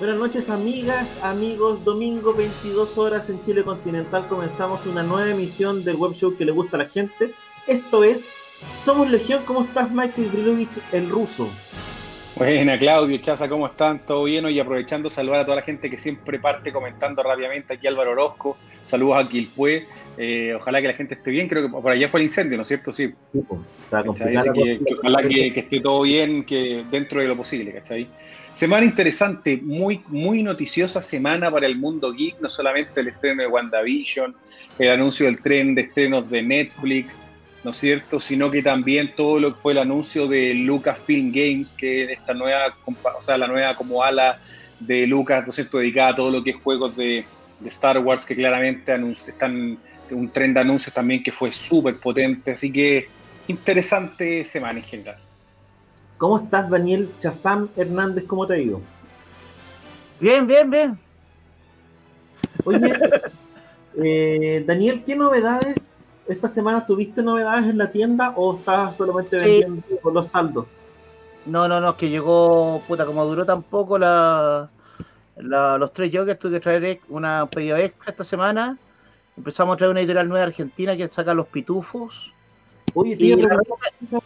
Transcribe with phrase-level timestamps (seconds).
[0.00, 5.96] Buenas noches amigas, amigos, domingo 22 horas en Chile continental comenzamos una nueva emisión del
[5.96, 7.32] web show que le gusta a la gente.
[7.66, 8.32] Esto es
[8.82, 11.50] Somos Legión, ¿cómo estás Michael Grilovich, el ruso?
[12.34, 13.98] Buena Claudio, Chaza, ¿cómo están?
[14.06, 14.48] ¿Todo bien?
[14.48, 18.56] Y aprovechando saludar a toda la gente que siempre parte comentando rápidamente aquí Álvaro Orozco,
[18.84, 19.84] saludos a Quilpue,
[20.16, 22.62] eh, ojalá que la gente esté bien, creo que por allá fue el incendio, ¿no
[22.62, 22.90] es cierto?
[22.90, 23.12] Sí.
[23.82, 28.08] Está ojalá que, esté todo bien, que dentro de lo posible, ¿cachai?
[28.52, 33.48] Semana interesante, muy, muy noticiosa semana para el mundo geek, no solamente el estreno de
[33.48, 34.34] WandaVision,
[34.78, 37.22] el anuncio del tren de estrenos de Netflix,
[37.62, 38.18] ¿no es cierto?
[38.18, 42.34] Sino que también todo lo que fue el anuncio de Lucasfilm Games, que es esta
[42.34, 44.40] nueva, o sea, la nueva como ala
[44.80, 45.78] de Lucas, ¿no es cierto?
[45.78, 47.24] Dedicada a todo lo que es juegos de,
[47.66, 48.94] Star Wars, que claramente
[49.28, 49.78] están
[50.10, 53.08] un tren de anuncios también que fue súper potente, así que
[53.48, 55.29] interesante semana en general.
[56.20, 58.24] ¿Cómo estás, Daniel Chazam Hernández?
[58.26, 58.82] ¿Cómo te ha ido?
[60.20, 60.98] Bien, bien, bien.
[62.66, 62.92] Oye,
[64.04, 66.14] eh, Daniel, ¿qué novedades?
[66.28, 70.68] ¿Esta semana tuviste novedades en la tienda o estás solamente vendiendo por los saldos?
[71.46, 74.68] No, no, no, es que llegó, puta, como duró tampoco la,
[75.38, 78.76] los tres jokers, tuve que traer una pedido extra esta semana.
[79.38, 82.34] Empezamos a traer una editorial nueva argentina que saca los pitufos
[82.94, 83.36] Oye, tío,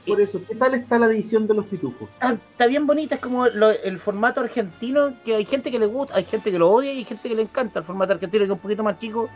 [0.07, 0.41] por eso.
[0.47, 2.09] ¿Qué tal está la edición de los pitufos?
[2.21, 6.25] Está, bien bonita, es como el formato argentino, que hay gente que le gusta, hay
[6.25, 8.51] gente que lo odia y hay gente que le encanta el formato argentino, que es
[8.51, 9.29] un poquito más chico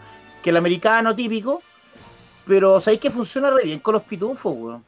[0.42, 1.62] que el americano típico,
[2.46, 4.84] pero sabéis que funciona re bien con los pitufos, weón.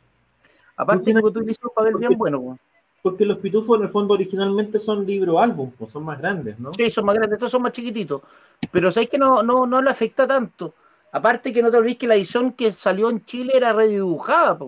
[0.76, 2.58] Aparte que tú hiciste un papel bien bueno, weón.
[3.02, 6.72] Porque los pitufos en el fondo originalmente son libro álbum, pues son más grandes, ¿no?
[6.74, 8.22] Sí, son más grandes, estos son más chiquititos.
[8.70, 10.74] Pero sabéis que no, no, no le afecta tanto
[11.12, 14.58] Aparte que no te olvides que la edición que salió en Chile era redibujada,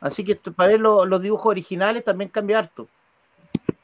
[0.00, 2.88] así que para ver los dibujos originales también cambia harto.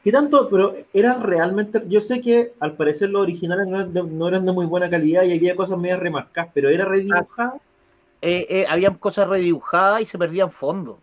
[0.02, 0.48] ¿Qué tanto?
[0.50, 4.90] Pero era realmente, yo sé que al parecer los originales no eran de, muy buena
[4.90, 7.58] calidad y había cosas medio remarcadas, pero era redibujada.
[8.20, 10.96] Eh, eh, habían cosas redibujadas y se perdían fondos.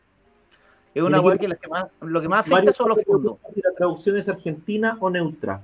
[0.94, 3.38] Es una web que, que más, lo que más afecta son los fondos.
[3.50, 5.62] Si la traducción es argentina o neutra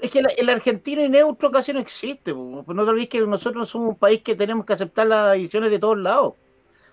[0.00, 2.32] es que el, argentino y neutro casi no existe.
[2.32, 5.78] No te olvides que nosotros somos un país que tenemos que aceptar las ediciones de
[5.78, 6.34] todos lados.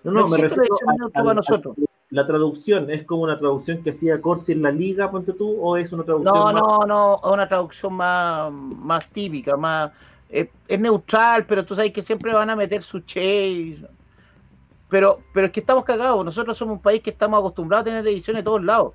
[0.04, 0.76] No, no, me refiero
[1.14, 1.76] a, nosotros.
[2.10, 5.78] la traducción, ¿es como una traducción que hacía Corsi en la liga, ponte tú, o
[5.78, 9.92] es una traducción No, no, no, es una traducción más, más típica, más...
[10.30, 10.50] Es,
[10.80, 13.78] neutral, pero tú sabes que siempre van a meter su che.
[14.90, 16.26] Pero, pero es que estamos cagados.
[16.26, 18.94] Nosotros somos un país que estamos acostumbrados a tener ediciones de todos lados.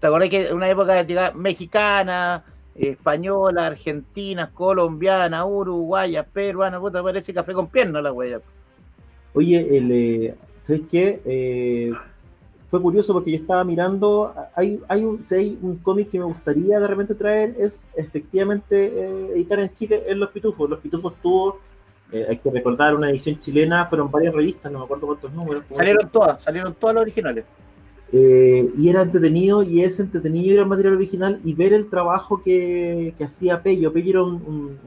[0.00, 1.04] ¿Te acuerdas que en una época
[1.34, 2.42] mexicana,
[2.88, 8.40] española, argentina, colombiana, uruguaya, peruana, puta, parece café con pierna la huella.
[9.34, 11.20] Oye, el, eh, ¿sabes qué?
[11.24, 11.92] Eh,
[12.68, 16.78] fue curioso porque yo estaba mirando, hay, hay un, si un cómic que me gustaría
[16.78, 20.70] de repente traer, es efectivamente eh, editar en Chile en Los Pitufos.
[20.70, 21.58] Los Pitufos tuvo,
[22.12, 25.64] hay que recordar, una edición chilena, fueron varias revistas, no me acuerdo cuántos números.
[25.70, 27.44] Salieron todas, salieron todas las originales.
[28.12, 32.42] Eh, y era entretenido y es entretenido ir al material original y ver el trabajo
[32.42, 33.92] que, que hacía Pello.
[33.92, 34.78] Pello era un,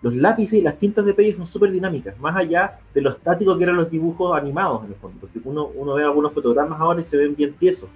[0.00, 3.56] Los lápices y las tintas de Pello son súper dinámicas, más allá de lo estático
[3.58, 7.00] que eran los dibujos animados en el fondo, porque uno, uno ve algunos fotogramas ahora
[7.00, 7.90] y se ven bien tiesos,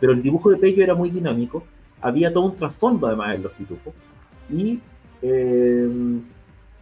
[0.00, 1.62] pero el dibujo de Pello era muy dinámico,
[2.00, 3.92] había todo un trasfondo además en los pitufos.
[4.50, 4.80] Y.
[5.20, 5.88] Eh,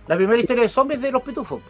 [0.06, 1.60] la primera historia de zombies de los pitufos.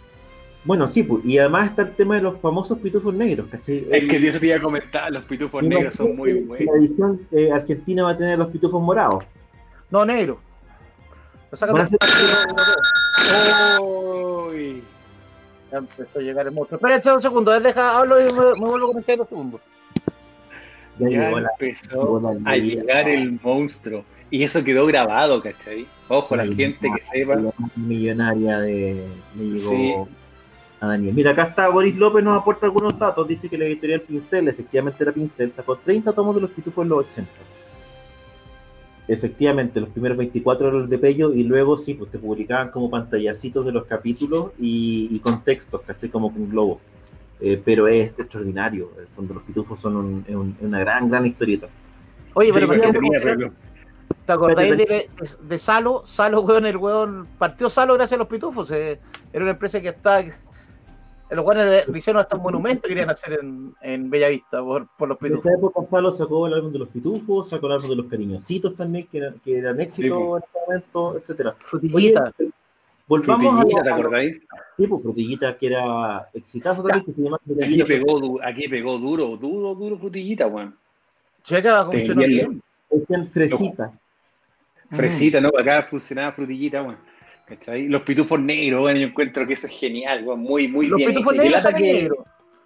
[0.67, 3.87] Bueno, sí, pues, y además está el tema de los famosos pitufos negros, ¿cachai?
[3.89, 6.67] Es que Dios te iba a comentar, los pitufos negros son muy buenos.
[6.67, 9.25] La edición eh, argentina va a tener los pitufos morados.
[9.93, 10.41] No, negro.
[11.53, 11.87] Lo sacan
[13.81, 14.83] Uy.
[15.71, 16.81] Ya empezó a llegar el monstruo.
[16.81, 19.61] Espera un segundo, deja, hablo y me, me vuelvo a conectar en dos segundos.
[20.99, 24.03] Ya, ya empezó a llegar el monstruo.
[24.31, 25.87] Y eso quedó grabado, ¿cachai?
[26.09, 27.37] Ojo, la, gente que sepa.
[27.37, 29.07] La millonaria de.
[29.37, 30.09] Me llegó
[30.87, 31.15] a Daniel.
[31.15, 33.27] Mira, acá está Boris López, nos aporta algunos datos.
[33.29, 36.89] Dice que la editorial Pincel, efectivamente era Pincel, sacó 30 tomos de los pitufos en
[36.89, 37.31] los 80.
[39.09, 42.91] Efectivamente, los primeros 24 eran los de Pello y luego sí, pues te publicaban como
[42.91, 46.11] pantallacitos de los capítulos y, y con textos, ¿caché?
[46.11, 46.81] Como con globo.
[47.39, 48.91] eh, pero es extraordinario.
[48.97, 51.69] En el fondo, los pitufos son un- un- una gran, gran historieta.
[52.33, 53.53] Oye, pero Sí, ¿por qué tenía, no- pero-
[54.25, 56.03] ¿te acordáis Espérate, de, de- de Salo?
[56.07, 58.71] Salo, weón, el weón partió Salo gracias a los pitufos.
[58.71, 58.99] eh,
[59.35, 60.25] era una empresa que está.
[61.29, 65.09] Los weones le hicieron hasta un monumento que querían hacer en, en Bellavista por, por
[65.09, 65.47] los En pitufos.
[65.47, 68.77] esa época Salo sacó el álbum de los pitufos, sacó el álbum de los cariñositos
[68.77, 71.51] también, que, eran- que eran éxito Sí, en ese momento, etcétera.
[71.51, 72.33] Oye, Frutillita.
[73.09, 74.37] volvamos Frutillita, a, ¿te acordáis?
[74.77, 79.37] tipo Frutillita, que era exitazo también, que se llama Aquí pegó, du- aquí pegó duro,
[79.37, 80.77] duro, duro frutillita, weón.
[81.43, 82.63] Checa, funcionó bien.
[82.89, 83.93] Decían Fresita.
[84.91, 85.49] Fresita, ¿no?
[85.59, 86.99] Acá funcionaba frutillita, weón.
[87.47, 87.89] ¿Cachai?
[87.89, 90.41] Los pitufos negros, weón, yo encuentro que eso es genial, weón.
[90.41, 91.43] Muy, muy Los bien pitufos hecho.
[91.43, 92.19] Negros que, negros.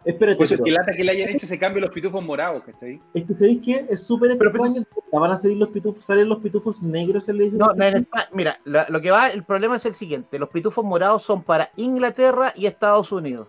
[0.02, 1.94] Espérate, por eso es pero- que lata que le hayan hecho ese cambio a los
[1.94, 2.98] pitufos morados, ¿cachai?
[3.12, 3.84] es que ¿sabéis qué?
[3.90, 4.82] Es súper Pero- extraño.
[5.12, 7.78] Van a salir los pitufos, salen los pitufos negros en la edición No, no, en
[7.78, 8.18] definitiva?
[8.22, 11.42] Espa- mira, la- lo que va, el problema es el siguiente: los pitufos morados son
[11.42, 13.48] para Inglaterra y Estados Unidos.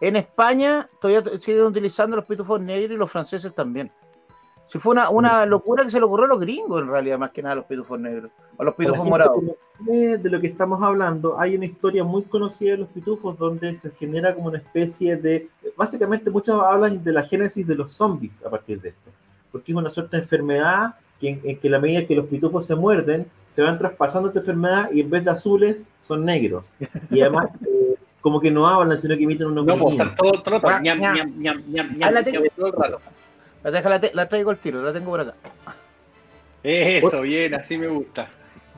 [0.00, 3.90] En España todavía siguen utilizando los pitufos negros y los franceses también.
[4.74, 7.30] Si fue una, una locura que se le ocurrió a los gringos, en realidad, más
[7.30, 9.40] que nada, los pitufos negros o los pitufos morados.
[9.78, 13.92] de lo que estamos hablando, hay una historia muy conocida de los pitufos donde se
[13.92, 15.48] genera como una especie de.
[15.76, 19.12] Básicamente, muchos hablan de la génesis de los zombies a partir de esto,
[19.52, 22.66] porque es una suerte de enfermedad que, en, en que la medida que los pitufos
[22.66, 26.72] se muerden, se van traspasando esta enfermedad y en vez de azules son negros.
[27.12, 30.32] Y además, eh, como que no hablan, sino que emiten unos No, pues están todo,
[30.32, 30.56] todo
[32.66, 32.98] el rato.
[33.64, 35.34] Deja- la te- la traigo al tiro, la tengo por acá.
[36.62, 38.28] Eso, bien, así me gusta.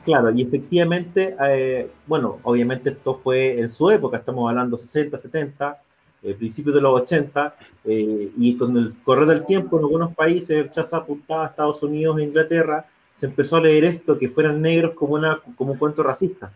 [0.05, 5.81] Claro, y efectivamente, eh, bueno, obviamente esto fue en su época, estamos hablando 60, 70,
[6.23, 7.55] eh, principios de los 80,
[7.85, 11.83] eh, y con el correr del tiempo en algunos países, el chaza apuntaba a Estados
[11.83, 15.77] Unidos e Inglaterra, se empezó a leer esto, que fueran negros como, una, como un
[15.77, 16.51] cuento racista.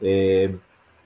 [0.00, 0.56] Eh,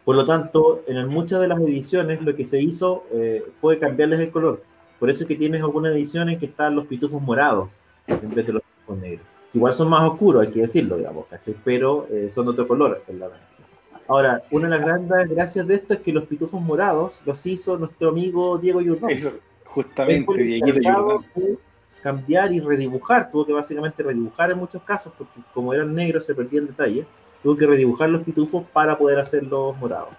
[0.04, 4.20] por lo tanto, en muchas de las ediciones lo que se hizo eh, fue cambiarles
[4.20, 4.62] el color.
[4.98, 8.54] Por eso es que tienes algunas ediciones que están los pitufos morados en vez de
[8.54, 11.56] los pitufos negros que igual son más oscuros, hay que decirlo, digamos, ¿cachai?
[11.64, 13.02] Pero eh, son de otro color.
[14.06, 17.76] Ahora, una de las grandes gracias de esto es que los pitufos morados los hizo
[17.78, 19.10] nuestro amigo Diego Yurdán.
[19.10, 19.32] Eso,
[19.64, 21.58] justamente, Dieguito Yurdán.
[22.02, 26.34] cambiar y redibujar, tuvo que básicamente redibujar en muchos casos, porque como eran negros se
[26.34, 27.06] perdía el detalle,
[27.42, 30.10] tuvo que redibujar los pitufos para poder hacerlos morados.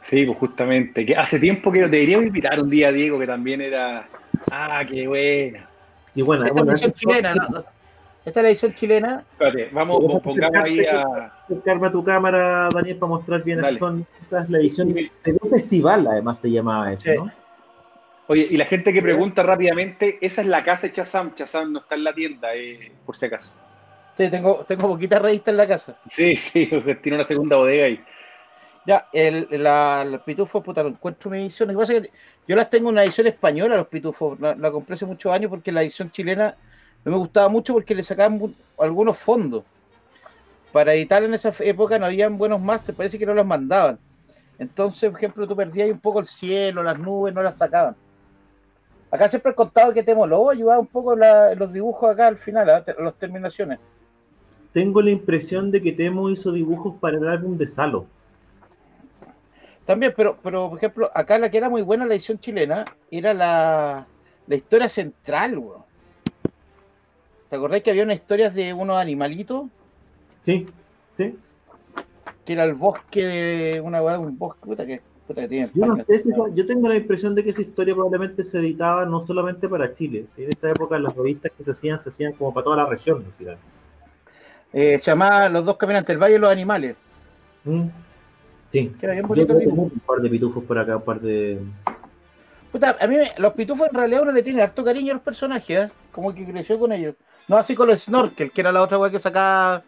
[0.00, 1.04] Sí, pues justamente.
[1.04, 4.08] Que hace tiempo que deberíamos invitar un día a Diego, que también era.
[4.50, 5.68] Ah, qué buena.
[6.14, 7.64] Y bueno, Esta es la edición chilena, ¿no?
[8.24, 9.24] Esta es la edición chilena.
[9.32, 11.32] Espérate, vamos, pongamos ahí a.
[11.44, 13.78] acercarme a tu cámara, Daniel, para mostrar bien Dale.
[13.78, 15.10] son esta es la edición de
[15.40, 17.10] un festival, además se llamaba eso, Sí.
[17.16, 17.32] ¿no?
[18.28, 21.34] Oye, y la gente que pregunta rápidamente, esa es la casa de Chazam.
[21.34, 23.56] Chazam no está en la tienda, eh, por si acaso.
[24.16, 25.96] Sí, tengo, tengo poquitas revistas en la casa.
[26.08, 26.66] Sí, sí,
[27.02, 28.00] tiene una segunda bodega ahí.
[28.86, 31.72] Ya, el, la, los pitufos, puta, no encuentro mi edición.
[31.72, 34.40] Lo yo las tengo en una edición española, los pitufos.
[34.40, 36.56] La, compré hace muchos años porque la edición chilena
[37.04, 39.64] no me gustaba mucho porque le sacaban algunos fondos.
[40.72, 43.98] Para editar en esa época no habían buenos máster, parece que no los mandaban.
[44.58, 47.96] Entonces, por ejemplo, tú perdías un poco el cielo, las nubes, no las sacaban.
[49.10, 52.36] Acá siempre he contado que Temo Lobo ayudaba un poco la- los dibujos acá al
[52.38, 53.78] final, a las terminaciones.
[54.72, 58.06] Tengo la impresión de que Temo hizo dibujos para el álbum de Salo.
[59.86, 63.34] También, pero, pero por ejemplo, acá la que era muy buena la edición chilena era
[63.34, 64.06] la,
[64.46, 65.82] la historia central, weón.
[67.48, 69.66] ¿Te acordás que había unas historias de unos animalitos?
[70.40, 70.68] Sí,
[71.16, 71.36] sí.
[72.44, 75.70] Que era el bosque de una un bosque, puta que, puta que tiene.
[75.74, 79.04] Yo, no sé si yo tengo la impresión de que esa historia probablemente se editaba
[79.04, 80.26] no solamente para Chile.
[80.36, 83.24] En esa época las revistas que se hacían se hacían como para toda la región.
[83.26, 83.58] al final.
[84.72, 86.96] Eh, se llamaba Los dos caminantes, el Valle de los Animales.
[87.64, 87.88] Mm.
[88.70, 88.90] Sí.
[89.02, 91.58] Era bien Yo tengo un par de pitufos por acá, un par de...
[92.70, 95.22] Puta, a mí me- los pitufos en realidad uno le tiene harto cariño a los
[95.24, 95.92] personajes, ¿eh?
[96.12, 97.16] como que creció con ellos.
[97.48, 99.82] No así con los Snorkel, que era la otra weá que sacaba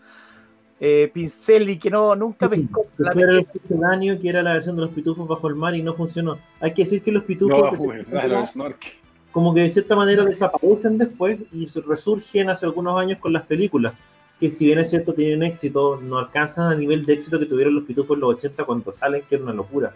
[0.81, 2.83] eh, pincel y que no nunca pescó.
[2.97, 5.77] Que la fue el sucedáneo, que era la versión de los pitufos bajo el mar
[5.77, 6.39] y no funcionó.
[6.59, 8.91] Hay que decir que los pitufos No, cierta claro, manera, snorkel.
[9.31, 13.45] como que de cierta manera desaparecen después y se resurgen hace algunos años con las
[13.45, 13.93] películas,
[14.43, 17.77] que si bien es cierto tienen éxito, no alcanzan al nivel de éxito que tuvieron
[17.77, 19.95] los pitufos en los 80 cuando salen, que era una locura.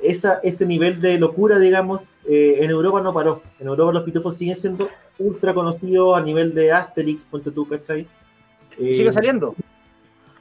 [0.00, 3.42] Esa, ese nivel de locura, digamos, eh, en Europa no paró.
[3.60, 8.06] En Europa los pitufos siguen siendo ultra conocidos a nivel de Asterix, ponte tú, ¿cachai?
[8.78, 9.54] Eh, Sigue saliendo.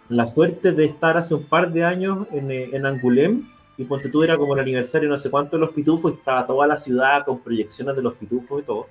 [0.08, 4.10] la suerte de estar hace un par de años en, eh, en Angulem y ponte
[4.10, 6.78] tú era como el aniversario no sé cuánto de los pitufos y estaba toda la
[6.78, 8.88] ciudad con proyecciones de los pitufos y todo.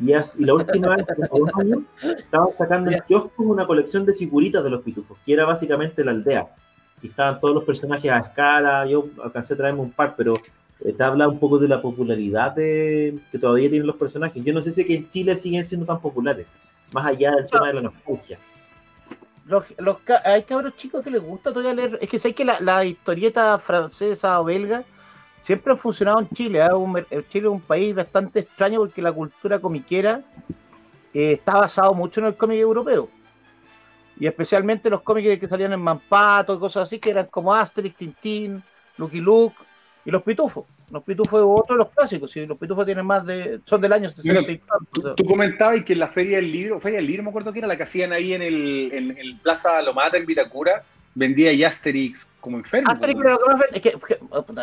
[0.00, 1.06] Y, as- y la última vez,
[2.18, 6.10] estaban sacando en kiosco una colección de figuritas de los pitufos, que era básicamente la
[6.12, 6.48] aldea.
[7.02, 10.34] Y estaban todos los personajes a escala, yo alcancé a traerme un par, pero
[10.80, 14.42] eh, te habla un poco de la popularidad de, que todavía tienen los personajes.
[14.44, 16.60] Yo no sé si que en Chile siguen siendo tan populares,
[16.92, 18.38] más allá del tema de la nostalgia.
[19.46, 21.98] Los, los, hay cabros chicos que les gusta todavía leer.
[22.00, 24.84] Es que sé que la historieta francesa o belga
[25.44, 26.60] siempre han funcionado en Chile.
[26.60, 26.72] ¿eh?
[26.72, 26.94] Un,
[27.28, 30.22] Chile es un país bastante extraño porque la cultura comiquera
[31.12, 33.08] eh, está basado mucho en el cómic europeo.
[34.18, 37.96] Y especialmente los cómics que salían en Mampato y cosas así, que eran como Asterix,
[37.96, 38.62] Tintín,
[38.96, 39.56] Lucky Luke
[40.04, 40.64] y los pitufos.
[40.90, 43.60] Los pitufos es otro de los clásicos, y los pitufos tienen más de.
[43.64, 45.14] son del año 60 y tanto.
[45.14, 47.68] Tú, comentabas que en la Feria del Libro, Feria del Libro me acuerdo que era
[47.68, 50.84] la que hacían ahí en el, en, Plaza Lomata, en Vitacura,
[51.14, 52.90] vendía y Asterix como enfermo.
[52.90, 53.38] Asterix, pero
[53.72, 53.98] es que,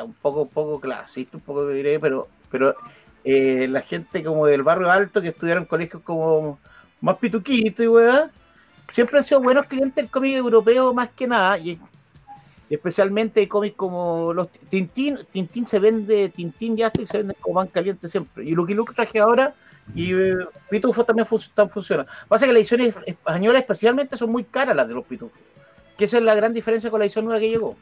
[0.04, 2.76] un poco, poco clasista, un poco diré, pero, pero
[3.24, 6.60] eh, la gente como del barrio alto que estudiaron colegios como
[7.00, 8.30] más pituquito y weá,
[8.92, 11.80] siempre han sido buenos clientes del cómic europeo más que nada, y
[12.70, 17.68] especialmente cómics como los Tintín, Tintín se vende, Tintín y Asterix se venden como van
[17.68, 18.46] caliente siempre.
[18.46, 19.54] Y Lucky Luke traje ahora
[19.94, 20.36] y eh,
[20.70, 22.06] Pitufo también funciona.
[22.28, 25.38] Pasa que las ediciones españolas especialmente son muy caras las de los Pitufos.
[26.02, 27.76] Que esa es la gran diferencia con la edición nueva que llegó.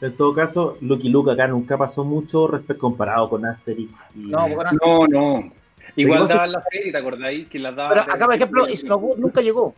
[0.00, 4.06] En todo caso, Lucky Luke acá nunca pasó mucho respecto comparado con Asterix.
[4.12, 4.48] No,
[4.82, 5.52] no, no.
[5.94, 7.46] Igual daban la serie, ¿te acordáis?
[7.46, 9.72] Que la Pero acá, por ejemplo, Snowwood nunca llegó.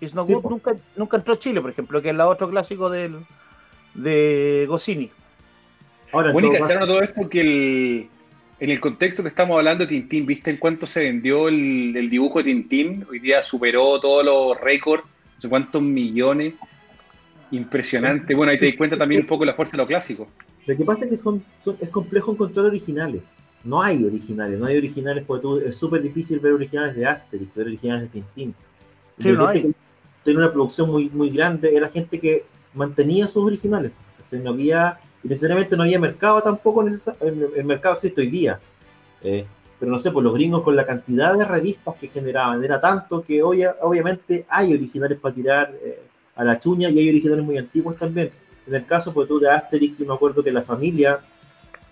[0.00, 3.26] Snowwood nunca, nunca entró a Chile, por ejemplo, que es la otro clásico del,
[3.94, 5.10] de Goscinny.
[6.12, 8.08] Ahora, bueno, y cacharon todo esto que el,
[8.60, 12.38] en el contexto que estamos hablando de Tintín, ¿viste en cuánto se vendió el, dibujo
[12.38, 13.04] de Tintín?
[13.10, 16.54] Hoy día superó todos los récords, no sé cuántos millones.
[17.54, 18.34] Impresionante.
[18.34, 20.26] Bueno, ahí te das cuenta también un poco de la fuerza de lo clásico.
[20.66, 21.44] Lo que pasa es que son,
[21.80, 23.34] es complejo encontrar originales.
[23.62, 27.66] No hay originales, no hay originales porque es súper difícil ver originales de Asterix, ver
[27.66, 28.54] originales de Tintín.
[29.20, 29.74] Sí, no hay.
[30.24, 32.44] Tiene una producción muy, muy grande, era gente que
[32.74, 33.92] mantenía sus originales.
[34.32, 38.58] No había, necesariamente no había mercado tampoco, en el, mercado existe hoy día.
[39.22, 39.46] Eh,
[39.78, 43.22] pero no sé, pues los gringos con la cantidad de revistas que generaban era tanto
[43.22, 46.00] que hoy obviamente hay originales para tirar eh,
[46.36, 48.30] a la chuña y hay originales muy antiguos también.
[48.66, 51.20] En el caso, pues tú de Asterix, yo me acuerdo que la familia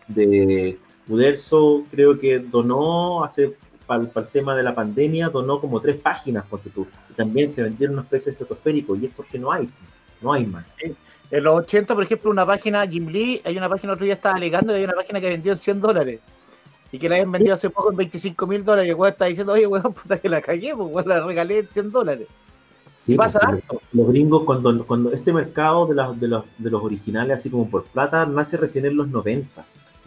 [0.09, 3.55] de Uderzo creo que donó hace
[3.87, 7.63] para, el tema de la pandemia, donó como tres páginas, porque tú, y también se
[7.63, 9.69] vendieron unos precios estratosféricos y es porque no hay.
[10.21, 10.65] No hay más.
[11.31, 14.37] En los 80, por ejemplo, una página, Jim Lee, hay una página otro día estaba
[14.37, 16.21] alegando que hay una página que vendió en 100 dólares
[16.93, 18.89] y que la habían vendido hace poco en 25 mil dólares.
[18.89, 21.69] Y el weón está diciendo, oye, weón, puta que la cagué, pues la regalé en
[21.73, 22.29] 100 dólares.
[23.03, 23.35] Sí, pues,
[23.93, 27.85] los, gringos, cuando, cuando este mercado de, de, los, de los originales, así como por
[27.85, 29.67] plata, nace recién en los 90.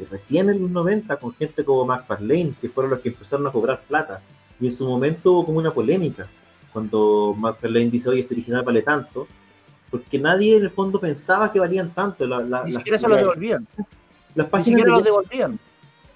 [0.09, 3.81] Recién en los 90, con gente como McFarlane, que fueron los que empezaron a cobrar
[3.81, 4.21] plata.
[4.61, 6.27] Y en su momento hubo como una polémica.
[6.71, 9.27] Cuando McFarlane dice, oye, este original vale tanto
[9.95, 12.25] porque nadie en el fondo pensaba que valían tanto.
[12.65, 13.67] Ni siquiera se lo devolvían.
[14.35, 15.59] Las páginas Ni de devolvían.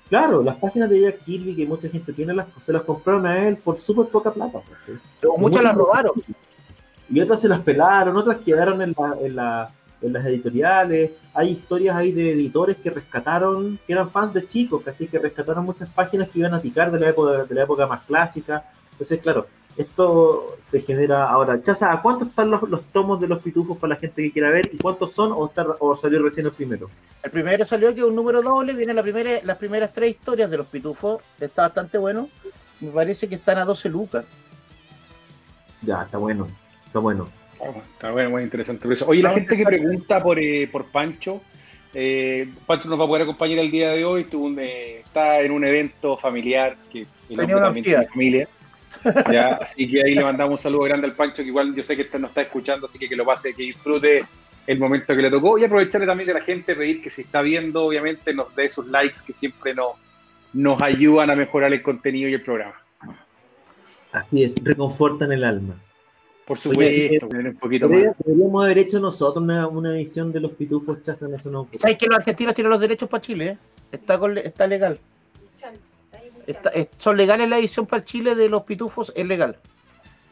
[0.09, 3.47] Claro, las páginas de Jack Kirby que mucha gente tiene, las, se las compraron a
[3.47, 4.59] él por súper poca plata.
[5.21, 6.13] Pero muchas las robaron.
[7.09, 8.95] Y otras se las pelaron, otras quedaron en,
[9.35, 11.11] la, en, las editoriales.
[11.33, 15.89] Hay historias ahí de editores que rescataron, que eran fans de chicos, que rescataron muchas
[15.89, 18.63] páginas que iban a picar de la época, de la época más clásica.
[18.91, 19.47] Entonces, claro,
[19.79, 21.61] esto se genera ahora.
[21.61, 24.69] Chaza, ¿a cuánto están los, tomos de los pitufos para la gente que quiera ver?
[24.73, 26.89] ¿Y cuántos son o, está, o salió recién el primero?
[27.23, 30.51] El primero salió que es un número doble, vienen la primera, las primeras tres historias
[30.51, 32.29] de los pitufos, está bastante bueno.
[32.81, 34.25] Me parece que están a 12 lucas.
[35.81, 36.49] Ya, está bueno,
[36.89, 37.29] está bueno.
[37.93, 38.87] está bueno, muy interesante.
[39.05, 41.41] Oye, la gente que pregunta por, eh, por Pancho,
[41.93, 44.27] eh, Pancho nos va a poder acompañar el día de hoy,
[44.59, 48.47] eh, está en un evento familiar que el también tiene familia.
[49.31, 51.95] Ya, así que ahí le mandamos un saludo grande al Pancho, que igual yo sé
[51.95, 54.25] que este nos está escuchando, así que que lo pase, que disfrute
[54.65, 57.43] el momento que le tocó y aprovecharle también de la gente, pedir que si está
[57.43, 59.91] viendo, obviamente nos dé sus likes que siempre nos,
[60.53, 62.81] nos ayudan a mejorar el contenido y el programa.
[64.11, 65.75] Así es, reconfortan el alma.
[66.49, 68.17] Por supuesto, un poquito más.
[68.25, 71.69] Deberíamos haber hecho nosotros una, una edición de los pitufos chazan eso no.
[71.79, 73.47] ¿Sabes que los argentinos tienen los derechos para Chile?
[73.47, 73.57] Eh?
[73.91, 74.99] Está, está legal
[76.97, 79.57] son legales la edición para Chile de los pitufos, es legal.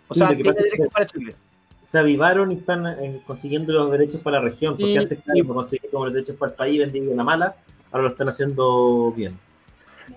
[0.08, 1.36] O sea, tiene derechos para Chile.
[1.84, 5.92] Se avivaron y están eh, consiguiendo los derechos para la región, porque antes claro, conseguían
[5.92, 7.56] como los derechos para el país, vendían la mala,
[7.92, 9.38] ahora lo están haciendo bien.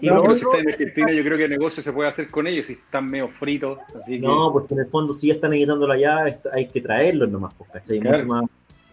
[0.01, 2.31] Y no, pero si está en Argentina, yo creo que el negocio se puede hacer
[2.31, 3.79] con ellos si están medio fritos.
[4.21, 7.71] No, porque en el fondo, si ya están editándolo allá, hay que traerlos nomás, pues,
[7.71, 8.01] ¿cachai?
[8.01, 8.45] Mucho más,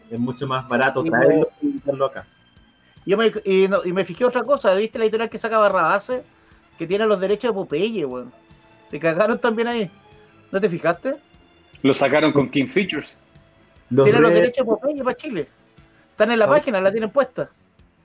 [0.09, 2.25] es mucho más barato traerlos y editarlo acá.
[3.05, 6.23] Yo me, y, y, me fijé otra cosa, ¿viste la editorial que saca Barrabase?
[6.77, 8.31] que tiene los derechos de Popeye, weón.
[8.91, 9.91] Te cagaron también ahí.
[10.51, 11.15] ¿No te fijaste?
[11.81, 13.19] Lo sacaron con King Features.
[13.89, 15.47] tienen los derechos de Popeye para Chile.
[16.11, 17.49] Están en la página, la tienen puesta.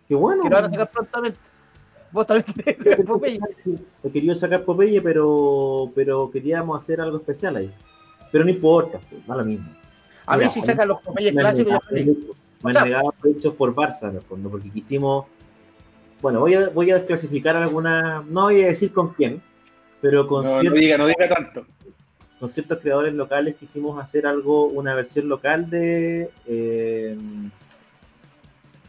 [0.08, 0.42] Qué bueno.
[0.42, 1.38] Que lo van a sacar prontamente.
[2.12, 3.40] Vos también querés sacar Popeye.
[3.56, 7.72] Sí, he querido sacar Popeye, pero, pero queríamos hacer algo especial ahí.
[8.30, 9.68] Pero no importa, sí, da lo mismo.
[10.26, 14.16] A mí Mira, si sacan los Popeyes clásicos, me han negado derechos por Barça, en
[14.16, 15.26] el fondo, porque quisimos.
[16.20, 18.24] Bueno, voy a, voy a desclasificar algunas.
[18.26, 19.42] No voy a decir con quién,
[20.00, 21.66] pero con, No, no ciertos, diga, no diga tanto.
[22.38, 26.30] con ciertos creadores locales quisimos hacer algo, una versión local de.
[26.46, 27.16] eh,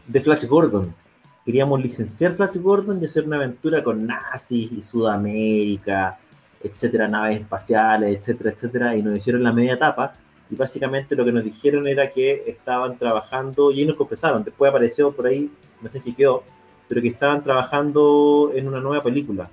[0.06, 0.94] de Flash Gordon.
[1.44, 6.18] Queríamos licenciar Flash Gordon y hacer una aventura con nazis y Sudamérica,
[6.62, 10.14] etcétera, naves espaciales, etcétera, etcétera, y nos hicieron la media etapa.
[10.50, 14.70] Y básicamente lo que nos dijeron era que estaban trabajando, y ahí nos confesaron, después
[14.70, 15.50] apareció por ahí,
[15.82, 16.44] no sé qué quedó,
[16.88, 19.50] pero que estaban trabajando en una nueva película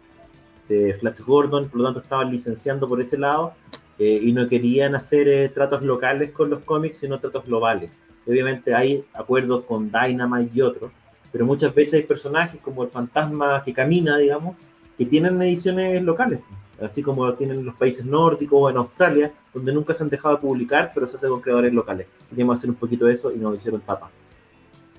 [0.69, 3.53] de Flash Gordon, por lo tanto estaban licenciando por ese lado,
[4.00, 8.01] eh, y no querían hacer eh, tratos locales con los cómics, sino tratos globales.
[8.25, 10.91] Y obviamente hay acuerdos con Dynamite y otros,
[11.31, 14.55] pero muchas veces hay personajes como el fantasma que camina, digamos,
[14.97, 16.39] que tienen ediciones locales,
[16.81, 20.09] así como lo tienen en los países nórdicos o en Australia, donde nunca se han
[20.09, 22.07] dejado de publicar, pero se hace con creadores locales.
[22.29, 24.09] Queríamos hacer un poquito de eso y nos hicieron tapa.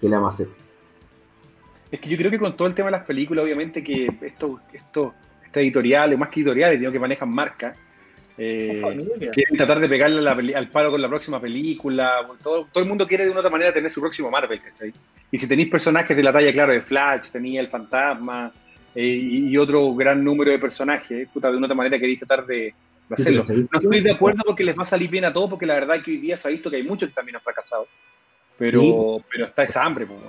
[0.00, 0.48] ¿Qué le vamos a hacer?
[1.90, 4.60] Es que yo creo que con todo el tema de las películas, obviamente que estos
[4.72, 5.12] esto,
[5.44, 7.76] estas editoriales, más que editoriales, digo que manejan marcas,
[8.38, 8.82] eh,
[9.32, 12.26] quieren tratar de pegarle la al palo con la próxima película.
[12.42, 14.92] Todo, todo el mundo quiere de una u otra manera tener su próximo Marvel, ¿cachai?
[15.30, 18.52] Y si tenéis personajes de la talla, claro, de Flash, tenía el Fantasma
[18.94, 22.46] eh, y, otro gran número de personajes, puta, de una u otra manera queréis tratar
[22.46, 22.74] de,
[23.08, 23.42] de hacerlo.
[23.48, 25.96] No estoy de acuerdo porque les va a salir bien a todos, porque la verdad
[25.96, 27.86] es que hoy día se ha visto que hay muchos que también han fracasado.
[28.58, 29.24] Pero, Sí.
[29.30, 30.20] pero está esa hambre, pues.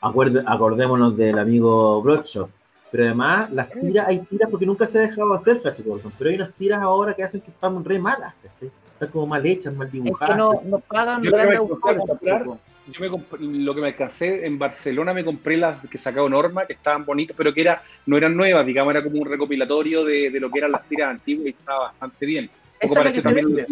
[0.00, 2.50] Acordémonos del amigo Broadshot.
[2.90, 6.30] Pero además, las tiras, hay tiras porque nunca se ha dejado hacer Flash Gordon, pero
[6.30, 8.70] hay unas tiras ahora que hacen que están re malas, ¿cachai?
[8.92, 10.36] Están como mal hechas, mal Es que dibujadas.
[10.38, 12.44] no, no pagan Yo me comprar.
[12.88, 16.66] Yo me comp- lo que me alcancé en Barcelona me compré las que sacó Norma,
[16.66, 20.30] que estaban bonitas, pero que era, no eran nuevas, digamos, era como un recopilatorio de,
[20.30, 22.48] de lo que eran las tiras antiguas y estaba bastante bien.
[22.78, 23.66] Eso se también.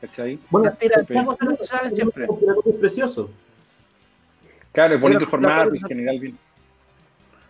[0.00, 0.38] ¿Cachai?
[0.48, 1.06] Bueno, Las tiras
[1.94, 2.24] siempre.
[2.24, 3.30] es precioso.
[4.72, 6.38] Claro, es bonito el formato en general bien.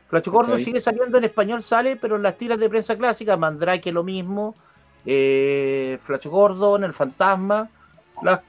[0.08, 0.64] Flash Gordon ¿Cachai?
[0.64, 4.54] sigue saliendo en español, sale, pero en las tiras de prensa clásica, Mandrake lo mismo,
[5.04, 7.68] eh, Flash Gordon, el Fantasma.
[8.22, 8.40] Las,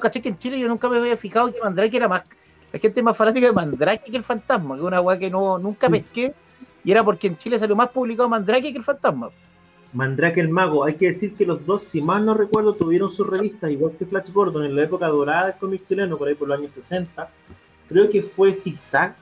[0.00, 2.22] caché que en Chile yo nunca me había fijado que Mandrake era más.
[2.72, 5.58] La gente más fanática de Mandrake que el Fantasma, que es una weá que no,
[5.58, 6.32] nunca pesqué,
[6.84, 9.30] y era porque en Chile salió más publicado Mandrake que el Fantasma.
[9.92, 13.26] Mandrake el Mago, hay que decir que los dos, si mal no recuerdo, tuvieron sus
[13.26, 16.48] revistas, igual que Flash Gordon, en la época dorada del cómic chileno, por ahí por
[16.48, 17.28] los años 60.
[17.88, 19.16] Creo que fue Zigzag,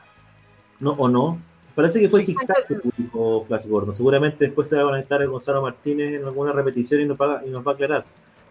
[0.79, 1.41] no, o no.
[1.81, 2.47] Parece que fue Zigzag.
[2.47, 3.95] Zigzag que publicó Flash Gordon.
[3.95, 7.43] Seguramente después se va a conectar el Gonzalo Martínez en alguna repetición y nos va,
[7.47, 8.05] y nos va a aclarar.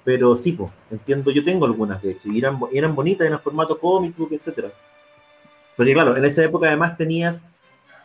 [0.03, 3.77] Pero sí, po, entiendo, yo tengo algunas de hecho, y eran, eran bonitas, eran formato
[3.77, 4.69] comic book, etcétera.
[5.75, 7.43] Porque claro, en esa época además tenías,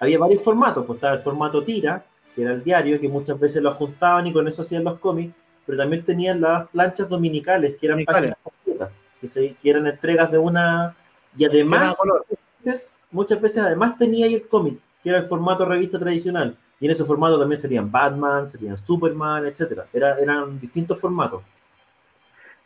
[0.00, 3.62] había varios formatos, pues estaba el formato tira, que era el diario, que muchas veces
[3.62, 7.86] lo juntaban y con eso hacían los cómics, pero también tenían las planchas dominicales, que
[7.86, 8.34] eran Dominicales.
[8.34, 10.94] páginas completas, que, se- que eran entregas de una...
[11.38, 12.26] Y además, color.
[12.58, 16.56] veces- muchas veces además tenía ahí el cómic, que era el formato revista tradicional.
[16.80, 19.86] Y en ese formato también serían Batman, serían Superman, etcétera.
[19.92, 21.42] Era, eran distintos formatos.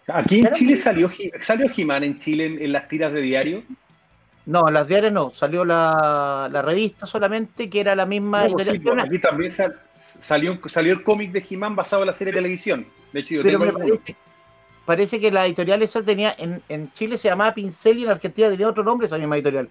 [0.07, 3.63] Aquí en Chile salió, salió He-Man en Chile en, en las tiras de diario.
[4.47, 8.53] No, en las diarias no, salió la, la revista solamente, que era la misma No,
[8.53, 9.07] pues sí, editorial.
[9.07, 12.39] pues, aquí también sal- salió, salió el cómic de He-Man basado en la serie de
[12.39, 12.87] televisión.
[13.13, 14.17] De hecho, yo pero tengo parece,
[14.87, 18.49] parece que la editorial esa tenía, en, en Chile se llamaba Pincel y en Argentina
[18.49, 19.69] tenía otro nombre esa misma editorial.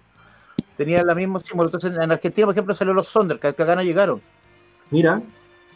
[0.78, 1.68] Tenía la mismo símbolo.
[1.68, 4.22] Entonces en Argentina, por ejemplo, salió los Sonder, que acá no llegaron.
[4.90, 5.20] Mira,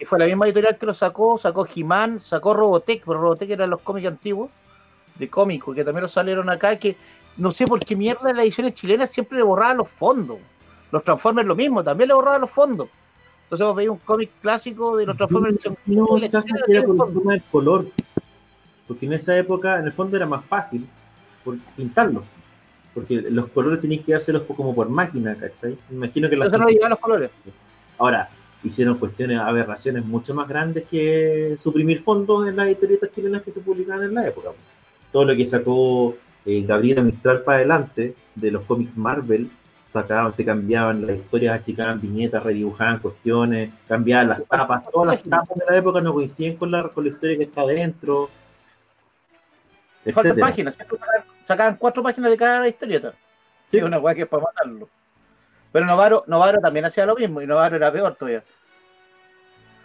[0.01, 3.69] Y fue la misma editorial que lo sacó, sacó He-Man, sacó Robotech, pero Robotech eran
[3.71, 4.51] los cómics antiguos,
[5.17, 6.97] de cómicos, que también los salieron acá, que
[7.37, 10.39] no sé por qué mierda en las ediciones chilenas siempre le borraban los fondos.
[10.91, 12.89] Los Transformers lo mismo, también le borraban los fondos.
[13.45, 15.59] Entonces vos veis un cómic clásico de los Transformers.
[15.87, 17.21] no, "Oh, la quizás tiene por el fondo".
[17.21, 17.87] tema del color.
[18.89, 20.89] Porque en esa época, en el fondo, era más fácil
[21.45, 22.25] por pintarlos.
[22.95, 25.79] Porque los colores tenías que dárselos como por máquina, ¿cachai?
[25.89, 27.31] Me imagino que Entonces no llegaban los colores.
[27.99, 28.29] Ahora,
[28.63, 33.61] hicieron cuestiones, aberraciones mucho más grandes que suprimir fondos en las historietas chilenas que se
[33.61, 34.51] publicaban en la época.
[35.11, 39.51] Todo lo que sacó eh, Gabriela Mistral para adelante de los cómics Marvel,
[39.83, 44.91] sacaban, te cambiaban las historias, achicaban viñetas, redibujaban cuestiones, cambiaban las tapas.
[44.91, 47.67] Todas las tapas de la época no coinciden con la, con la historia que está
[47.67, 48.31] dentro.
[50.05, 50.47] Faltan etcétera.
[50.47, 50.79] páginas,
[51.45, 53.15] sacaban, cuatro páginas de cada historieta.
[53.69, 54.89] Sí, una weá que es para matarlo.
[55.73, 58.45] Pero Novaro, Novaro también hacía lo mismo y Novaro era peor todavía.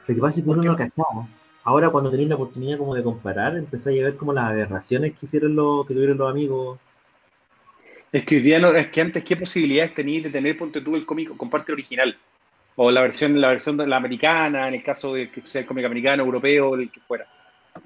[0.08, 1.28] Lo que pasa es que uno no cachaba.
[1.63, 5.26] Ahora cuando tenéis la oportunidad como de comparar, empezáis a ver como las aberraciones que
[5.26, 6.80] hicieron los, que tuvieron los amigos.
[8.12, 10.96] Es que hoy día no, es que antes, ¿qué posibilidades tenías de tener, ponte tú,
[10.96, 12.17] el cómic con parte original?
[12.78, 15.67] O la versión, la versión de la americana, en el caso de que sea el
[15.67, 17.28] cómic americano, europeo, el que fuera.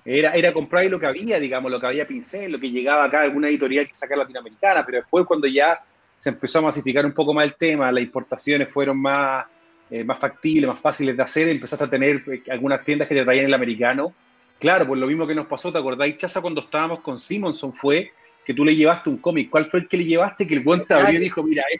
[0.05, 3.21] Era, era comprar lo que había, digamos, lo que había pincel, lo que llegaba acá,
[3.21, 5.79] alguna editorial que sacar latinoamericana, pero después cuando ya
[6.17, 9.45] se empezó a masificar un poco más el tema, las importaciones fueron más,
[9.89, 13.23] eh, más factibles, más fáciles de hacer, empezaste a tener eh, algunas tiendas que te
[13.23, 14.13] traían el americano.
[14.59, 18.11] Claro, pues lo mismo que nos pasó, ¿te acordáis, Chaza, cuando estábamos con Simonson fue
[18.45, 19.49] que tú le llevaste un cómic.
[19.49, 20.47] ¿Cuál fue el que le llevaste?
[20.47, 21.79] Que el buen te abrió y dijo, mira, eh,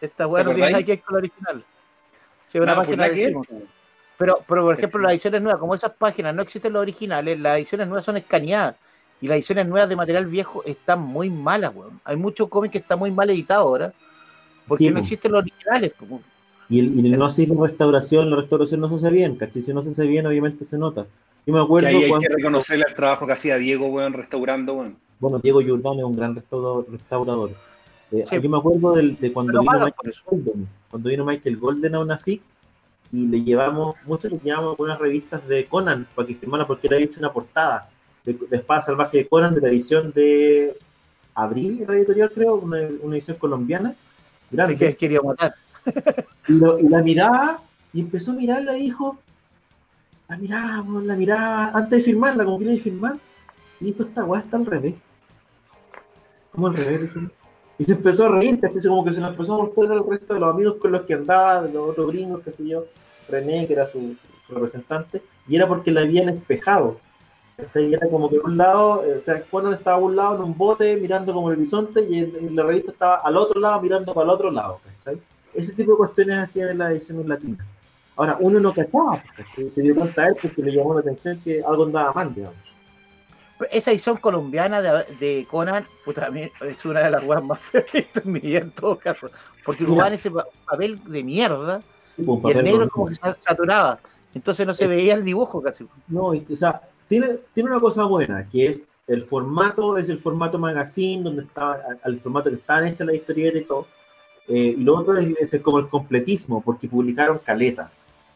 [0.00, 1.64] Esta weá no tiene nada que ver con la original.
[2.52, 3.36] Sí, una no, pues página de
[4.16, 4.24] que.
[4.24, 7.58] Pero, pero por ejemplo, las ediciones nuevas, como esas páginas no existen los originales, las
[7.58, 8.76] ediciones nuevas son escaneadas.
[9.20, 12.00] Y las ediciones nuevas de material viejo están muy malas, weón.
[12.04, 13.92] Hay muchos cómics que están muy mal editados ahora.
[14.68, 15.94] Porque Sí, no existen los originales.
[15.94, 16.20] po.
[16.68, 19.62] Y, el, y el no hacer restauración, la restauración no se hace bien, ¿cachai?
[19.62, 21.06] Si no se hace bien, obviamente se nota.
[21.46, 24.12] Yo me Que acuerdo ahí hay cuando, que reconocerle el trabajo que hacía Diego, weón,
[24.12, 24.96] restaurando, weón.
[25.20, 27.50] bueno, Diego Giordano es un gran restaurador.
[28.12, 28.40] Eh, Sí.
[28.42, 30.14] Yo me acuerdo del- de, cuando vino Michael.
[30.26, 32.42] Golden, cuando vino Michael Golden a una FIC
[33.16, 36.96] y le llevamos, muchos le llevamos algunas revistas de Conan para que firmara porque le
[36.96, 37.88] había hecho una portada
[38.24, 40.76] de, de Espada Salvaje de Conan de la edición de
[41.34, 43.94] abril, era editorial creo, una, una edición colombiana,
[44.50, 44.74] grande.
[44.74, 45.54] Así que quería matar.
[46.48, 47.60] Y, lo- y la miraba
[47.92, 49.16] y empezó a mirarla y dijo,
[50.28, 53.16] la miraba, la miraba antes de firmarla, como quería firmar,
[53.80, 55.10] y dijo, esta weá está al revés.
[56.52, 57.02] ¿Cómo al revés?
[57.02, 57.20] Dije.
[57.78, 58.80] Y se empezó a reír, ¿cachai?
[58.88, 61.14] Como que se lo empezó a mostrar al resto de los amigos con los que
[61.14, 62.86] andaba, de los otros gringos, qué sé yo,
[63.28, 66.98] René, que era su, su representante, y era porque la habían espejado.
[67.74, 70.36] Y era como que de un lado, eh, o sea, Conan estaba a un lado
[70.36, 73.58] en un bote mirando como el horizonte y en, en la revista estaba al otro
[73.58, 74.78] lado mirando para el otro lado.
[74.84, 75.18] ¿cachai?
[75.54, 77.66] Ese tipo de cuestiones hacían en las ediciones latinas.
[78.14, 79.70] Ahora, uno no cachaba, ¿cachai?
[79.70, 82.74] se dio cuenta a él porque le llamó la atención que algo andaba mal, digamos.
[83.70, 85.86] Esa edición colombiana de, de Conan,
[86.20, 89.30] a mí es una de las weas más feas en mi vida en todo caso.
[89.64, 91.80] Porque ocupaban ese pa- papel de mierda
[92.16, 93.98] Tipo y el negro como que se saturaba.
[94.34, 95.86] Entonces no se veía el dibujo casi.
[96.08, 100.18] No, y- o sea, tiene, tiene una cosa buena, que es el formato, es el
[100.18, 103.86] formato magazine, donde estaba, al- formato que estaban hechas las historietas y todo.
[104.48, 107.90] Eh, y lo otro es, es como el completismo, porque publicaron caleta,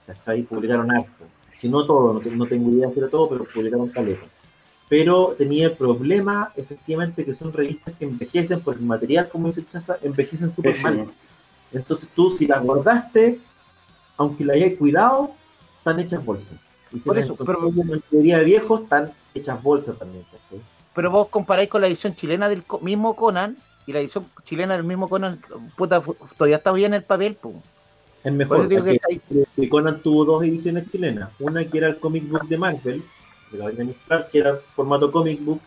[0.07, 0.43] ¿cachai?
[0.43, 1.25] Publicaron harto.
[1.55, 4.25] Si no todo, no, no tengo idea era todo, pero publicaron caleta.
[4.89, 9.61] Pero tenía el problema, efectivamente, que son revistas que envejecen por el material, como dice
[9.61, 11.11] el Chaza, envejecen súper mal.
[11.73, 13.39] Entonces tú, si las guardaste,
[14.21, 15.31] aunque las hayas cuidado,
[15.79, 16.59] están hechas bolsas.
[16.93, 20.61] Y si Por eso, en la librería de viejos, están hechas bolsas también, ¿cachai?
[20.95, 23.57] Pero vos comparáis con la edición chilena del mismo Conan
[23.87, 25.41] y la edición chilena del mismo Conan,
[25.75, 26.03] puta,
[26.37, 27.55] todavía está bien el papel, pues.
[28.23, 28.69] Es mejor.
[28.69, 29.01] digo que
[29.57, 31.31] que Conan tuvo dos ediciones chilenas.
[31.39, 33.03] Una que era el comic book de Marvel,
[33.51, 35.63] de la Gabriel Mistral, que era formato comic book,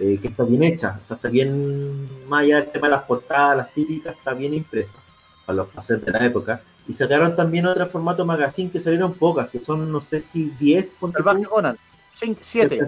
[0.00, 0.98] eh, que está bien hecha.
[1.00, 4.52] O sea, está bien, más allá del tema de las portadas, las típicas, está bien
[4.52, 4.98] impresa,
[5.46, 6.60] para los placeres de la época.
[6.86, 10.92] Y sacaron también otro formato magazine que salieron pocas, que son, no sé si 10,
[11.00, 11.78] ponte tú, Salvaje Conan,
[12.42, 12.78] 7.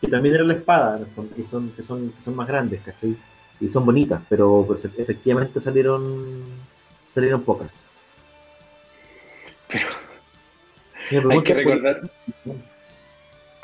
[0.00, 1.00] que también era la espada,
[1.34, 3.16] que son, que son, que son más grandes, ¿cachai?
[3.60, 6.44] Y son bonitas, pero pues, efectivamente salieron
[7.12, 7.90] salieron pocas.
[11.10, 12.10] Pero hay que es, recordar,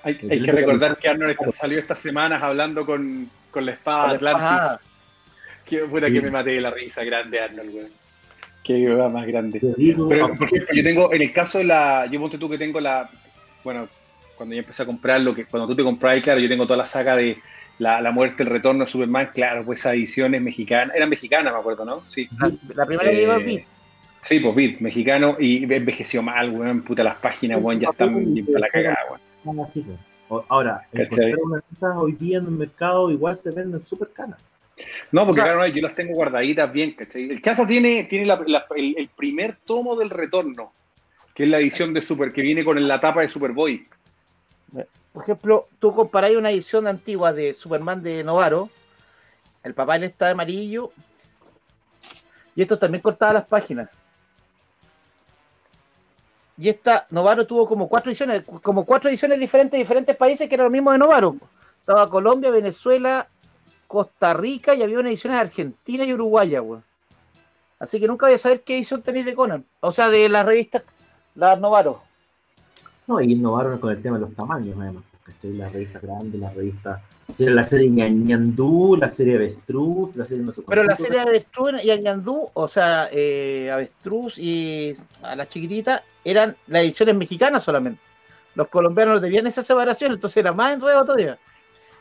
[0.03, 4.79] hay, que recordar que Arnold está- salió estas semanas hablando con, con la espada Atlantis.
[5.65, 6.15] Qué puta Sí.
[6.15, 8.02] que me maté de la risa, grande Arnold, weón.
[8.63, 9.61] Qué hueva más grande.
[9.61, 12.81] Pero, por ejemplo, yo tengo, en el caso de la, yo ponte tú que tengo
[12.81, 13.11] la,
[13.65, 13.89] bueno,
[14.37, 16.77] cuando yo empecé a comprar lo que, cuando tú te compras, claro, yo tengo toda
[16.77, 17.39] la saga de
[17.79, 21.53] la, la muerte, el retorno de Superman, claro, pues esa edición es mexicana, era mexicana,
[21.53, 22.03] me acuerdo, ¿no?
[22.07, 22.29] Sí.
[22.39, 23.65] La, la primera que llegó Eh, beat.
[24.21, 28.47] Sí, pues Beat, mexicano, y envejeció mal, weón, puta, las páginas, weón, ya están bien
[28.47, 28.99] para la cagada,
[29.45, 29.61] weón.
[29.61, 30.45] ah, pues.
[30.49, 34.39] Ahora, encontrar una esas hoy día en el mercado igual se venden súper caras.
[35.11, 37.31] No, porque claro, yo las tengo guardaditas bien, ¿cachai?
[37.31, 40.73] El Chaza tiene, tiene la- la- el, el primer tomo del retorno,
[41.35, 43.87] que es la edición de Super, que viene con la tapa de Superboy.
[45.13, 48.71] Por ejemplo, tú comparáis una edición antigua de Superman de Novaro,
[49.63, 50.91] el papel está de amarillo,
[52.57, 53.91] y esto también cortaba las páginas.
[56.59, 60.55] Y esta, Novaro tuvo como cuatro ediciones, como cuatro ediciones diferentes de diferentes países que
[60.55, 61.37] era lo mismo de Novaro.
[61.81, 63.27] Estaba Colombia, Venezuela,
[63.93, 66.83] Costa Rica y había una edición de Argentina y Uruguaya, weón.
[67.79, 69.67] Así que nunca voy a saber qué edición tenéis de Conan.
[69.81, 70.83] O sea, de las revistas,
[71.35, 72.01] las Novaro.
[73.07, 75.05] No, y innovaron con el tema de los tamaños, además.
[75.25, 75.53] ¿cachai?
[75.53, 77.03] Las revistas grandes, las revistas.
[77.39, 81.73] La serie Ña- Ñandú, la serie Avestruz, la serie no sé Pero la serie Avestruz
[81.85, 88.01] y Añandú, o sea, eh, Avestruz y a las chiquititas, eran las ediciones mexicanas solamente.
[88.55, 91.39] Los colombianos no tenían esa separación, entonces era más enredo todavía.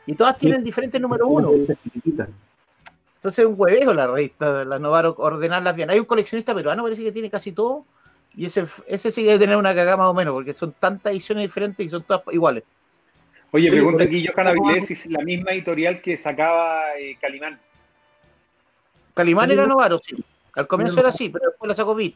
[0.05, 1.51] Y todas tienen diferentes número uno.
[1.53, 5.89] Entonces es un huevejo la revista, la Novaro, ordenarlas bien.
[5.89, 7.85] Hay un coleccionista peruano, parece que tiene casi todo.
[8.35, 11.43] Y ese, ese sí debe tener una cagada más o menos, porque son tantas ediciones
[11.43, 12.63] diferentes y son todas iguales.
[13.51, 17.59] Oye, pregunta aquí Johan Avilés si es la misma editorial que sacaba eh, Calimán.
[19.13, 20.23] Calimán era Novaro, sí.
[20.55, 22.15] Al comienzo era así, pero después la sacó Bit.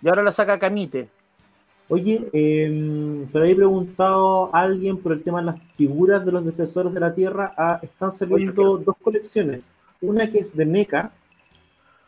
[0.00, 1.08] Y ahora la saca Camite.
[1.92, 6.42] Oye, eh, pero ahí preguntado a alguien por el tema de las figuras de los
[6.42, 7.52] defensores de la Tierra.
[7.54, 9.68] Ah, están saliendo dos colecciones.
[10.00, 11.12] Una que es de NECA,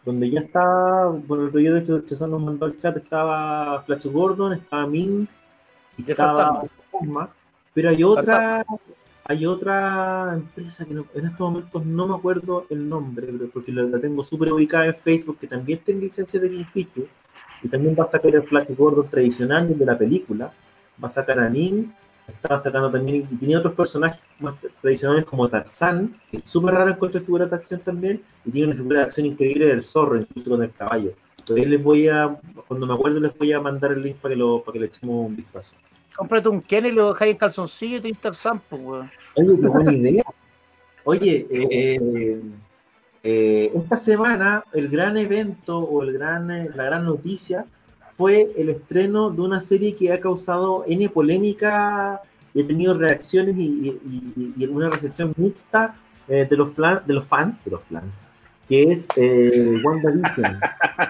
[0.06, 4.54] donde ya está, bueno, el de hecho César nos mandó al chat, estaba Flash Gordon,
[4.54, 5.28] estaba Ming,
[5.98, 6.62] y estaba
[7.74, 8.64] pero hay otra,
[9.24, 14.22] hay otra empresa que en estos momentos no me acuerdo el nombre, porque la, tengo
[14.22, 17.04] súper ubicada en Facebook, que también tiene licencia de King
[17.64, 20.52] y también va a sacar el Flash Gordon tradicional de la película,
[21.02, 21.86] va a sacar a Ning,
[22.28, 26.90] estaba sacando también, y tiene otros personajes más tradicionales como Tarzán, que es súper raro
[26.90, 30.50] encontrar figuras de acción también, y tiene una figura de acción increíble del zorro, incluso
[30.50, 31.14] con el caballo.
[31.38, 34.38] Entonces les voy a, cuando me acuerdo les voy a mandar el link para que,
[34.38, 35.74] lo, para que le echemos un vistazo.
[36.16, 39.10] Cómprate un Ken y lo dejáis en calzoncillo y te Tarzán, pues, weón.
[39.34, 40.24] Oye, qué buena idea.
[41.04, 42.40] Oye, eh,
[43.24, 47.66] eh, esta semana el gran evento o el gran, eh, la gran noticia
[48.16, 52.20] fue el estreno de una serie que ha causado N polémica
[52.54, 53.98] y ha tenido reacciones y,
[54.70, 55.96] una recepción mixta
[56.28, 58.24] eh, de, los de los fans, de los fans,
[58.68, 60.60] que es eh, WandaVision.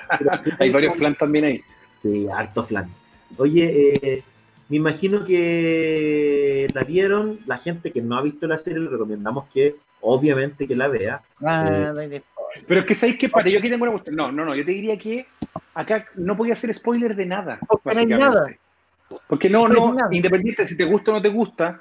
[0.58, 1.60] Hay varios fans también ahí.
[2.02, 2.90] Sí, harto flan.
[3.36, 4.22] Oye, eh,
[4.68, 9.44] me imagino que la vieron, la gente que no ha visto la serie, le recomendamos
[9.52, 11.22] que obviamente que la vea.
[11.44, 12.22] Ah, eh,
[12.66, 14.72] pero es que sabéis que para yo aquí tengo una No, no, no, yo te
[14.72, 15.26] diría que
[15.74, 17.58] acá no podía hacer spoiler de nada.
[17.66, 18.46] Porque no nada.
[19.26, 21.80] Porque no, no, independiente si te gusta o no te gusta,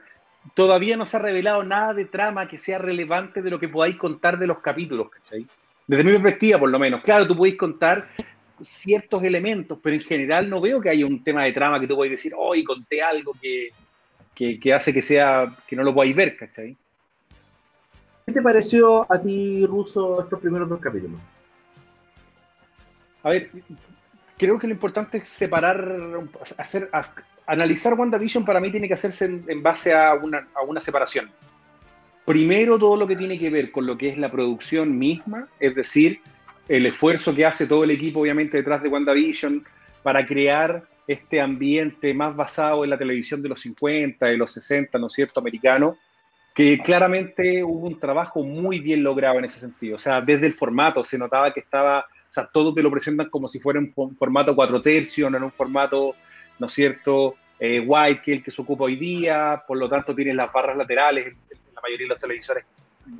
[0.53, 3.95] todavía no se ha revelado nada de trama que sea relevante de lo que podáis
[3.95, 5.45] contar de los capítulos, ¿cachai?
[5.87, 7.01] Desde mi perspectiva, por lo menos.
[7.01, 8.07] Claro, tú podéis contar
[8.61, 11.95] ciertos elementos, pero en general no veo que haya un tema de trama que tú
[11.95, 13.71] puedas decir, hoy conté algo que,
[14.59, 16.75] que, hace que sea, que no lo podáis ver, ¿cachai?
[18.25, 21.19] ¿Qué te pareció a ti, Ruso, estos primeros dos capítulos?
[23.23, 23.49] A ver,
[24.37, 25.93] creo que lo importante es separar,
[26.57, 26.89] hacer,
[27.45, 31.29] analizar WandaVision para mí tiene que hacerse en, base a una, a una separación.
[32.25, 35.75] Primero, todo lo que tiene que ver con lo que es la producción misma, es
[35.75, 36.21] decir,
[36.69, 39.65] el esfuerzo que hace todo el equipo, obviamente, detrás de WandaVision
[40.01, 44.97] para crear este ambiente más basado en la televisión de los 50, de los 60,
[44.97, 45.97] ¿no es cierto?, americano,
[46.53, 49.95] que claramente hubo un trabajo muy bien logrado en ese sentido.
[49.95, 53.29] O sea, desde el formato se notaba que estaba, o sea, todos te lo presentan
[53.29, 56.15] como si fuera un formato cuatro tercios, no en un formato,
[56.59, 57.87] ¿no es cierto?, eh,
[58.23, 61.33] que es el que se ocupa hoy día, por lo tanto tienen las barras laterales,
[61.73, 62.65] la mayoría de los televisores,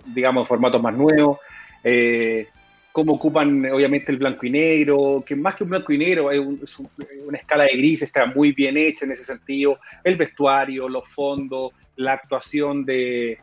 [0.05, 1.39] digamos, formatos más nuevos.
[1.83, 2.47] Eh,
[2.93, 6.77] cómo ocupan obviamente el blanco y negro, que más que un blanco y negro es,
[7.25, 11.71] una escala de gris, está muy bien hecha en ese sentido, el vestuario, los fondos,
[11.95, 13.39] la actuación de,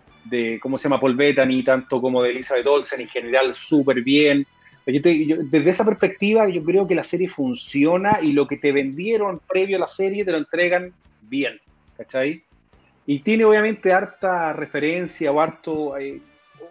[0.62, 1.00] ¿cómo se llama?
[1.00, 4.46] Paul Bettany, tanto como de Elizabeth Olsen, en general súper bien.
[4.86, 9.78] desde esa perspectiva yo creo que la serie funciona y lo que te vendieron previo
[9.78, 11.60] a la serie te lo entregan bien,
[11.96, 12.44] ¿cachai?
[13.04, 15.98] Y tiene obviamente harta referencia o harto...
[15.98, 16.20] Eh,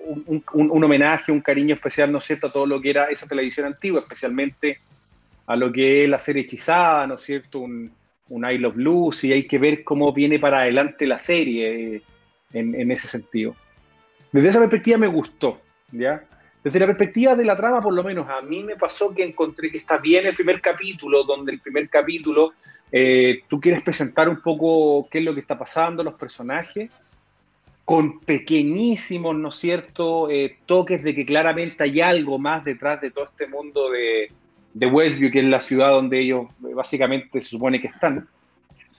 [0.10, 3.67] un, homenaje, un cariño especial, ¿no es cierto?, a todo lo que era esa televisión
[3.67, 4.80] antigua, especialmente
[5.45, 7.91] a lo que es la serie hechizada, ¿no es cierto?, un,
[8.30, 12.02] un I Love Lucy, hay que ver cómo viene para adelante la serie eh,
[12.54, 13.56] en, ese sentido.
[14.32, 15.60] Desde esa perspectiva me gustó,
[15.91, 16.24] ¿ya?
[16.63, 19.72] Desde la perspectiva de la trama, por lo menos, a mí me pasó que encontré
[19.72, 22.54] que está bien el primer capítulo, donde el primer capítulo
[22.91, 26.91] eh, tú quieres presentar un poco qué es lo que está pasando, los personajes,
[27.89, 33.10] con pequeñísimos, ¿no es cierto?, eh, toques de que claramente hay algo más detrás de
[33.10, 34.30] todo este mundo de,
[34.86, 38.28] Westview, que es la ciudad donde ellos eh, básicamente se supone que están,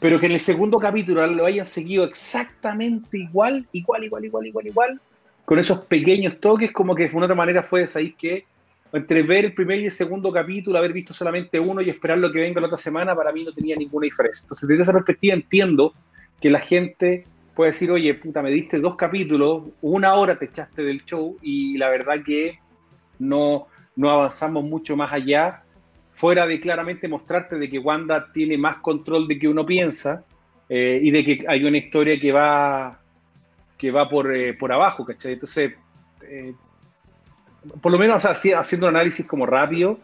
[0.00, 4.66] pero que en el segundo capítulo lo hayan seguido exactamente igual, igual, igual, igual, igual,
[4.66, 5.00] igual,
[5.44, 8.44] con esos pequeños toques, como que de una otra manera fue ahí que
[8.92, 12.33] entre ver el primer y el segundo capítulo, haber visto solamente uno y esperar lo
[12.33, 14.42] que venga la otra semana, para mí no tenía ninguna diferencia.
[14.42, 15.94] Entonces, desde esa perspectiva entiendo
[16.40, 17.24] que la gente
[17.61, 21.77] puede decir, oye, puta, me diste dos capítulos, una hora te echaste del show y
[21.77, 22.59] la verdad que
[23.18, 25.62] no, no avanzamos mucho más allá,
[26.14, 30.25] fuera de claramente mostrarte de que Wanda tiene más control de que uno piensa
[30.70, 32.99] eh, y de que hay una historia que va,
[33.77, 35.35] que va por, eh, por abajo, ¿cachai?
[35.35, 35.75] Entonces,
[36.23, 36.55] eh,
[37.83, 39.99] por lo menos haciendo un análisis como rápido,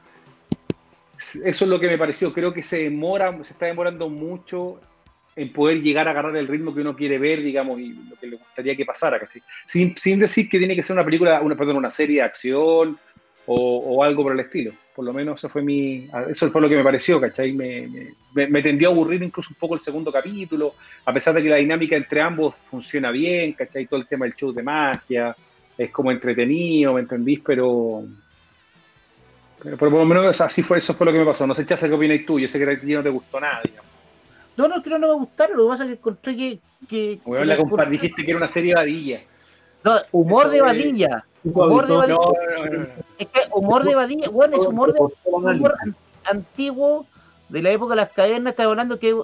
[1.16, 2.34] eso es lo que me pareció.
[2.34, 4.78] Creo que se demora, se está demorando mucho
[5.36, 8.26] en poder llegar a agarrar el ritmo que uno quiere ver, digamos, y lo que
[8.26, 9.42] le gustaría que pasara, ¿cachai?
[9.66, 12.98] Sin, sin decir que tiene que ser una película, una, perdón, una serie de acción
[13.48, 14.72] o, algo por el estilo.
[14.94, 17.52] Por lo menos eso fue mi, eso fue lo que me pareció, ¿cachai?
[17.52, 17.86] Me,
[18.32, 21.56] me, tendió a aburrir incluso un poco el segundo capítulo, a pesar de que la
[21.56, 23.86] dinámica entre ambos funciona bien, ¿cachai?
[23.86, 25.36] Todo el tema del show de magia,
[25.76, 27.40] es como entretenido, ¿me entendís?
[27.44, 28.04] Pero,
[29.62, 31.46] pero, por lo menos así fue, eso fue lo que me pasó.
[31.46, 33.95] No sé, qué opinas tú, yo sé que a ti no te gustó nada, digamos.
[34.56, 35.56] No, no, creo que no me gustaron.
[35.56, 36.60] Lo que pasa es que encontré que.
[36.88, 39.20] que, que dijiste que era una serie de vadilla.
[39.84, 41.24] No, humor de vadilla.
[41.44, 42.14] Humor de vadilla.
[42.14, 42.88] No, no, no,
[43.18, 45.72] es que humor de vadilla, bueno, es humor, de, humor
[46.24, 47.06] antiguo
[47.48, 48.52] de la época de las cavernas.
[48.52, 49.14] Está hablando que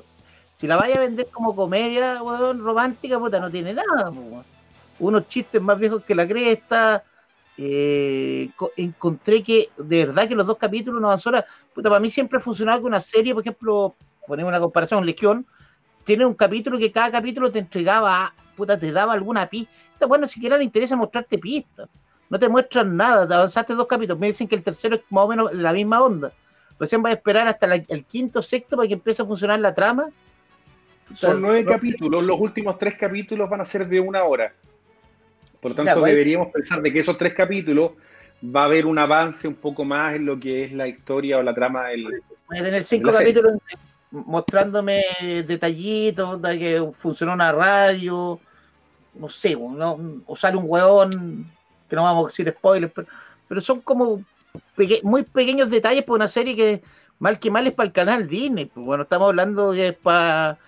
[0.59, 4.13] si la vaya a vender como comedia, weón, romántica, puta, no tiene nada,
[4.99, 7.03] Unos chistes más viejos que la cresta.
[7.59, 12.39] Eh, encontré que de verdad que los dos capítulos, no horas, puta, para mí siempre
[12.39, 13.95] ha funcionado con una serie, por ejemplo,
[14.27, 15.47] ponemos una comparación, Legión,
[16.05, 20.07] tiene un capítulo que cada capítulo te entregaba, puta, te daba alguna pista.
[20.07, 21.89] Bueno, siquiera le interesa mostrarte pistas.
[22.29, 24.19] No te muestran nada, te avanzaste dos capítulos.
[24.19, 26.33] Me dicen que el tercero es más o menos la misma onda.
[26.79, 30.09] Recién va a esperar hasta el quinto, sexto para que empiece a funcionar la trama.
[31.15, 34.53] Son nueve capítulos, los últimos tres capítulos van a ser de una hora.
[35.61, 37.93] Por lo tanto, pues deberíamos pensar de que esos tres capítulos
[38.45, 41.43] va a haber un avance un poco más en lo que es la historia o
[41.43, 42.23] la trama del.
[42.49, 43.53] Voy a tener cinco capítulos
[44.13, 45.03] mostrándome
[45.47, 48.39] detallitos de que funcionó una radio,
[49.15, 51.51] no sé, o sale un hueón,
[51.89, 52.93] que no vamos a decir spoilers,
[53.49, 54.23] pero, son como
[55.03, 56.83] muy pequeños detalles para una serie que
[57.19, 58.67] mal que mal es para el canal Disney.
[58.67, 60.59] Pues, bueno, estamos hablando de para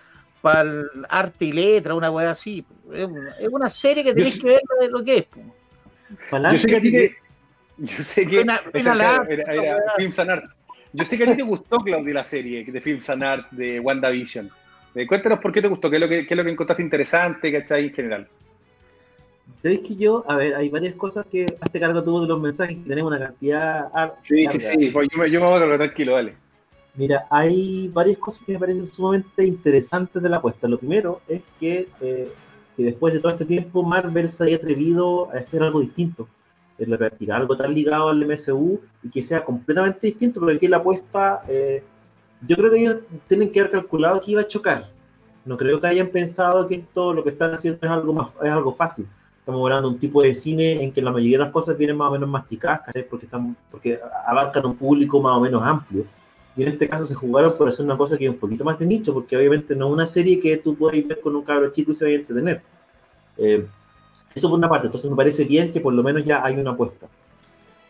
[0.60, 2.64] el arte y letra, una hueá así.
[2.92, 3.08] Es,
[3.50, 5.26] una serie que tenéis que ver de lo que es.
[6.30, 6.42] Pues.
[6.52, 7.16] Yo sé que a ti te...
[7.78, 8.44] Yo sé que...
[10.94, 13.80] Yo sé que a ti te gustó, Claudia, la serie de Films and Art de
[13.80, 14.48] WandaVision.
[14.94, 16.84] Eh, cuéntanos por qué te gustó, qué es lo que, qué es lo que encontraste
[16.84, 17.86] interesante, ¿cachai?
[17.86, 18.28] En general.
[19.56, 22.76] Sabéis que yo, a ver, hay varias cosas que hazte cargo tú de los mensajes,
[22.76, 23.90] que tenemos una cantidad.
[24.22, 26.36] Sí, sí, sí, pues yo, me, yo me voy a tratar tranquilo, dale.
[26.94, 30.68] Mira, hay varias cosas que me parecen sumamente interesantes de la apuesta.
[30.68, 32.28] Lo primero es que, eh,
[32.76, 36.28] que después de todo este tiempo, Marvel se haya atrevido a hacer algo distinto
[36.78, 40.78] en practicar algo tan ligado al MSU y que sea completamente distinto, porque aquí la
[40.78, 41.82] apuesta, eh,
[42.46, 44.90] yo creo que ellos tienen que haber calculado que iba a chocar.
[45.44, 48.50] No creo que hayan pensado que esto lo que están haciendo es algo más, es
[48.50, 49.06] algo fácil.
[49.38, 51.98] Estamos hablando de un tipo de cine en que la mayoría de las cosas vienen
[51.98, 56.06] más o menos masticadas, porque están, porque abarcan un público más o menos amplio.
[56.56, 58.78] Y en este caso se jugaron por hacer una cosa que es un poquito más
[58.78, 61.70] de nicho, porque obviamente no es una serie que tú puedes ver con un cabro
[61.70, 62.62] chico y se vaya a entretener.
[63.36, 63.66] Eh,
[64.34, 66.72] eso por una parte, entonces me parece bien que por lo menos ya hay una
[66.72, 67.08] apuesta.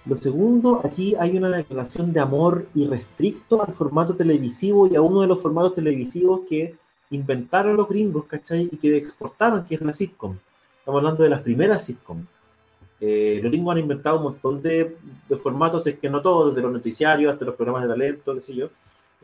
[0.07, 5.23] Lo segundo, aquí hay una declaración de amor irrestricto al formato televisivo y a uno
[5.23, 6.77] de los formatos televisivos que
[7.11, 8.69] inventaron los gringos, ¿cachai?
[8.71, 10.37] Y que exportaron, que es la sitcom.
[10.79, 12.27] Estamos hablando de las primeras sitcom.
[13.01, 14.95] Eh, los gringos han inventado un montón de,
[15.43, 18.55] formatos, es que no todos, desde los noticiarios hasta los programas de talento, qué sé
[18.55, 18.69] yo.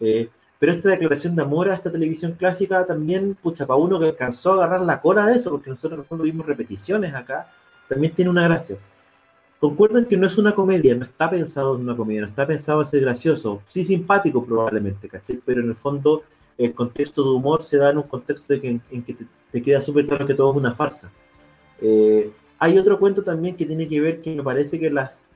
[0.01, 0.31] Eh,
[0.61, 4.53] pero esta declaración de amor a esta televisión clásica también, pucha, para uno que alcanzó
[4.53, 7.51] a agarrar la cola de eso, porque nosotros en el fondo vimos repeticiones acá,
[7.89, 8.77] también tiene una gracia.
[9.59, 12.83] Concuerdan que no es una comedia, no está pensado en una comedia, no está pensado
[12.83, 15.41] en ser gracioso, sí simpático probablemente, ¿cachai?
[15.43, 16.25] Pero en el fondo
[16.59, 19.17] el contexto de humor se da en un contexto de que, en, que
[19.51, 21.11] te, queda súper claro que todo es una farsa.
[21.81, 25.27] Eh, hay otro cuento también que tiene que ver que me parece que las,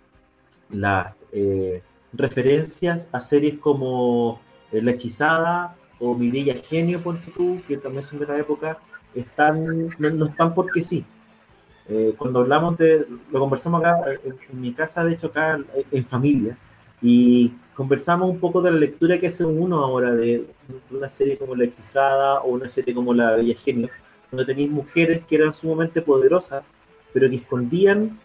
[0.69, 1.83] las eh,
[2.13, 4.44] referencias a series como
[4.83, 8.79] la Hechizada o Mi Bella Genio, ponte tú, que también son de la época,
[9.15, 11.05] están, no, están porque sí.
[11.89, 15.59] Eh, cuando hablamos de, lo conversamos acá en, mi casa, de hecho acá
[15.91, 16.57] en familia,
[17.03, 20.47] y conversamos un poco de la lectura que hace uno ahora de
[20.91, 23.91] una serie como La Hechizada o una serie como La Bella Genio,
[24.31, 26.75] donde tenéis mujeres que eran sumamente poderosas,
[27.13, 28.19] pero que escondían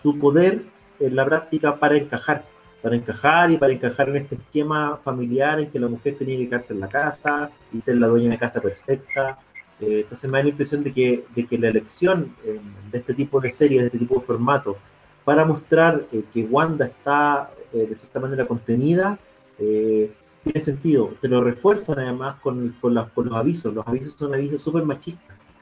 [0.00, 0.64] su poder
[1.00, 2.44] en la práctica para encajar
[2.82, 6.48] para encajar y para encajar en este esquema familiar en que la mujer tenía que
[6.48, 9.38] quedarse en la casa y ser la dueña de casa perfecta.
[9.80, 13.14] Eh, entonces me da la impresión de que, de que la elección eh, de este
[13.14, 14.76] tipo de series, de este tipo de formato,
[15.24, 19.16] para mostrar eh, que Wanda está de cierta manera contenida,
[19.56, 21.14] tiene sentido.
[21.20, 23.72] Te lo refuerzan además con, con, los avisos.
[23.72, 25.54] Los avisos son avisos súper machistas,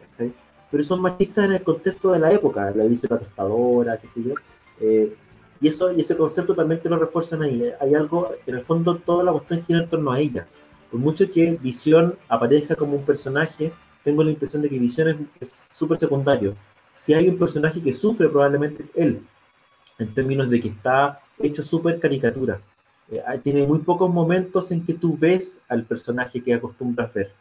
[0.71, 4.09] pero son machistas en el contexto de la época, el aviso de la tostadora, qué
[4.09, 4.35] sé yo.
[5.61, 7.63] Y, eso, y ese concepto también te lo refuerzan ahí.
[7.63, 7.75] ¿eh?
[7.81, 10.47] Hay algo, en el fondo, toda la cuestión gira en torno a ella.
[10.91, 13.73] Por mucho que Visión aparezca como un personaje,
[14.05, 16.55] tengo la impresión de que Visión es súper secundario.
[16.91, 19.23] Si hay un personaje que sufre, probablemente es él,
[19.99, 22.61] en términos de que está hecho súper caricatura.
[23.11, 27.33] Eh, tiene muy pocos momentos en que tú ves al personaje que acostumbras ver.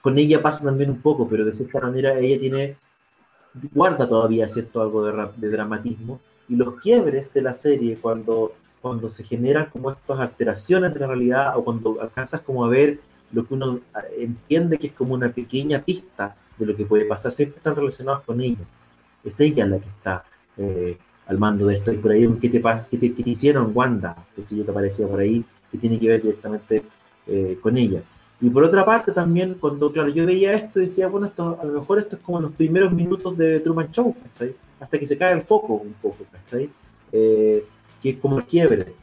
[0.00, 2.76] con ella pasa también un poco, pero de cierta manera ella tiene,
[3.72, 9.10] guarda todavía cierto algo de, de dramatismo, y los quiebres de la serie, cuando, cuando
[9.10, 13.00] se generan como estas alteraciones de la realidad, o cuando alcanzas como a ver
[13.32, 17.04] lo que uno ah, entiende que es como una pequeña pista de lo que puede
[17.04, 18.64] pasar, siempre están relacionados con ella.
[19.24, 20.24] Es ella la que está
[20.56, 21.92] eh, al mando de esto.
[21.92, 24.16] Y por ahí, ¿qué te, qué te, qué te hicieron, Wanda?
[24.34, 26.84] Que si yo te aparecía por ahí, que tiene que ver directamente
[27.26, 28.02] eh, con ella.
[28.40, 31.80] Y por otra parte también, cuando claro, yo veía esto, decía, bueno, esto, a lo
[31.80, 34.14] mejor esto es como los primeros minutos de Truman Show.
[34.80, 36.70] Hasta que se cae el foco un poco, ¿cachai?
[37.12, 37.64] Eh,
[38.00, 38.94] que es como el quiebre.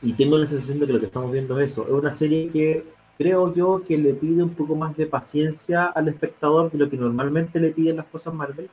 [0.00, 1.84] Y tengo la sensación de que lo que estamos viendo es eso.
[1.84, 2.84] Es una serie que
[3.18, 6.96] creo yo que le pide un poco más de paciencia al espectador de lo que
[6.96, 8.70] normalmente le piden las cosas Marvel.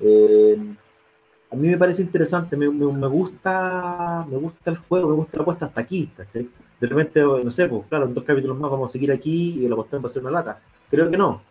[0.00, 0.56] Eh,
[1.50, 5.42] a mí me parece interesante, me, me, gusta me gusta el juego, me gusta la
[5.42, 6.48] apuesta hasta aquí, ¿cachai?
[6.80, 9.68] De repente, no sé, pues claro, en dos capítulos más vamos a seguir aquí y
[9.68, 10.60] la cuestión va a ser una lata.
[10.90, 11.42] Creo que no.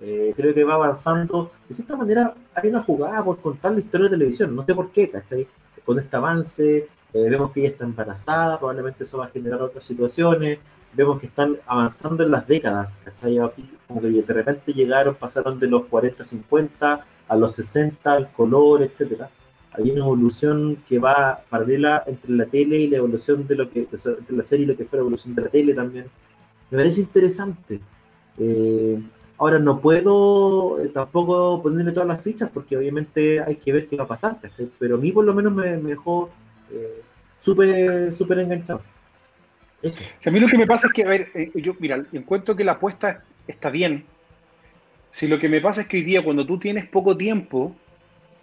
[0.00, 1.52] Eh, creo que va avanzando.
[1.68, 4.90] De cierta manera, hay una jugada por contar la historia de televisión, no sé por
[4.90, 5.46] qué, ¿cachai?
[5.84, 9.84] Con este avance, eh, vemos que ella está embarazada, probablemente eso va a generar otras
[9.84, 10.58] situaciones,
[10.92, 13.38] vemos que están avanzando en las décadas, ¿cachai?
[13.38, 18.28] Aquí, como que de repente llegaron, pasaron de los 40, 50 a los 60, el
[18.28, 19.30] color, etcétera.
[19.72, 23.80] Hay una evolución que va paralela entre la tele y la evolución de lo que,
[23.80, 26.06] entre la serie y lo que fue la evolución de la tele también.
[26.70, 27.80] Me parece interesante.
[28.38, 29.02] Eh,
[29.38, 33.96] ahora no puedo eh, tampoco ponerle todas las fichas porque obviamente hay que ver qué
[33.96, 34.38] va a pasar,
[34.78, 36.30] Pero a mí por lo menos me, dejó
[36.70, 37.02] eh,
[37.38, 38.82] súper súper enganchado.
[40.24, 42.72] a mí lo que me pasa es que, a ver, yo, mira, encuentro que la
[42.72, 44.04] apuesta está bien,
[45.10, 47.74] si lo que me pasa es que hoy día, cuando tú tienes poco tiempo,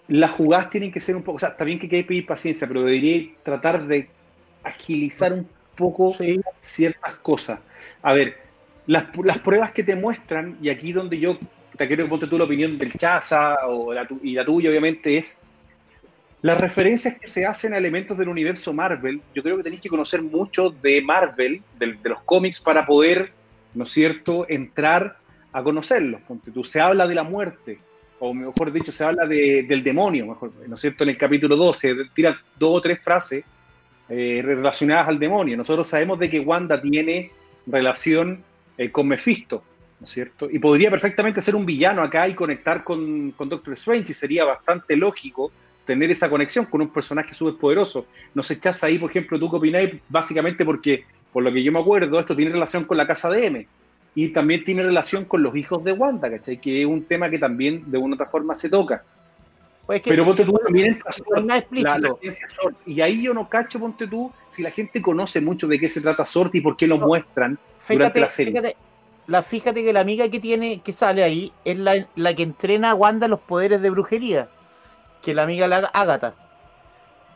[0.07, 1.35] las jugadas tienen que ser un poco.
[1.35, 4.09] O sea, está bien que hay que pedir paciencia, pero debería tratar de
[4.63, 6.15] agilizar un poco
[6.57, 7.59] ciertas cosas.
[8.01, 8.37] A ver,
[8.87, 9.05] las,
[9.39, 11.37] pruebas que te muestran, y aquí donde yo
[11.77, 15.45] te quiero que ponte tú la opinión del Chaza o y la tuya, obviamente, es
[16.41, 19.21] las referencias que se hacen a elementos del universo Marvel.
[19.33, 23.31] Yo creo que tenéis que conocer mucho de Marvel, de, de los cómics, para poder,
[23.73, 25.17] ¿no es cierto?, entrar
[25.53, 26.21] a conocerlos.
[26.53, 27.79] Tú, se habla de la muerte,
[28.19, 31.03] o mejor dicho, se habla del demonio, ¿no es cierto?
[31.03, 33.45] En el capítulo 12, tira dos o tres frases
[34.09, 35.55] eh, relacionadas al demonio.
[35.55, 37.31] Nosotros sabemos de que Wanda tiene
[37.67, 38.43] relación
[38.77, 39.63] eh, con Mephisto,
[39.99, 40.49] ¿no es cierto?
[40.49, 44.45] Y podría perfectamente ser un villano acá y conectar con, con Doctor Strange, y sería
[44.45, 45.51] bastante lógico
[45.85, 48.05] tener esa conexión con un personaje súper poderoso.
[48.33, 52.19] Nos echas ahí, por ejemplo, tú opináis, básicamente porque, por lo que yo me acuerdo,
[52.19, 53.67] esto tiene relación con la casa de M
[54.15, 56.59] y también tiene relación con los hijos de Wanda, ¿cachai?
[56.59, 59.03] Que es un tema que también de una u otra forma se toca.
[59.85, 60.97] Pues Pero ponte tú también
[61.71, 62.15] la, la
[62.47, 62.77] Sort.
[62.85, 65.99] Y ahí yo no cacho, ponte tú, si la gente conoce mucho de qué se
[65.99, 68.53] trata Sort y por qué lo muestran durante la serie.
[68.53, 68.77] Fíjate,
[69.27, 72.91] la, fíjate que la amiga que tiene, que sale ahí, es la, la que entrena
[72.91, 74.49] a Wanda los poderes de brujería.
[75.21, 76.33] Que la amiga la Agatha.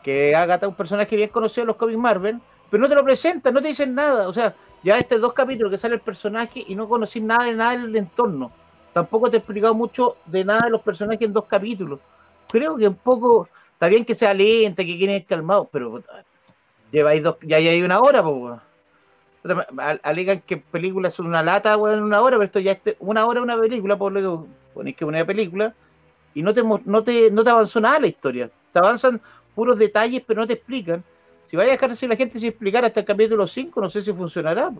[0.02, 2.40] Que Agatha es un personaje bien conocido en los cómics Marvel,
[2.70, 4.28] pero no te lo presentan, no te dicen nada.
[4.28, 7.54] O sea, ya este dos capítulos que sale el personaje y no conocí nada de
[7.54, 8.52] nada del entorno.
[8.92, 12.00] Tampoco te he explicado mucho de nada de los personajes en dos capítulos.
[12.48, 16.02] Creo que un poco, está bien que sea lenta, que quieren ir calmados, pero
[16.90, 18.60] lleváis dos, ya hay una hora, pues.
[20.02, 23.40] Alegan que películas son una lata, en una hora, pero esto ya es una hora
[23.40, 25.74] una película, por lo que ponéis que una película,
[26.34, 28.50] y no te, no te, no te avanzó nada la historia.
[28.72, 29.20] Te avanzan
[29.54, 31.02] puros detalles, pero no te explican.
[31.46, 34.02] Si vaya a dejar así la gente sin explicar hasta el capítulo 5, no sé
[34.02, 34.70] si funcionará.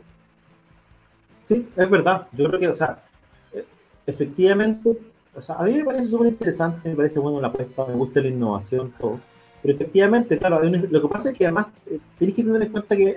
[1.47, 2.29] Sí, es verdad.
[2.33, 3.03] Yo creo que, o sea,
[3.55, 3.65] eh,
[4.07, 4.99] efectivamente,
[5.35, 8.21] o sea, a mí me parece súper interesante, me parece bueno la apuesta, me gusta
[8.21, 9.19] la innovación, todo.
[9.63, 12.97] Pero efectivamente, claro, lo que pasa es que además eh, tienes que tener en cuenta
[12.97, 13.17] que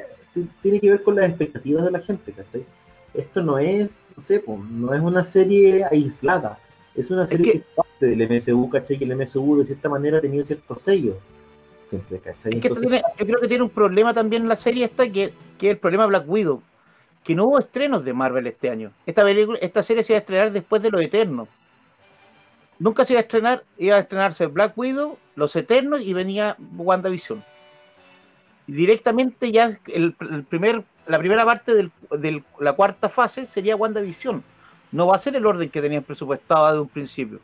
[0.61, 2.65] tiene que ver con las expectativas de la gente, ¿cachai?
[3.13, 6.59] Esto no es, no sé, no es una serie aislada,
[6.95, 7.57] es una serie que...
[7.57, 8.97] es parte del MSU, ¿cachai?
[8.97, 11.15] Que el MSU de cierta manera ha tenido ciertos sellos
[11.91, 16.05] yo creo que tiene un problema también la serie esta, que, que es el problema
[16.05, 16.61] Black Widow,
[17.23, 18.91] que no hubo estrenos de Marvel este año.
[19.05, 21.47] Esta, película, esta serie se iba a estrenar después de Los Eternos.
[22.79, 27.43] Nunca se iba a estrenar, iba a estrenarse Black Widow, Los Eternos y venía WandaVision.
[28.75, 30.13] Directamente ya el,
[30.49, 34.43] primer, la primera parte de la cuarta fase sería WandaVision.
[34.91, 37.39] No va a ser el orden que tenían presupuestado desde un principio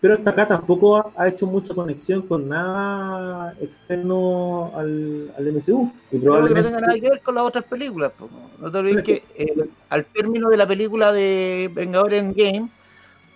[0.00, 5.92] pero hasta acá tampoco ha, hecho mucha conexión con nada externo al, al MCU.
[6.10, 6.62] Y probablemente...
[6.62, 8.12] no tenga nada que ver con las otras películas.
[8.58, 12.70] No te olvides que eh, al término de la película de Vengador Endgame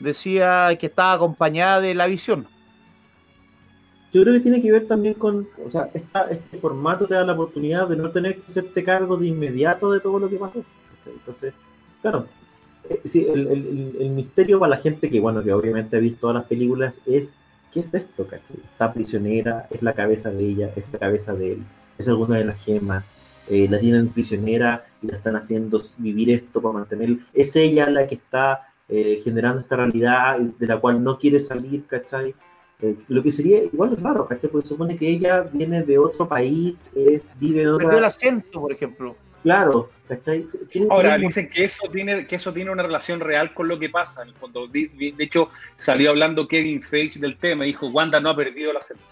[0.01, 2.49] decía que estaba acompañada de la visión.
[4.15, 7.33] Yo creo que tiene que ver también con, o sea, este formato te da la
[7.35, 10.65] oportunidad de no tener que hacerte cargo de inmediato de todo lo que pasó.
[11.05, 11.53] Entonces,
[12.05, 12.27] Claro.
[12.91, 16.45] Eh, sí, el, misterio para la gente que, bueno, que obviamente ha visto todas las
[16.45, 17.39] películas es,
[17.73, 18.59] ¿qué es esto, cachai?
[18.63, 21.65] Está prisionera, es la cabeza de ella, es la cabeza de él,
[21.97, 23.15] es alguna de las gemas,
[23.49, 28.07] eh, la tienen prisionera y la están haciendo vivir esto para mantener, es ella la
[28.07, 32.35] que está eh, generando esta realidad de la cual no quiere salir, ¿cachai?
[32.85, 34.51] Eh, lo que sería igual es raro, ¿cachai?
[34.51, 38.09] Porque supone que ella viene de otro país, es, vive en Perdió el otra...
[38.09, 39.17] acento, por ejemplo.
[39.43, 40.45] Claro, ¿cachai?
[40.71, 43.79] Tiene- Ahora, tiene- dicen que eso tiene que eso tiene una relación real con lo
[43.79, 44.23] que pasa.
[44.23, 44.67] En el fondo.
[44.69, 47.65] De, de hecho, salió hablando Kevin Feige del tema.
[47.65, 49.03] Dijo, Wanda no ha perdido el acento.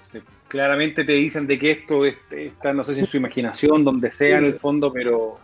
[0.00, 0.18] Sí,
[0.48, 4.10] claramente te dicen de que esto es- está, no sé si en su imaginación, donde
[4.10, 5.38] sea en el fondo, pero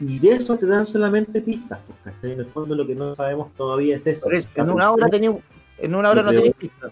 [0.00, 2.30] Y de eso te dan solamente pistas, pues, ¿cachai?
[2.32, 4.22] En el fondo lo que no sabemos todavía es eso.
[4.22, 5.36] Por eso, en una hora tenía,
[5.78, 6.90] en una hora no creo- tenéis pista.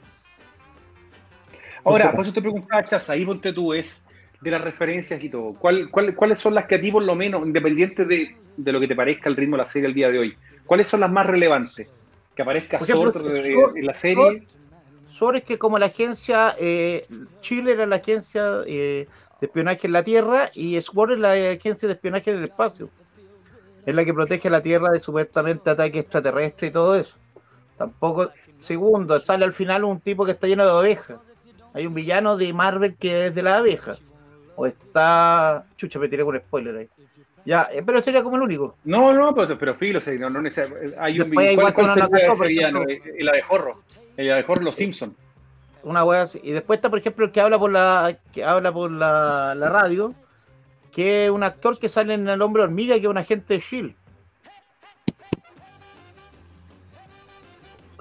[1.84, 4.06] Ahora, por eso te preguntaba, Chas, ahí ponte tú, es
[4.40, 5.54] de las referencias y todo.
[5.54, 8.80] ¿Cuál, cuál- cuáles son las que a ti, por lo menos, independiente de, de lo
[8.80, 11.10] que te parezca el ritmo de la serie el día de hoy, cuáles son las
[11.12, 11.88] más relevantes?
[12.34, 14.46] Que aparezca Sword- en la serie.
[15.08, 17.06] Sobre que como la agencia, eh,
[17.40, 19.06] Chile era la agencia eh,
[19.40, 22.90] de espionaje en la Tierra y SWORD es la agencia de espionaje en el espacio.
[23.86, 27.14] Es la que protege la Tierra de supuestamente ataque extraterrestre y todo eso.
[27.78, 31.18] Tampoco, segundo, sale al final un tipo que está lleno de ovejas.
[31.74, 33.96] Hay un villano de Marvel que es de la abeja.
[34.56, 35.64] O está...
[35.76, 36.88] Chucha, me tiré con spoiler ahí.
[37.44, 38.76] Ya, eh, pero sería como el único.
[38.84, 40.40] No, no, pero, pero filo, sí, no, no
[40.98, 42.78] hay un Después ¿Cuál, cuál sería ese villano?
[42.80, 43.82] por Eh, El abejorro.
[44.16, 45.14] El abejorro, los Simpsons.
[45.82, 46.40] una wea así.
[46.42, 49.68] Y después está, por ejemplo, el que habla por la, que habla por la, la
[49.68, 50.14] radio,
[50.90, 53.60] que es un actor que sale en El Hombre Hormiga, que es un agente de
[53.60, 53.94] Shield.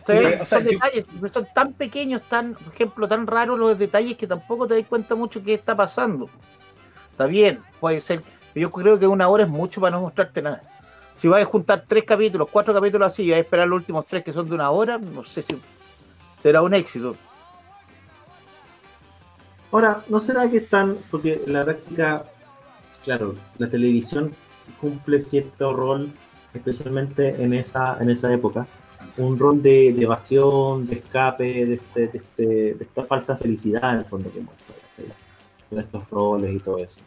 [0.06, 4.18] Pero, o sea, yo- detalles, son tan pequeños, tan, por ejemplo, tan raros los detalles
[4.18, 6.30] que tampoco te das cuenta mucho qué está pasando.
[7.12, 8.22] Está bien, puede ser.
[8.54, 10.62] pero Yo creo que una hora es mucho para no mostrarte nada.
[11.18, 14.06] Si vas a juntar tres capítulos, cuatro capítulos así y vas a esperar los últimos
[14.06, 15.56] tres que son de una hora, no sé si
[16.42, 17.16] será un éxito.
[19.72, 22.26] Ahora, ¿no será que están, porque en la práctica,
[23.04, 24.34] claro, la televisión
[24.80, 26.12] cumple cierto rol,
[26.54, 28.68] especialmente en esa, en esa época,
[29.18, 32.46] un rol de, de evasión, de escape, de, este, de, este,
[32.76, 35.06] de esta falsa felicidad en el fondo que muestra, ¿cachai?
[35.70, 37.00] con estos roles y todo eso.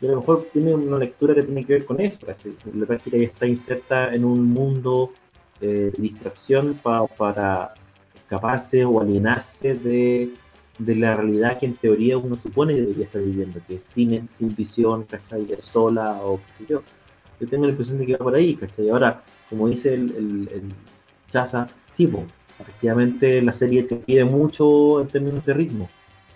[0.00, 2.54] Y a lo mejor tiene una lectura que tiene que ver con eso, ¿cachai?
[2.74, 5.12] la práctica ya está inserta en un mundo
[5.60, 7.74] eh, de distracción pa- para
[8.16, 10.30] escaparse o alienarse de
[10.78, 14.54] la realidad que en teoría uno supone que debería estar viviendo, que es sin, sin
[14.56, 15.46] visión, ¿cachai?
[15.52, 16.82] Es sola o qué sé yo.
[17.38, 18.88] Yo tengo la impresión de que va por ahí, ¿cachai?
[18.88, 20.62] Ahora, como dice el, el, el
[21.30, 22.24] Chaza, sí, po,
[22.58, 25.88] efectivamente la serie te pide mucho en términos de ritmo,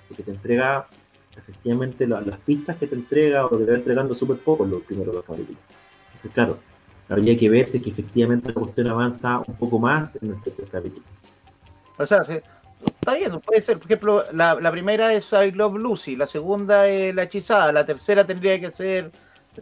[0.08, 0.86] porque te entrega
[1.36, 4.82] efectivamente la- las pistas que te entrega o que te va entregando súper poco los
[4.82, 5.60] primeros dos capítulos.
[6.06, 6.58] Entonces, claro,
[7.08, 10.40] habría que ver si es que efectivamente la cuestión avanza un poco más en el
[10.42, 11.04] tercer capítulo.
[11.98, 12.42] O sea, se-
[12.84, 13.78] está bien, puede ser.
[13.78, 17.84] Por ejemplo, la, la primera es I Love Lucy, la segunda es La Hechizada, la
[17.84, 19.10] tercera tendría que ser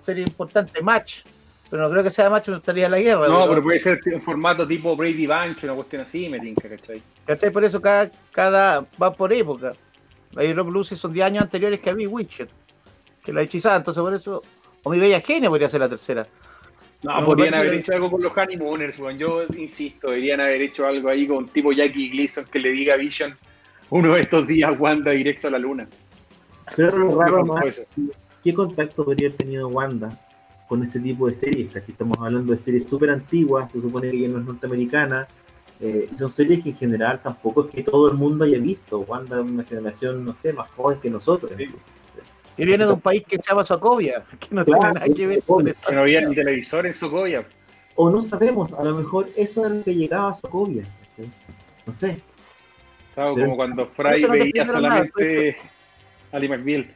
[0.04, 1.20] sería importante Match,
[1.72, 3.28] pero no creo que sea Match, no estaría la guerra.
[3.28, 6.68] No, pero- pero puede ser en formato tipo Brady Bunch, una cuestión así, me tinca,
[6.68, 7.02] ¿cachai?
[7.24, 7.50] ¿cachai?
[7.50, 9.72] Por eso cada, cada va por época.
[10.32, 12.46] La Love Lucy son 10 años anteriores que a mí Witcher,
[13.24, 14.42] que La Hechizada, entonces por eso.
[14.82, 16.26] O Mi Bella Genio podría ser la tercera.
[17.04, 19.16] No, No, podrían haber hecho algo con los Honeymooners, weón.
[19.16, 22.96] Yo insisto, deberían haber hecho algo ahí con tipo Jackie Gleason que le diga a
[22.98, 23.34] Vision
[23.88, 25.88] uno de estos días Wanda directo a la luna.
[26.76, 27.86] Pero lo raro más.
[28.44, 30.18] ¿qué contacto podría haber tenido Wanda
[30.72, 31.70] con este tipo de series?
[31.70, 31.90] ¿cachai?
[31.92, 35.28] Estamos hablando de series súper antiguas, se supone que ya no es norteamericana,
[35.78, 39.00] eh, y son series que en general tampoco es que todo el mundo haya visto.
[39.00, 41.52] Wanda es una generación, no sé, más joven que nosotros.
[41.54, 41.68] Sí.
[42.56, 45.26] Y viene de un país que se llama Sokovia, que no Claro, tiene nada que
[45.26, 45.88] ver con esto.
[45.90, 47.46] Que no había ni televisor en Sokovia.
[47.94, 50.84] O no sabemos, a lo mejor eso es lo que llegaba a Sokovia.
[51.04, 51.30] ¿cachai?
[51.84, 52.22] No sé.
[53.10, 55.54] Estaba Pero- como cuando Fry no veía nada, solamente
[56.32, 56.90] a Lee McBeal.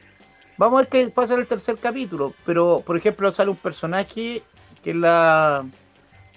[0.57, 2.33] Vamos a ver qué pasa en el tercer capítulo.
[2.45, 4.43] Pero, por ejemplo, sale un personaje
[4.83, 5.65] que es la.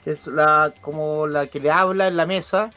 [0.05, 0.73] que es la.
[0.81, 2.71] como la que le habla en la mesa.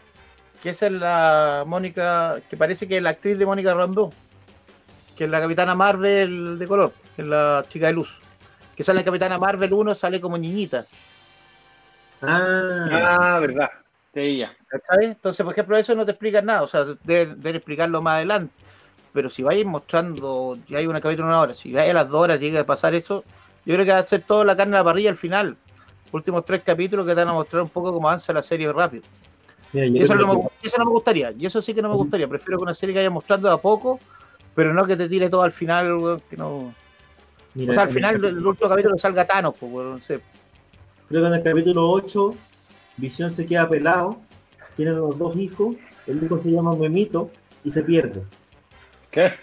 [0.61, 2.37] Que esa es la Mónica.
[2.49, 4.13] que parece que es la actriz de Mónica Rambeau.
[5.17, 6.93] Que es la capitana Marvel de color.
[7.15, 8.09] Que es la chica de luz.
[8.75, 10.85] Que sale en Capitana Marvel 1, sale como niñita.
[12.21, 12.87] Ah,
[13.35, 13.69] Ah, verdad.
[14.13, 14.53] De ella.
[14.67, 15.05] ¿cachai?
[15.05, 16.63] Entonces, por ejemplo, eso no te explica nada.
[16.63, 18.53] O sea, deben, deben explicarlo más adelante.
[19.14, 22.22] Pero si vais mostrando, ya hay una capítulo una hora, si vais a las dos
[22.22, 23.24] horas llega a pasar eso,
[23.66, 25.55] yo creo que va a ser toda la carne a la parrilla al final.
[26.11, 29.03] Últimos tres capítulos que te van a mostrar un poco cómo avanza la serie rápido.
[29.72, 31.32] mira, Y eso no, me, eso no me gustaría.
[31.32, 32.28] Y eso sí que no me gustaría.
[32.28, 33.99] Prefiero que una serie que vaya mostrando de a poco,
[34.55, 36.74] pero no que te tire todo al final, weón, que no.
[37.53, 40.20] mira, O sea, al final capítulo- del último capítulo salga Thanos, pues, weón, no sé.
[41.07, 42.36] Creo que en el capítulo 8,
[42.97, 44.18] Visión se queda pelado,
[44.76, 45.76] tiene los dos hijos,
[46.07, 47.32] el hijo se llama Memito
[47.64, 48.24] y se pierde.
[49.14, 49.36] Claro,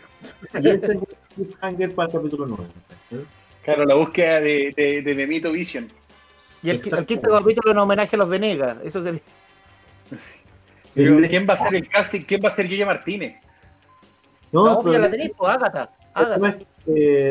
[0.55, 1.01] Y ese es el
[1.35, 2.65] cliffhanger para el capítulo 9.
[3.09, 3.27] ¿cachai?
[3.65, 5.91] claro, la búsqueda de, de, de Memito Vision.
[6.63, 8.77] Y el, el quinto capítulo en homenaje a los Venegas.
[8.85, 9.03] Eso
[10.95, 12.23] Pero, El- ¿Quién va a ser el casting?
[12.23, 13.37] ¿Quién va a ser Yoya Martínez?
[14.53, 15.87] No, no, pero la el pues, Ágata.
[16.15, 16.49] tema Ágata.
[16.49, 16.67] es que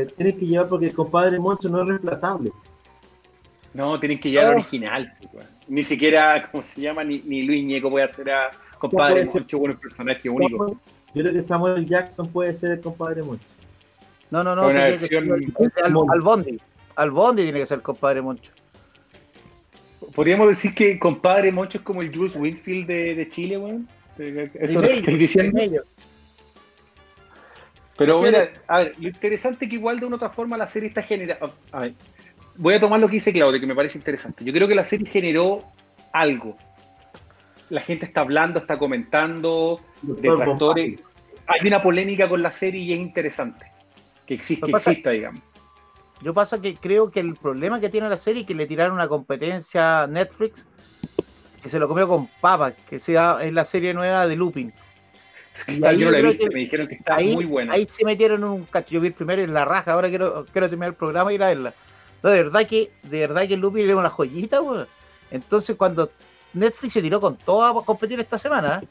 [0.02, 2.52] eh, tienes que llevar porque el compadre Moncho no es reemplazable.
[3.74, 4.56] No, tienen que llevar al Oh.
[4.60, 5.14] original.
[5.32, 5.46] pues.
[5.68, 7.04] Ni siquiera, ¿cómo se llama?
[7.04, 9.26] Ni, ni Luis Ñeco puede hacer a compadre.
[9.26, 10.80] Moncho, bueno, un personaje único.
[11.14, 13.46] Yo creo que Samuel Jackson puede ser el compadre Moncho.
[14.32, 14.68] No, no, no.
[14.68, 15.30] Una versión-
[15.84, 16.60] al, al Bondi.
[16.96, 18.52] Al Bondi tiene que ser el compadre Moncho.
[20.14, 23.88] Podríamos decir que compadre Moncho es como el Jules Winfield de, de Chile, weón.
[24.18, 25.54] Eso es lo que estoy diciendo.
[25.54, 25.84] medio.
[27.98, 30.58] Pero Pero- mira, a ver, lo interesante es que igual de una u otra forma
[30.58, 31.54] la serie está generando.
[31.72, 31.94] A ver,
[32.56, 34.44] voy a tomar lo que dice Claudio, que me parece interesante.
[34.46, 35.64] Yo creo que la serie generó
[36.14, 36.58] algo.
[37.70, 41.00] La gente está hablando, está comentando, detractores.
[41.48, 43.66] Hay una polémica con la serie y es interesante
[44.26, 45.42] que, existe, que pasa- exista, digamos.
[46.22, 48.94] Yo pasa que creo que el problema que tiene la serie es que le tiraron
[48.94, 50.66] una competencia a Netflix
[51.64, 54.74] que se lo comió con papas, que sea, es la serie nueva de Lupin.
[55.54, 57.16] Es que Y tal, ahí yo no la he visto, que- me dijeron que está
[57.16, 57.74] ahí, muy buena.
[57.74, 58.92] ahí se metieron un cacho.
[58.92, 61.50] Yo vi primero en la raja, ahora quiero, quiero terminar el programa y ir a
[61.50, 61.74] verla.
[62.22, 64.88] No, de verdad que, de verdad que Lupin era una joyita, weón.
[65.32, 66.12] Entonces cuando
[66.54, 68.88] Netflix se tiró con todo a competir esta semana, ¿eh?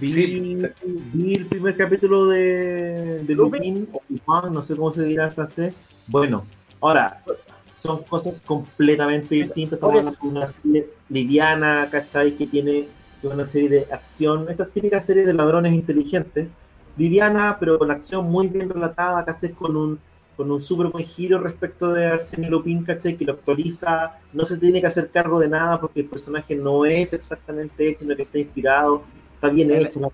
[0.00, 0.66] Vi, Sí, sí.
[1.12, 3.74] vi el primer capítulo de, de Lupin.
[3.74, 5.74] Lupin, o Lupin, no sé cómo se dirá en francés.
[6.06, 6.46] Bueno,
[6.80, 7.22] ahora,
[7.70, 9.76] son cosas completamente distintas.
[9.76, 12.32] Estamos hablando de una serie liviana, ¿cachai?
[12.34, 12.88] Que tiene
[13.22, 14.46] una serie de acción.
[14.48, 16.48] Estas típicas series de ladrones inteligentes.
[16.96, 19.50] Liviana, pero con acción muy bien relatada, ¿cachai?
[19.52, 19.98] Con un,
[20.36, 23.16] con un súper buen giro respecto de Arsenio Lupin, ¿cachai?
[23.16, 24.18] Que lo actualiza.
[24.32, 27.94] No se tiene que hacer cargo de nada porque el personaje no es exactamente él,
[27.94, 29.02] sino que está inspirado
[29.34, 30.10] está bien la acción.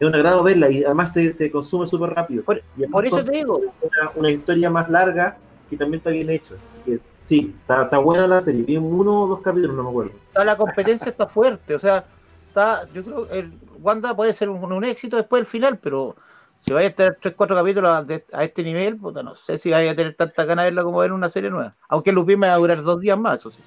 [0.00, 2.42] Es un agrado verla y además se, se consume súper rápido.
[2.42, 5.36] Por- Y por eso te digo, Una, una historia más larga
[5.70, 6.56] que también está bien hecho.
[6.66, 8.62] Así que sí, está, está buena la serie.
[8.64, 10.12] Vi uno o dos capítulos, no me acuerdo.
[10.34, 12.04] la competencia está fuerte, o sea,
[12.48, 13.48] está, yo creo que
[13.80, 16.16] Wanda puede ser un, un éxito después del final, pero
[16.64, 19.58] si vaya a tener 3, 4 capítulos a, de- a este nivel, puta, no sé
[19.58, 21.74] si vaya a tener tanta ganas de verla como ver una serie nueva.
[21.88, 23.58] Aunque Lupin me va a durar dos días más, eso sí.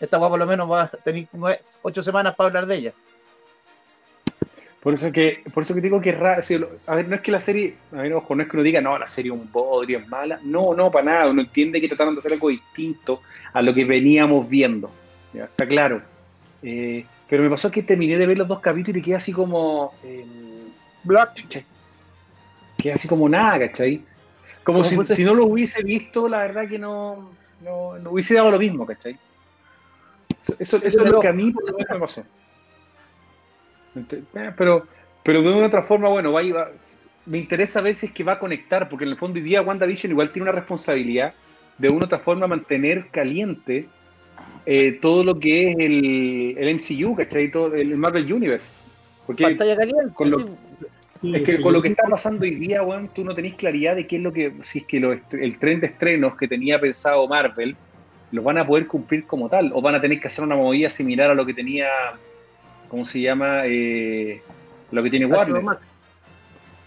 [0.00, 1.26] Esta va por lo menos va a tener
[1.82, 2.92] 8 semanas para hablar de ella.
[4.80, 6.42] Por eso que, por eso que digo que es raro.
[6.86, 8.82] a ver, no es que la serie, a ver, ojo, no es que uno diga,
[8.82, 10.38] no, la serie es un bodrio, es mala.
[10.44, 11.30] No, no, para nada.
[11.30, 13.22] Uno entiende que trataron de hacer algo distinto
[13.54, 14.90] a lo que veníamos viendo.
[15.32, 16.02] Ya, está claro.
[16.62, 19.94] Eh, pero me pasó que terminé de ver los dos capítulos y quedé así como.
[20.04, 20.26] eh,
[22.84, 24.04] quedé así como nada, ¿cachai?
[24.62, 27.30] Como ¿Cómo si, no lo hubiese visto, la verdad que no,
[27.62, 29.18] no, no hubiese dado lo mismo, ¿cachai?
[30.38, 32.24] Eso, eso, eso es lo que a mí por lo menos me pasó.
[33.96, 34.22] Eh,
[34.56, 34.86] Pero,
[35.22, 36.70] pero de una otra forma, bueno, va, va-
[37.26, 39.62] me interesa ver si es que va a conectar, porque en el fondo hoy día
[39.62, 41.32] WandaVision igual tiene una responsabilidad
[41.78, 43.88] de una otra forma mantener caliente
[44.66, 47.50] eh, todo lo que es el, el MCU, ¿cachai?
[47.50, 48.72] Todo el Marvel Universe.
[49.26, 50.12] Porque Pantalla caliente.
[50.14, 50.44] con lo-
[51.14, 51.34] sí.
[51.34, 54.06] Es que con lo que está pasando hoy día, weón, tú no tenés claridad de
[54.06, 57.26] qué es lo que, si es que lo el tren de estrenos que tenía pensado
[57.28, 57.76] Marvel,
[58.32, 60.90] los van a poder cumplir como tal, o van a tener que hacer una movida
[60.90, 61.88] similar a lo que tenía,
[62.88, 63.62] ¿cómo se llama?
[63.66, 64.42] Eh,
[64.90, 65.80] lo que tiene HBO Warner, Max.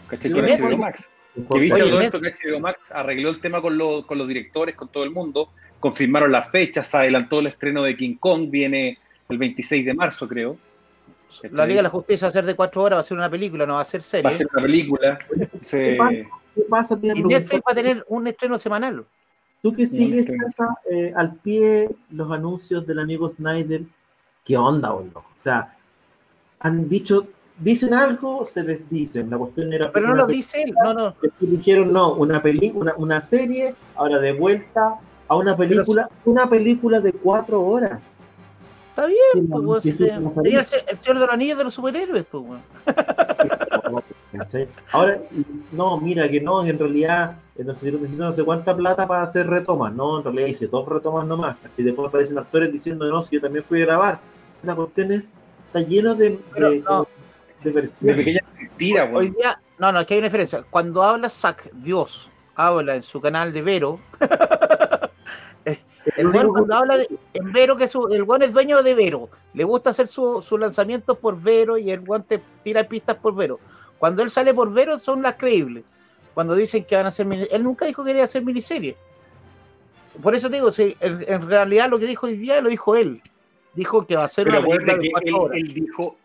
[0.07, 0.31] ¿cachai?
[0.31, 0.45] Con.
[0.45, 1.09] HBO Max.
[1.53, 4.73] Que viste todo esto que HBO Max arregló el tema con, los- con los directores,
[4.75, 8.97] con todo el mundo, confirmaron las fechas, se adelantó el estreno de King Kong, viene
[9.29, 10.57] el 26 de marzo, creo.
[11.51, 11.65] La.
[11.65, 13.65] Liga de la Justicia va a ser de 4 horas, va a ser una película,
[13.65, 14.23] no va a ser serie.
[14.23, 15.17] Va a ser una película.
[15.59, 15.97] Se-
[16.55, 16.97] ¿Qué pasa?
[17.01, 19.05] Y Netflix va a tener un estreno semanal.
[19.61, 20.25] Tú que sigues.
[20.25, 23.81] Tata, eh, al pie los anuncios del amigo Snyder,
[24.43, 25.19] ¿qué onda, boludo?
[25.19, 25.75] O sea,
[26.59, 27.27] han dicho,
[27.59, 29.29] dicen algo, se les dicen.
[29.29, 29.91] La cuestión era.
[29.91, 31.15] Pero no lo dice él, no, no.
[31.39, 34.95] Dijeron, no, una película, una serie, ahora de vuelta
[35.27, 38.19] a una película, una película de cuatro horas.
[38.97, 42.25] Está bien, Sí, pues, weón, si sería el Señor de los Anillos de los superhéroes,
[42.31, 42.61] pues, weón.
[44.91, 45.19] Ahora,
[45.71, 49.45] no, mira que no, en realidad eh, necesito, necesito no sé cuánta plata para hacer
[49.45, 51.85] retomas, no, en realidad hice dos retomas nomás, ¿cachai?
[51.85, 54.19] Después aparecen actores diciendo, no, si yo también fui a grabar.
[54.39, 55.31] Entonces, la cuestión es,
[55.67, 57.01] está lleno de, Pero de, no.
[57.03, 57.07] de
[57.65, 58.17] de versiones.
[58.17, 60.63] pequeñas mentiras, Hoy día, no, no, es que hay una diferencia.
[60.71, 63.99] Cuando habla Zack, Dios, habla en su canal de Vero,
[66.15, 67.07] el weón cuando habla de,
[67.41, 71.41] Vero, que su, el es dueño de Vero, le gusta hacer sus su lanzamientos por
[71.41, 73.59] Vero y el weón te tira pistas por Vero.
[73.97, 75.83] Cuando él sale por Vero son las creíbles.
[76.33, 78.95] Cuando dicen que van a hacer él nunca dijo que quería hacer miniserie.
[80.21, 83.21] por eso digo, sí, en, en, realidad lo que dijo hoy día lo dijo él.
[83.73, 85.11] Dijo que va a ser Pero una de que
[85.53, 86.17] él dijo,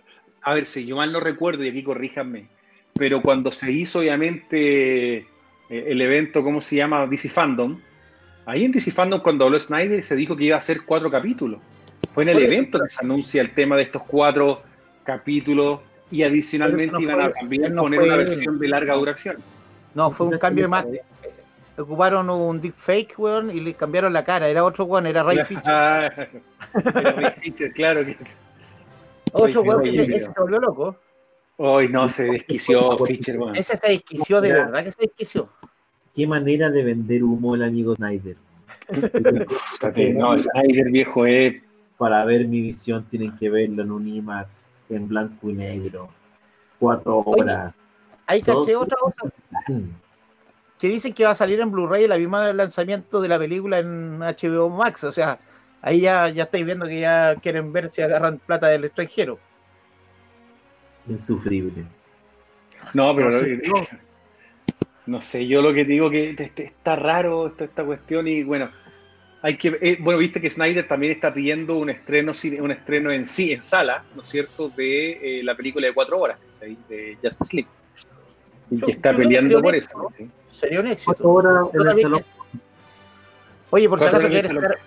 [0.42, 2.48] a ver, si yo mal no recuerdo, y aquí corríjanme,
[2.94, 5.26] pero cuando se hizo obviamente eh,
[5.68, 7.06] el evento, ¿cómo se llama?
[7.06, 7.78] DC Fandom,
[8.47, 11.61] ahí en DC Fandom cuando habló Snyder se dijo que iba a ser cuatro capítulos.
[12.14, 14.62] Fue en el evento que se anuncia el tema de estos cuatro
[15.05, 15.80] capítulos
[16.11, 19.36] y adicionalmente no iban a también no poner fue una versión de larga duración.
[19.95, 20.86] No, fue un cambio de más.
[21.78, 24.47] Ocuparon un deepfake, weón, y le cambiaron la cara.
[24.49, 25.62] Era otro weón, era Ray Fisher.
[26.74, 28.16] Era Ray Fisher, claro que.
[29.32, 30.22] Otro weón que Fisher.
[30.24, 30.97] se volvió loco.
[31.57, 33.57] Hoy no se desquició Fischer, weón.
[33.57, 35.49] Ese se desquició, de verdad que se desquició.
[36.14, 38.36] Qué manera de vender humo el amigo Snyder.
[40.14, 41.62] No, Snyder viejo es.
[41.96, 46.08] Para ver mi visión tienen que verlo en un IMAX, en blanco y negro.
[46.78, 47.74] Cuatro Oye, horas.
[48.26, 49.32] Ahí caché otra cosa,
[50.82, 53.78] que dicen que va a salir en Blu-ray la misma del lanzamiento de la película
[53.78, 55.04] en HBO Max.
[55.04, 55.38] O sea,
[55.80, 59.38] ahí ya, ya estáis viendo que ya quieren ver si agarran plata del extranjero.
[61.06, 61.84] Insufrible.
[62.94, 63.38] No, pero No
[65.07, 68.70] no, sé, no yo lo que digo que está raro esta, esta cuestión y bueno,
[69.42, 73.11] hay que eh, bueno, viste que Snyder también está pidiendo un estreno cine- un estreno
[73.11, 76.38] en sí en sala, ¿no es cierto?, de eh, la película de cuatro horas,
[76.88, 77.68] de Justice League.
[78.70, 80.09] Y Yo- que está peleando por eso.
[80.16, 80.28] ¿sí?
[80.53, 81.07] Sería un éxito.
[81.07, 82.24] Cuatro horas en el salón.
[83.70, 84.62] Oye, por si acaso quiere salón.
[84.64, 84.78] ser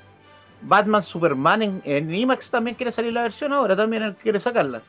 [0.62, 4.82] Batman Superman en, en IMAX también quiere salir la versión ahora, también él quiere sacarla.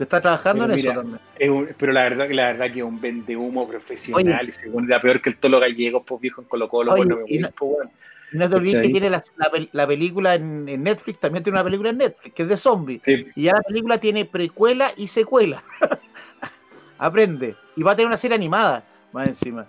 [0.00, 1.20] Que está trabajando Pero en mira, eso también.
[1.38, 4.86] Es un- pero la verdad, la verdad que es un vende humo profesional y según
[4.86, 7.22] era peor que el tolo gallego, pues viejo en Colo Colo, Oye, pues no me
[7.26, 7.88] y voy, no- pues,
[8.32, 11.58] no te olvides que tiene la, la pel- la película en, en Netflix, también tiene
[11.58, 13.02] una película en Netflix, que es de zombies.
[13.02, 15.62] Sí, Y ya la película tiene precuela y secuela.
[16.96, 17.56] Aprende.
[17.76, 18.82] Y va a tener una serie animada
[19.12, 19.66] más encima.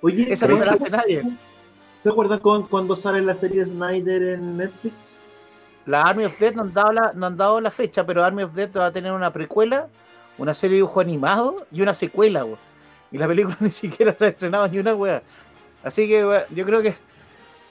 [0.00, 1.22] Oye, Esa no la hace nadie.
[2.02, 5.11] ¿se acuerdan con, cuando sale la serie de Snyder en Netflix?
[5.86, 8.44] La Army of Dead no han, dado la, no han dado la fecha, pero Army
[8.44, 9.88] of Dead va a tener una precuela,
[10.38, 12.58] una serie de dibujo animado y una secuela, weón.
[13.10, 15.22] Y la película ni siquiera se ha estrenado ni una weá.
[15.82, 16.94] Así que weón, yo creo que,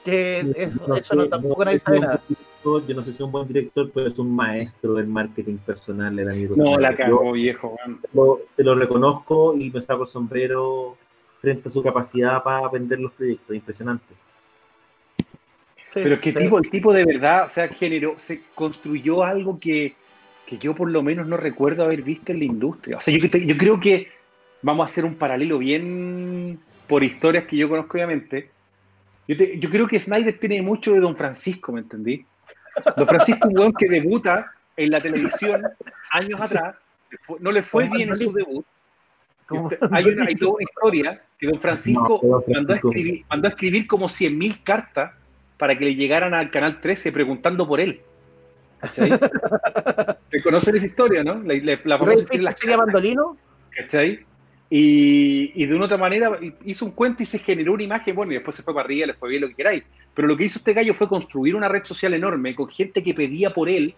[0.03, 2.20] que eso, No eso no, sé, tampoco nadie sabe nada.
[2.64, 6.18] Yo no sé si es un buen director, pero es un maestro del marketing personal,
[6.20, 6.55] el amigo.
[6.55, 7.76] no, la cagó, viejo,
[8.14, 10.95] lo- te lo reconozco y me saco el sombrero
[11.39, 13.55] frente a su capacidad para vender los proyectos.
[13.55, 14.14] Impresionante.
[15.94, 16.38] Pero es que sí.
[16.38, 19.94] tipo, el tipo de verdad, o sea, generó, se construyó algo que,
[20.46, 22.98] que yo por lo menos no recuerdo haber visto en la industria.
[22.98, 24.08] O sea, yo, yo creo que
[24.62, 28.50] vamos a hacer un paralelo bien por historias que yo conozco, obviamente.
[29.28, 32.26] Yo, te- yo creo que Snyder tiene mucho de Don Francisco, ¿me entendí?
[32.98, 35.62] Don Francisco, un weón que debuta en la televisión
[36.12, 36.76] años atrás,
[37.39, 38.66] no le fue bien en su debut.
[39.50, 42.89] Usted- hay, una, hay toda una historia que Don Francisco, No, Don mandó, a Francisco-
[42.89, 45.12] escribir, mandó a escribir como 100.000 cartas
[45.62, 48.01] para que le llegaran al Canal 13 preguntando por él.
[48.80, 49.12] ¿Cachai?
[50.32, 51.36] ¿Te conocen esa historia, no?
[51.43, 53.38] La, la, la famosa historia las sería cartas, Bandolino.
[53.78, 54.26] ¿cachai?
[54.72, 56.32] Y, y de una otra manera
[56.66, 59.05] hizo un cuento y se generó una imagen, bueno, y después se fue para arriba,
[59.05, 59.84] le fue bien lo que queráis.
[60.16, 63.14] Pero lo que hizo este gallo fue construir una red social enorme con gente que
[63.14, 63.93] pedía por él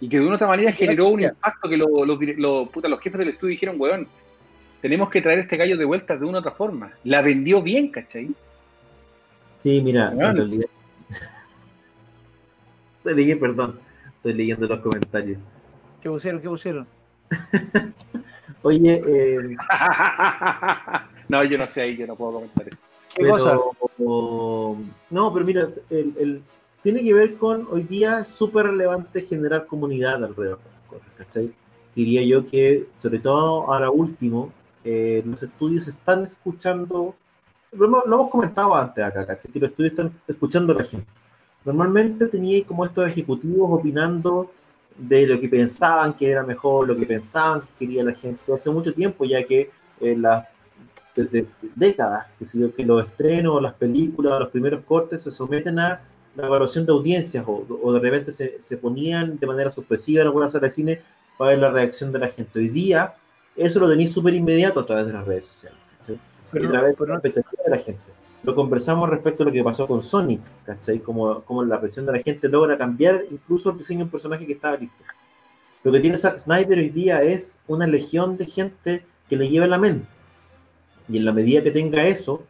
[0.00, 2.86] y que de una otra manera generó un impacto que lo- los, dire- los, puta,
[2.88, 4.06] los jefes del estudio dijeron, weón,
[4.80, 6.92] tenemos que traer este gallo de vuelta de una u otra forma.
[7.02, 8.28] La vendió bien, ¿cachai?
[9.56, 10.30] Sí, mira, Bueno.
[10.30, 10.66] en realidad.
[12.98, 13.80] Estoy leyendo, perdón,
[14.16, 15.38] estoy leyendo los comentarios.
[16.02, 16.40] ¿Qué pusieron?
[16.40, 16.86] ¿Qué pusieron?
[18.62, 19.38] Oye, eh,
[21.28, 22.82] no, yo no sé ahí, yo no puedo comentar eso.
[23.14, 23.58] ¿Qué cosa?
[23.96, 24.76] pero,
[25.10, 26.42] no, pero mira, el, el-
[26.82, 31.08] tiene que ver con hoy día es súper relevante generar comunidad alrededor de las cosas,
[31.16, 31.52] ¿cachai?
[31.94, 34.52] Diría yo que, sobre todo ahora último,
[34.84, 37.16] eh, los estudios están escuchando,
[37.72, 39.50] lo hemos, lo hemos comentado antes acá, ¿cachai?
[39.50, 41.06] Que los estudios están escuchando a la gente.
[41.64, 44.50] Normalmente tenía como estos ejecutivos opinando
[44.96, 48.70] de lo que pensaban que era mejor, lo que pensaban que quería la gente hace
[48.70, 50.46] mucho tiempo, ya que en las
[51.14, 56.00] desde décadas que, que los estrenos, las películas, los primeros cortes se someten a
[56.36, 60.48] la evaluación de audiencias o, de repente se, se ponían de manera sorpresiva en alguna
[60.48, 61.02] sala de cine
[61.36, 62.60] para ver la reacción de la gente.
[62.60, 63.14] Hoy día
[63.56, 65.78] eso lo tenéis súper inmediato a través de las redes sociales,
[66.48, 68.00] y Pero a través de la expectativa de la gente.
[68.44, 71.00] Lo conversamos respecto a lo que pasó con Sonic, ¿cachai?
[71.00, 74.46] Como, como la presión de la gente logra cambiar incluso el diseño de un personaje
[74.46, 75.04] que estaba listo.
[75.82, 79.66] Lo que tiene Zack Snyder hoy día es una legión de gente que le lleva
[79.66, 80.06] la mente.
[81.08, 82.42] Y en la medida que tenga eso,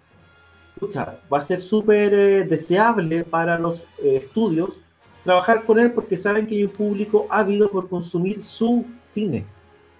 [0.74, 4.82] escucha, va a ser súper eh, deseable para los eh, estudios
[5.24, 9.44] trabajar con él porque saben que hay un público ávido por consumir su cine.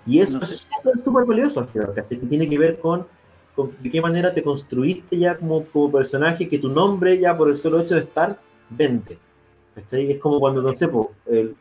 [0.07, 0.55] Y eso No sé.
[0.55, 3.07] es súper, valioso al que tiene que ver con
[3.67, 7.57] de qué manera te construiste ya como, como personaje, que tu nombre ya por el
[7.57, 8.39] solo hecho de estar
[8.71, 9.19] vende.
[9.75, 10.11] ¿cachai?
[10.13, 10.89] Es como cuando, no sé,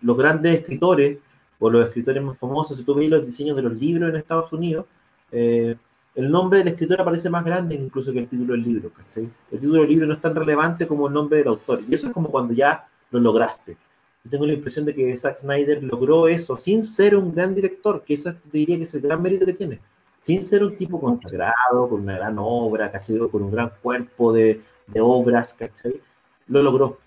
[0.02, 1.18] los grandes escritores
[1.60, 4.54] o los escritores más famosos, si tú ves los diseños de los libros en Estados
[4.54, 4.86] Unidos,
[5.32, 5.76] eh,
[6.16, 8.91] el nombre del escritor aparece más grande incluso que el título del libro.
[8.91, 9.30] ¿cachai?
[9.52, 11.84] El título del libro no es tan relevante como el nombre del autor.
[11.88, 13.78] Y eso es como cuando ya lo lograste.
[14.24, 18.04] Yo tengo la impresión de que Zack Snyder logró eso sin ser un gran director,
[18.04, 19.80] que eso diría que es el gran mérito que tiene.
[20.20, 23.18] Sin ser un tipo consagrado, con una gran obra, ¿cachai?
[23.30, 26.01] Con un gran cuerpo de, de obras, ¿cachai?
[26.47, 26.99] Lo logró.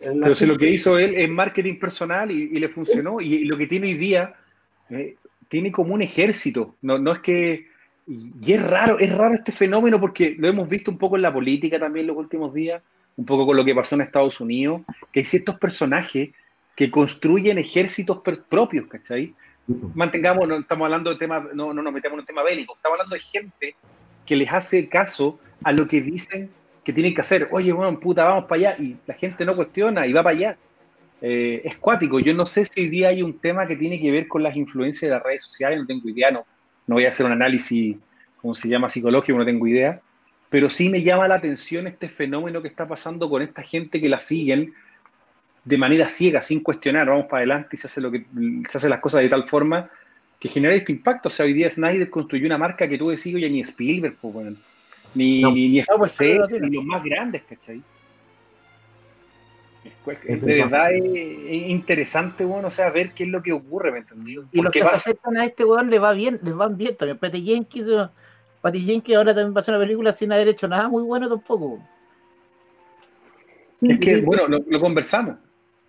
[0.00, 3.66] Pero si lo que hizo él es marketing personal y, le funcionó, y, lo que
[3.66, 4.34] tiene hoy día,
[4.88, 5.16] eh,
[5.48, 6.76] tiene como un ejército.
[6.82, 7.68] No, no es que.
[8.06, 11.32] Y es raro, es raro este fenómeno porque lo hemos visto un poco en la
[11.32, 12.82] política también los últimos días,
[13.16, 14.82] un poco con lo que pasó en Estados Unidos,
[15.12, 16.30] que hay ciertos personajes
[16.74, 19.34] que construyen ejércitos propios, ¿cachai?
[19.66, 22.98] Mantengamos, no estamos hablando de temas, no, no nos metemos en un tema bélico, estamos
[22.98, 23.76] hablando de gente
[24.26, 26.50] que les hace caso a lo que dicen
[26.84, 27.48] que tienen que hacer.
[27.50, 28.76] Oye, bueno, puta, vamos para allá.
[28.82, 30.58] Y la gente no cuestiona y va para allá.
[31.20, 32.20] Eh, es cuático.
[32.20, 34.56] Yo no sé si hoy día hay un tema que tiene que ver con las
[34.56, 36.44] influencias de las redes sociales, no tengo idea, no,
[36.86, 37.96] no voy a hacer un análisis,
[38.40, 40.00] como se llama, psicológico, no tengo idea.
[40.48, 44.08] Pero sí me llama la atención este fenómeno que está pasando con esta gente que
[44.08, 44.74] la siguen
[45.64, 48.24] de manera ciega, sin cuestionar, vamos para adelante y se hace, lo que,
[48.68, 49.90] se hace las cosas de tal forma
[50.38, 51.28] que genera este impacto.
[51.28, 54.34] O sea, hoy día Snyder construyó una marca que tú decís, oye, ni Spielberg, pues,
[54.34, 54.56] bueno
[55.14, 57.82] ni, ni, ni, pues, ni los más grandes, ¿cachai?
[60.24, 63.98] Es, de verdad es, interesante, bueno, o sea, ver qué es lo que ocurre, ¿me
[63.98, 64.38] entendí?
[64.52, 67.18] Y los que aceptan a este weón les va bien, les van bien también.
[67.18, 68.08] Patty Jenkins,
[68.60, 71.28] Patty Jenkins ahora también va a hacer una película sin haber hecho nada muy bueno
[71.28, 71.82] tampoco.
[73.82, 75.36] es que, bueno, lo conversamos.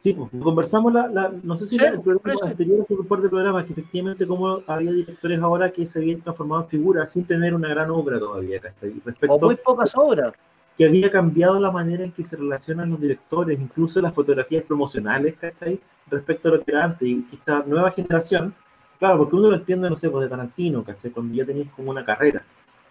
[0.02, 3.30] Sí, pues, conversamos, la, no sé si sí, el programa anterior fue un par de
[3.30, 7.54] programas, que efectivamente como había directores ahora que se habían transformado en figuras sin tener
[7.54, 9.00] una gran obra todavía, ¿cachai?
[9.06, 10.34] Respecto, o muy pocas obras.
[10.76, 15.36] Que había cambiado la manera en que se relacionan los directores, incluso las fotografías promocionales,
[15.36, 15.80] ¿cachai?
[16.10, 17.08] Respecto a lo que era antes.
[17.08, 18.56] Y esta nueva generación,
[18.98, 21.12] claro, porque uno lo entiende, no sé, pues de Tarantino, ¿cachai?
[21.12, 22.44] Cuando ya tenéis como una carrera.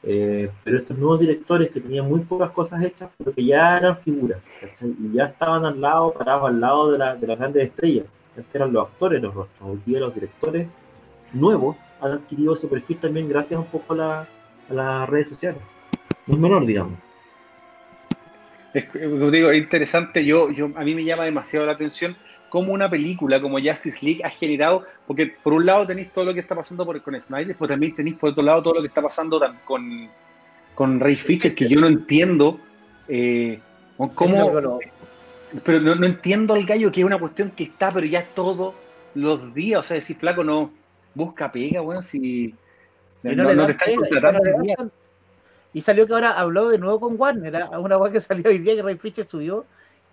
[0.03, 3.99] Eh, pero estos nuevos directores que tenían muy pocas cosas hechas, pero que ya eran
[3.99, 4.51] figuras,
[4.83, 8.07] y ya estaban al lado, parados al lado de, la, de las grandes estrellas.
[8.37, 10.67] Antes eran los actores los rostros, hoy día los directores
[11.33, 14.27] nuevos han adquirido ese perfil también gracias un poco a,
[14.71, 15.61] las redes sociales.
[16.27, 16.95] No es menor, digamos.
[18.73, 22.17] Es, digo, es interesante, yo, yo, a mí me llama demasiado la atención
[22.51, 26.35] cómo una película como Justice League ha generado, porque por un lado tenéis todo lo
[26.35, 28.89] que está pasando por, con Snyder, pero también tenéis por otro lado todo lo que
[28.89, 30.09] está pasando con,
[30.75, 32.61] con Ray Fisher, que yo no entiendo
[33.09, 33.59] eh,
[34.15, 34.79] cómo...
[35.65, 38.75] Pero no, entiendo al gallo que es una cuestión que está, pero ya todos
[39.15, 40.71] los días, o sea, decir flaco no
[41.13, 42.55] busca pega, bueno, si
[43.23, 44.41] no, te están contratando.
[45.73, 47.79] Y, salió que ahora habló de nuevo con Warner, ¿eh?
[47.79, 49.67] una vez que salió hoy día que Ray Fisher subió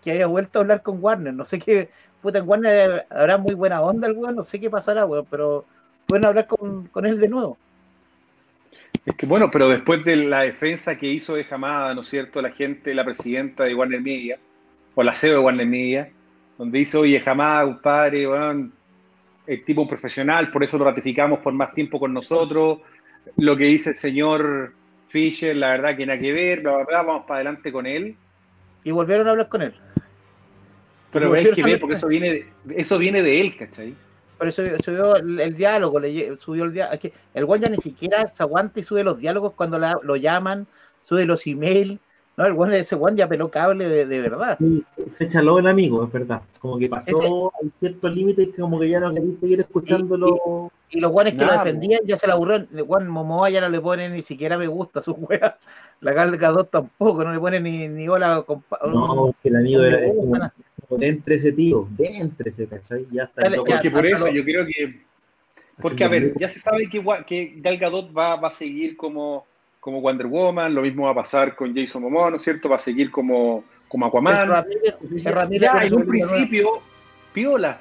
[0.03, 1.33] que haya vuelto a hablar con Warner.
[1.33, 1.89] No sé qué,
[2.21, 5.65] puta, en Warner habrá muy buena onda el weón, no sé qué pasará, weón, pero
[6.07, 7.57] pueden hablar con, él de nuevo.
[9.05, 12.41] Es que bueno, pero después de la defensa que hizo de Jamada, ¿no es cierto?
[12.41, 14.37] La gente, la presidenta de Warner Media,
[14.95, 16.09] o la CEO de Warner Media,
[16.57, 18.73] donde dice, oye, Jamada, compadre, weón,
[19.45, 22.79] el tipo un profesional, por eso lo ratificamos por más tiempo con nosotros.
[23.37, 24.73] Lo que dice el señor
[25.07, 28.15] Fisher, la verdad que nada que ver, bla, bla, bla, vamos para adelante con él.
[28.83, 29.73] Y volvieron a hablar con él.
[31.19, 32.45] Pero hay que ver, porque eso viene, de,
[32.75, 33.95] eso viene de él, ¿cachai?
[34.37, 36.99] Por eso subió el, diálogo, le, subió el diálogo.
[36.99, 40.67] que el güey ya ni siquiera se aguanta y sube los diálogos cuando lo llaman,
[41.01, 41.99] sube los emails.
[42.37, 44.59] No, el güey, ese güey ya peló cable de, verdad.
[45.07, 46.43] se echaló el amigo, es verdad.
[46.59, 50.71] Como que pasó a ciertos límites que como que ya no quería seguir escuchándolo.
[50.91, 52.57] Y, los guanes que lo defendían ya se la aburrió.
[52.57, 55.55] El Juan Momoa ya no le pone ni siquiera me gusta a sus weas.
[55.99, 58.43] La Galga 2 tampoco, no le pone ni, ni hola.
[58.43, 60.53] Compa no, que el amigo era,
[60.89, 63.05] entre ese tío, ese, ¿cachai?
[63.11, 63.49] Ya está.
[63.55, 65.07] porque por eso yo creo que.
[65.79, 69.45] Porque, a ver, ya se sabe que, que Gal Gadot va, va a seguir como,
[69.79, 72.67] como Wonder Woman, lo mismo va a pasar con Jason Momoa, ¿no es cierto?
[72.67, 74.65] Va a seguir como, como Aquaman.
[75.51, 76.81] ya en un principio,
[77.31, 77.79] piola,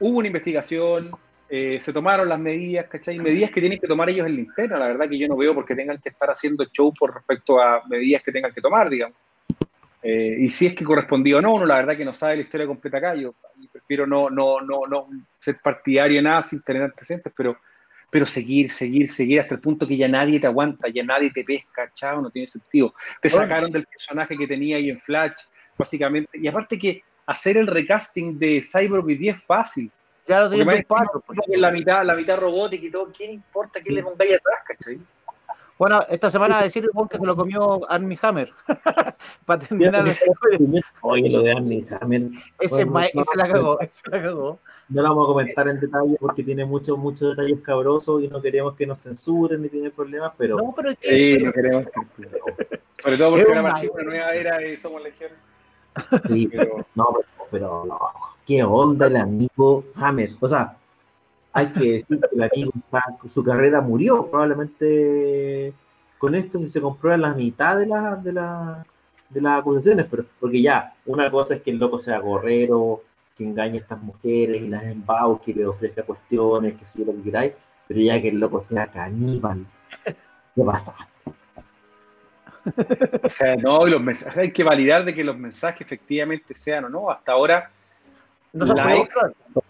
[0.00, 1.12] hubo una investigación,
[1.48, 3.18] eh, se tomaron las medidas, ¿cachai?
[3.18, 5.54] Medidas que tienen que tomar ellos en la interna, la verdad que yo no veo
[5.54, 8.90] por qué tengan que estar haciendo show por respecto a medidas que tengan que tomar,
[8.90, 9.16] digamos.
[10.02, 12.42] Eh, y si es que correspondió o no, uno la verdad que no sabe la
[12.42, 13.34] historia completa acá, yo
[13.72, 17.58] prefiero no, no, no, no ser partidario en nada sin tener antecedentes, pero,
[18.10, 21.42] pero seguir, seguir, seguir hasta el punto que ya nadie te aguanta, ya nadie te
[21.42, 22.94] pesca, chao, no tiene sentido.
[23.20, 25.46] Te sacaron del personaje que tenía ahí en Flash,
[25.76, 29.90] básicamente, y aparte que hacer el recasting de Cyborg hoy día es fácil.
[30.24, 31.38] Claro, tiene pues.
[31.56, 35.00] la mitad, la mitad robótica y todo, ¿quién importa que le pongáis atrás, cachai?
[35.78, 38.52] Bueno, esta semana va a decir el que se lo comió Armie Hammer.
[39.46, 40.82] Para terminar la historia.
[41.02, 42.22] Oye, lo de Armie Hammer.
[42.58, 44.58] Ese, Bueno, no, ese la cagó, ese la cagó.
[44.88, 48.42] No lo vamos a comentar en detalle porque tiene muchos, muchos detalles cabrosos y no
[48.42, 51.84] queremos que nos censuren ni tiene problemas, pero No, pero es que Sí, no queremos.
[53.00, 53.90] Sobre todo porque mal.
[53.94, 55.30] una nueva era y somos legión.
[56.26, 57.98] sí, Pero no, pero, pero no,
[58.46, 60.30] qué onda el amigo Hammer.
[60.40, 60.77] O sea,
[61.58, 62.72] hay que decir que el amigo
[63.28, 65.72] su carrera murió, probablemente
[66.18, 68.86] con esto si se comprueba la mitad de la, de la
[69.28, 73.02] de las acusaciones, pero porque ya, una cosa es que el loco sea gorrero,
[73.36, 77.12] que engañe a estas mujeres y las embauque, que le ofrezca cuestiones, que si lo
[77.12, 77.52] que queráis,
[77.86, 79.66] pero ya que el loco sea caníbal,
[80.04, 80.94] ¿qué pasa?
[83.22, 86.84] O sea, no, y los mensajes, hay que validar de que los mensajes efectivamente sean
[86.84, 87.10] o no.
[87.10, 87.70] Hasta ahora,
[88.52, 89.64] no se la puede ex- mostrar.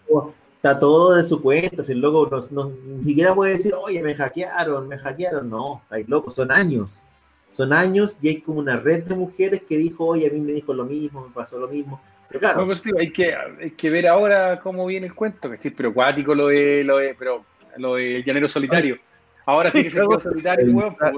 [0.59, 4.03] Está todo de su cuenta, si el loco no, no- ni siquiera puede decir, oye,
[4.03, 5.49] me hackearon, me hackearon.
[5.49, 7.01] No, estáis locos, son años.
[7.47, 10.51] Son años y hay como una red de mujeres que dijo, oye, a mí me
[10.51, 12.01] dijo lo mismo, me pasó lo mismo.
[12.27, 15.71] Pero claro, no, pues, hay, que, hay que ver ahora cómo viene el cuento, ¿cachai?
[15.71, 17.45] Pero cuático lo de, lo de, pero
[17.77, 18.97] lo del llanero solitario.
[19.45, 21.11] Ahora sí que se quedó solitario, El- weón, pues,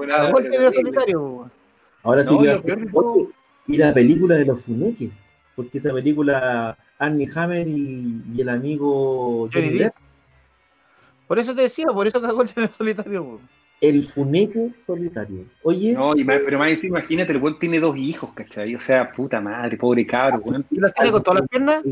[0.72, 1.50] solitario.
[2.04, 3.28] ahora sí no, que
[3.66, 5.22] y la película de los funeques,
[5.54, 9.94] porque esa película, Annie Hammer y, y el amigo Johnny Depp.
[11.26, 13.40] Por eso te decía, por eso cagó el video solitario.
[13.80, 15.44] el funeque solitario.
[15.62, 18.74] Oye, No, y más, pero más imagínate, el weón tiene dos hijos, ¿cachai?
[18.74, 20.42] O sea, puta madre, pobre cabro.
[20.70, 21.84] ¿Y los tiene con todas las piernas?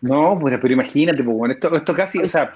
[0.00, 2.54] No, pues, pero imagínate, pues, esto, esto casi, o sea,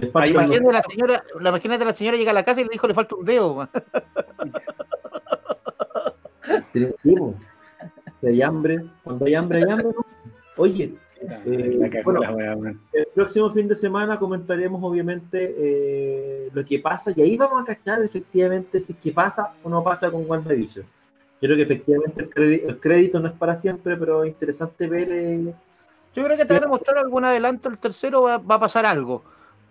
[0.00, 2.94] Imagínate la señora, la imagínate la señora llega a la casa y le dijo le
[2.94, 3.68] falta un dedo.
[8.22, 9.88] Si hay hambre, cuando hay hambre, hay hambre.
[9.94, 10.06] ¿no?
[10.56, 10.94] Oye,
[11.46, 12.76] Eh, la cagó bueno.
[12.92, 17.64] el próximo fin de semana comentaremos obviamente eh, lo que pasa y ahí vamos a
[17.64, 20.84] cachar efectivamente si es que pasa o no pasa con WandaVision.
[20.84, 24.88] Yo creo que efectivamente el, crédito, el crédito no es para siempre, pero es interesante
[24.88, 25.08] ver.
[25.12, 25.54] eh,
[26.14, 28.84] Yo creo que te van a mostrar algún adelanto, el tercero va, va a pasar
[28.84, 29.22] algo,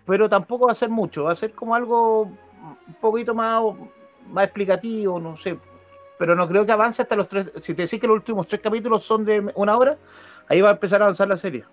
[0.06, 3.62] pero tampoco va a ser mucho, va a ser como algo un poquito más,
[4.30, 5.58] más explicativo, no sé,
[6.22, 8.60] pero no creo que avance hasta los tres, si te decís que los últimos tres
[8.60, 9.96] capítulos son de una hora,
[10.48, 11.64] ahí va a empezar a avanzar la serie.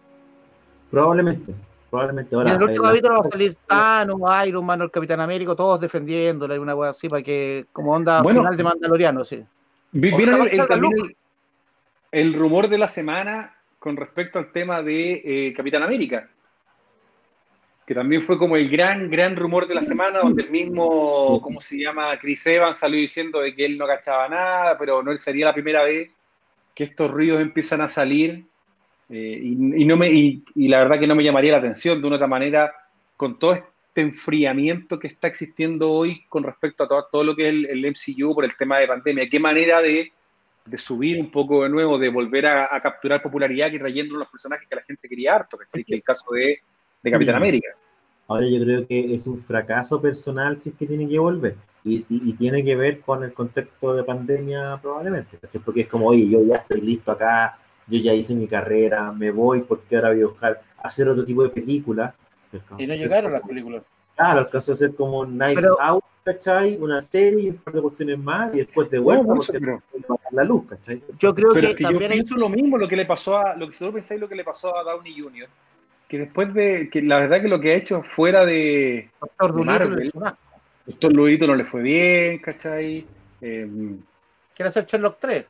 [0.89, 1.53] probablemente,
[1.91, 2.49] probablemente Y ahora.
[2.49, 5.79] en el último eh, capítulo va a salir Thanos, Iron Man, el Capitán América, todos
[5.79, 8.39] defendiéndola y una wea así para que, como onda Bueno.
[8.41, 9.45] final de Mandaloriano, sí.
[9.91, 10.49] ¿Vieron
[12.11, 16.27] el rumor de la semana con respecto al tema de eh, Capitán América?
[17.89, 21.59] Que también fue como el gran, gran rumor de la semana, donde el mismo, ¿cómo
[21.59, 22.15] se llama?
[22.19, 25.83] Chris Evans salió diciendo de que él no cachaba nada, pero no sería la primera
[25.83, 26.11] vez
[26.75, 28.45] que estos ruidos empiezan a salir.
[29.09, 31.99] eh, y, y no me, y, y la verdad que no me llamaría la atención
[31.99, 32.71] de una otra manera
[33.17, 37.45] con todo este enfriamiento que está existiendo hoy con respecto a todo, todo lo que
[37.47, 39.27] es el, el MCU por el tema de pandemia.
[39.27, 40.13] ¿Qué manera de,
[40.63, 44.29] de subir un poco de nuevo, de volver a, a capturar popularidad y trayendo los
[44.29, 45.83] personajes que la gente quería harto, ¿cachai?
[45.83, 46.59] que el caso de,
[47.03, 47.37] de Capitán Sí.
[47.37, 47.67] América?
[48.27, 51.55] Ahora yo creo que es un fracaso personal si es que tiene que volver.
[51.83, 55.37] Y, y- y tiene que ver con el contexto de pandemia probablemente.
[55.37, 55.61] ¿cachai?
[55.61, 59.31] Porque es como, oye, yo ya estoy listo acá, yo ya hice mi carrera, me
[59.31, 62.13] voy porque ahora voy a buscar hacer otro tipo de película.
[62.77, 63.83] Y no llegaron las películas.
[64.15, 66.77] Claro, alcanzó a hacer como Knives Pero- Out, ¿cachai?
[66.79, 69.53] Una serie y un par de cuestiones más y después de vuelta No, por eso,
[69.53, 69.65] porque
[70.01, 71.01] pero- la luz, ¿cachai?
[71.17, 73.55] Yo creo Pero que, es que yo pienso lo mismo, lo que le pasó a,
[73.55, 75.47] lo que si pensáis lo que le pasó a Downey Jr.,
[76.09, 79.63] que después de, que la verdad que lo que ha hecho fuera de Doctor de
[79.63, 80.07] Marvel.
[80.07, 80.13] es
[80.85, 83.05] Doctor Luito no le fue bien, ¿cachai?
[83.39, 83.69] Eh,
[84.55, 85.45] quiere hacer Sherlock 3.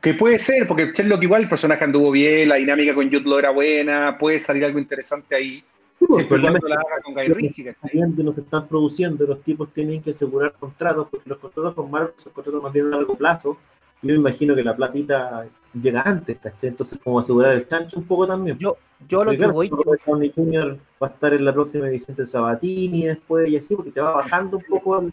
[0.00, 3.38] que puede ser, porque Sherlock igual el personaje anduvo bien, la dinámica con Jude Law
[3.38, 5.64] era buena, puede salir algo interesante ahí,
[6.02, 9.24] Sí, pues, el problema cuando la haga con Guy que de los que están produciendo,
[9.24, 12.86] los tipos tienen que asegurar contratos, porque los contratos con Marvel son contratos más bien
[12.86, 13.56] a largo plazo.
[14.02, 15.46] Yo me imagino que la platita
[15.80, 16.70] llega antes, ¿cachai?
[16.70, 18.58] Entonces, como asegurar el chancho un poco también.
[18.58, 18.76] Yo,
[19.08, 20.78] yo lo Porque, que claro, voy, Robert Downey Jr.
[21.02, 24.12] va a estar en la próxima edición de Sabatini después y así, porque te va
[24.16, 25.12] bajando un poco el-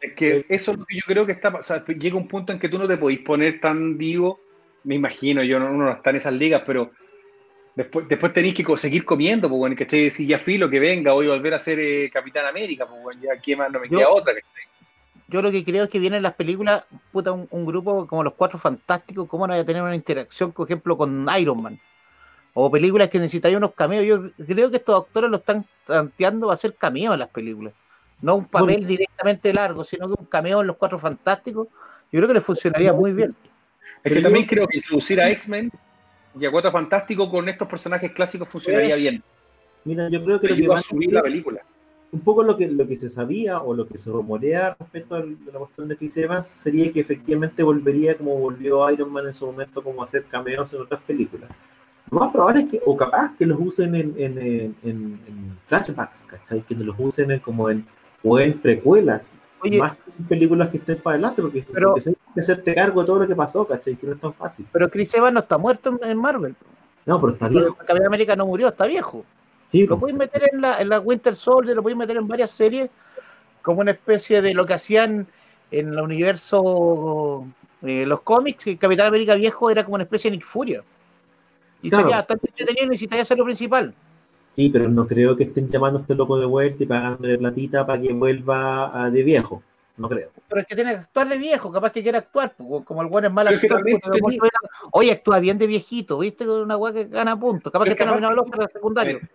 [0.00, 2.52] Es que eso es lo que yo creo que está, o sea, llega un punto
[2.52, 4.40] en que tú no te podís poner tan divo,
[4.84, 6.90] me imagino, yo no, uno no está en esas ligas, pero
[7.76, 10.10] después, después tenéis que seguir comiendo, pues bueno, ¿cachai?
[10.10, 13.40] Si ya filo que venga, hoy volver a ser eh, Capitán América, pues bueno, ya
[13.40, 14.71] qué más no me Yo- queda otra, ¿cachai?
[15.32, 18.34] Yo lo que creo es que vienen las películas, puta, un, un grupo como los
[18.34, 21.80] Cuatro Fantásticos, ¿cómo no vaya a tener una interacción, por ejemplo, con Iron Man?
[22.54, 24.04] O películas que necesitan unos cameos.
[24.04, 27.72] Yo creo que estos actores lo están planteando va a ser cameo en las películas.
[28.20, 28.88] No un papel Bueno.
[28.88, 31.68] directamente largo, sino que un cameo en los Cuatro Fantásticos.
[32.12, 33.34] Yo creo que les funcionaría muy bien.
[34.04, 35.72] Es que también creo que introducir a X-Men
[36.38, 39.22] y a Cuatro Fantástico con estos personajes clásicos funcionaría bien.
[39.84, 41.62] Mira, yo creo que lo que van a subir la película.
[42.12, 45.20] Un poco lo que, lo que se sabía o lo que se rumorea respecto a
[45.20, 49.46] la cuestión de Chris Evans sería que efectivamente volvería como volvió Iron Man en su
[49.46, 51.50] momento, como hacer cameos en otras películas.
[52.10, 56.24] Lo más probable es que, o capaz que los usen en, en, en, en flashbacks,
[56.24, 56.60] ¿cachai?
[56.60, 57.86] Que los usen como en,
[58.22, 59.32] o en precuelas,
[59.62, 63.00] Oye, más que en películas que estén para adelante, porque, Pero- porque que hacerte cargo
[63.00, 63.96] de todo lo que pasó, ¿cachai?
[63.96, 64.66] Que no es tan fácil.
[64.72, 66.54] pero Chris Evans no está muerto en- en Marvel.
[67.06, 67.64] No, pero está bien.
[67.78, 69.24] Capitán América no murió, está viejo.
[69.72, 72.50] Sí, Lo pueden meter en la, en la Winter Soldier, lo pueden meter en varias
[72.50, 72.90] series,
[73.62, 75.26] como una especie de lo que hacían
[75.70, 77.46] en el universo,
[77.80, 80.82] eh, los cómics, que Capitán América viejo era como una especie de Nick Furia.
[81.80, 82.04] Y Claro.
[82.04, 83.94] sería bastante entretenido y necesitaría ser lo principal.
[84.50, 87.86] Sí, pero no creo que estén llamando a este loco de vuelta y pagándole platita
[87.86, 89.62] para que vuelva de viejo.
[89.96, 90.28] No creo.
[90.48, 93.24] Pero es que tiene que actuar de viejo, capaz que quiera actuar, como el buen
[93.24, 93.82] es mal actor.
[94.90, 96.44] Oye, actúa bien de viejito, ¿viste?
[96.44, 97.72] Con una weá que gana puntos.
[97.72, 99.16] Capaz Pero que está nominado al Oscar de secundario.
[99.16, 99.28] Eh,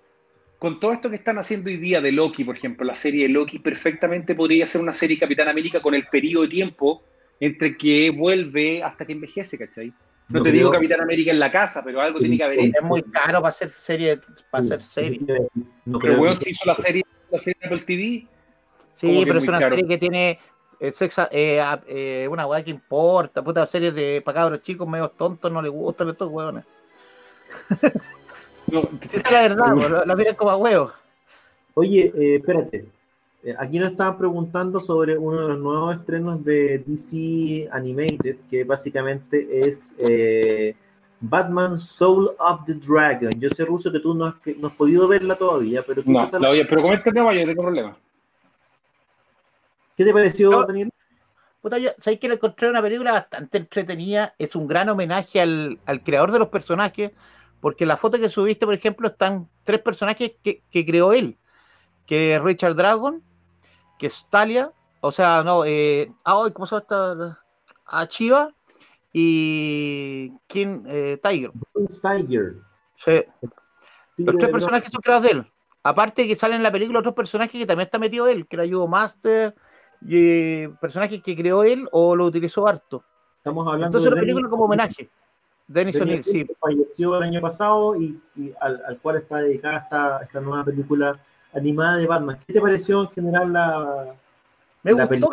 [0.59, 3.29] Con todo esto que están haciendo hoy día de Loki, por ejemplo, la serie de
[3.29, 7.03] Loki perfectamente podría ser una serie Capitán América con el periodo de tiempo
[7.39, 9.87] entre que vuelve hasta que envejece, ¿cachai?
[10.29, 12.59] No, No te creo- digo Capitán América en la casa, pero algo tiene que haber
[12.59, 12.71] hecho.
[12.79, 15.19] Es muy caro para hacer serie, para hacer serie.
[15.85, 18.27] No Pero creo weón, se hizo la serie, la serie de Apple TV.
[18.95, 19.75] Sí, pero es una caro.
[19.75, 20.39] serie que tiene
[20.79, 25.09] eh, sexa- eh, eh, una weá que importa, puta series de para cabros chicos medio
[25.09, 26.65] tontos, no les gustan estos hueones.
[28.71, 30.91] No, Esa es la verdad, la, la miran como a huevos.
[31.73, 32.85] Oye, eh, espérate.
[33.43, 38.63] Eh, aquí nos estaban preguntando sobre uno de los nuevos estrenos de DC Animated, que
[38.63, 40.75] básicamente es eh,
[41.19, 43.29] Batman Soul of the Dragon.
[43.39, 46.19] Yo sé, Ruso, que tú no has, que no has podido verla todavía, pero no,
[46.39, 47.95] la voy a- pero coméntame, vaya, yo tengo problemas.
[49.95, 50.65] ¿qué te pareció, No.
[50.65, 50.91] Daniel?
[51.61, 54.33] Puta, yo, ¿sabes que le encontré una película bastante entretenida?
[54.37, 57.11] Es un gran homenaje al, al creador de los personajes,
[57.59, 61.37] porque la foto que subiste, por ejemplo, están tres personajes que, que creó él,
[62.05, 63.21] que es Richard Dragon,
[63.97, 67.39] que es Talia, o sea, no, eh, ah, hoy, ¿cómo se llama esta?
[67.85, 68.51] A Chiva
[69.13, 71.51] y King eh, Tiger.
[72.01, 72.55] Tiger.
[72.97, 73.23] Sí,
[74.17, 75.51] los tres personajes son creados de él.
[75.83, 78.65] Aparte que salen en la película otros personajes que también está metido él, que era
[78.65, 79.55] Yugo Master,
[80.01, 83.03] y eh, personajes que creó él o lo utilizó harto.
[83.37, 85.09] Estamos hablando Entonces de una película Denis- como homenaje.
[85.67, 86.29] Denis O'Neill, sí.
[86.29, 90.41] O'Neill, que falleció el año pasado y, y al, al cual está dedicada esta, esta
[90.41, 91.19] nueva película
[91.53, 92.37] animada de Batman.
[92.45, 94.15] ¿Qué te pareció en general la,
[94.83, 95.29] Me la gustó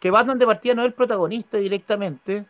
[0.00, 2.44] que, Batman de partida no es el protagonista directamente.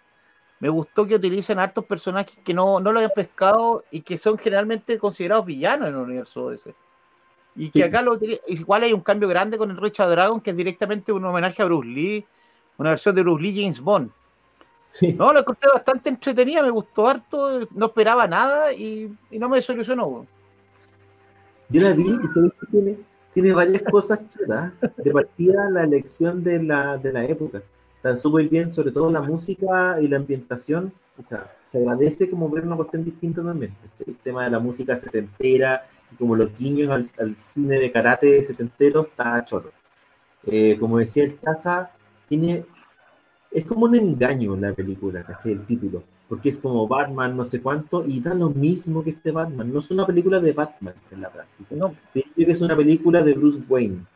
[0.59, 4.39] Me gustó que utilicen hartos personajes que no, no lo habían pescado y que son
[4.39, 6.74] generalmente considerados villanos en el universo ese.
[7.55, 7.83] Y que Sí.
[7.83, 11.24] acá lo igual hay un cambio grande con el Richard Dragon, que es directamente un
[11.24, 12.24] homenaje a Bruce Lee,
[12.78, 14.11] una versión de Bruce Lee James Bond.
[14.93, 15.14] Sí.
[15.14, 19.57] No, la encontré bastante entretenida, me gustó harto, no esperaba nada y, y no me
[19.57, 20.26] desilusionó.
[21.70, 22.99] Yo la vi y que tiene,
[23.32, 24.70] tiene varias cosas chulas.
[24.99, 27.62] De partida, la elección de la, de la época.
[27.97, 30.93] Está súper bien, sobre todo la música y la ambientación.
[31.16, 33.74] O sea, se agradece como ver una cuestión distinta también.
[34.07, 38.45] El tema de la música setentera y como los guiños al, al cine de karate
[38.45, 39.72] setentero está choro.
[40.45, 41.93] Eh, como decía el Chaza,
[42.28, 42.66] tiene,
[43.53, 45.53] es como un engaño la película, ¿cachai?
[45.53, 49.32] El título porque es como Batman, no sé cuánto, y da lo mismo que este
[49.32, 49.70] Batman.
[49.70, 51.74] No es una película de Batman en la práctica.
[51.74, 54.07] No, que es una película de Bruce Wayne.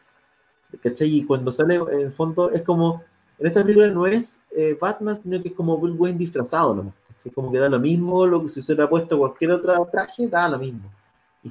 [0.82, 1.14] ¿Cachai?
[1.14, 3.02] Y cuando sale, en el fondo, es como.
[3.38, 6.94] En esta película no es eh, Batman, sino que es como Bruce Wayne disfrazado, ¿no?
[7.06, 7.32] ¿Cachai?
[7.32, 10.48] Como que da lo mismo, lo que si se hubiera puesto cualquier otro traje, da
[10.48, 10.90] lo mismo.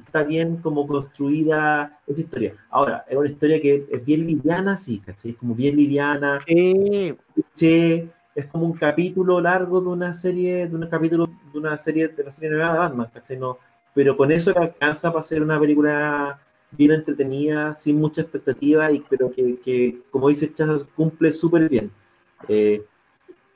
[0.04, 2.54] Está bien como construida esa historia.
[2.70, 5.32] Ahora, es una historia que es bien liviana, sí, ¿cachai?
[5.32, 7.14] Es como bien liviana, sí,
[7.54, 12.08] che, es como un capítulo largo de una serie, de un capítulo de una serie
[12.08, 13.38] de la serie nueva de Batman, ¿cachai?
[13.38, 13.58] No,
[13.94, 16.38] pero con eso alcanza para hacer una película
[16.72, 21.90] bien entretenida, sin mucha expectativa, y, pero que, que como dice Chazas, cumple súper bien.
[22.48, 22.84] Eh,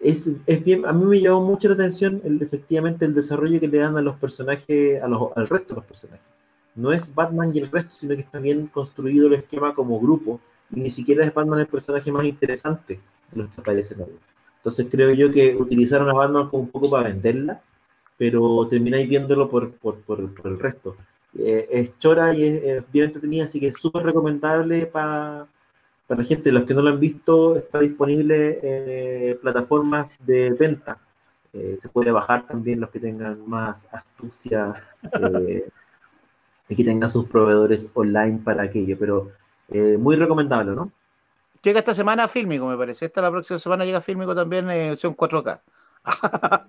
[0.01, 3.69] es, es bien, a mí me llamó mucho la atención el, efectivamente el desarrollo que
[3.69, 6.31] le dan a los personajes, a los, al resto de los personajes.
[6.75, 10.41] No es Batman y el resto, sino que está bien construido el esquema como grupo,
[10.71, 13.01] y ni siquiera es Batman el personaje más interesante
[13.31, 14.19] de los que aparecen ahí.
[14.57, 17.63] Entonces creo yo que utilizaron a Batman como un poco para venderla,
[18.17, 20.97] pero termináis viéndolo por, por, por, el resto.
[21.39, 25.47] Eh, es chora y es, es bien entretenida, así que es súper recomendable para
[26.11, 26.51] para la gente.
[26.51, 30.99] Los que no lo han visto, está disponible en eh, plataformas de venta.
[31.53, 34.75] Eh, se puede bajar también los que tengan más astucia
[35.13, 35.69] eh,
[36.69, 39.31] y que tengan sus proveedores online para aquello, pero
[39.69, 40.91] eh, muy recomendable, ¿no?
[41.63, 43.07] llega esta semana Fílmico, me parece.
[43.07, 45.61] Esta la próxima semana llega Fílmico también en versión 4K.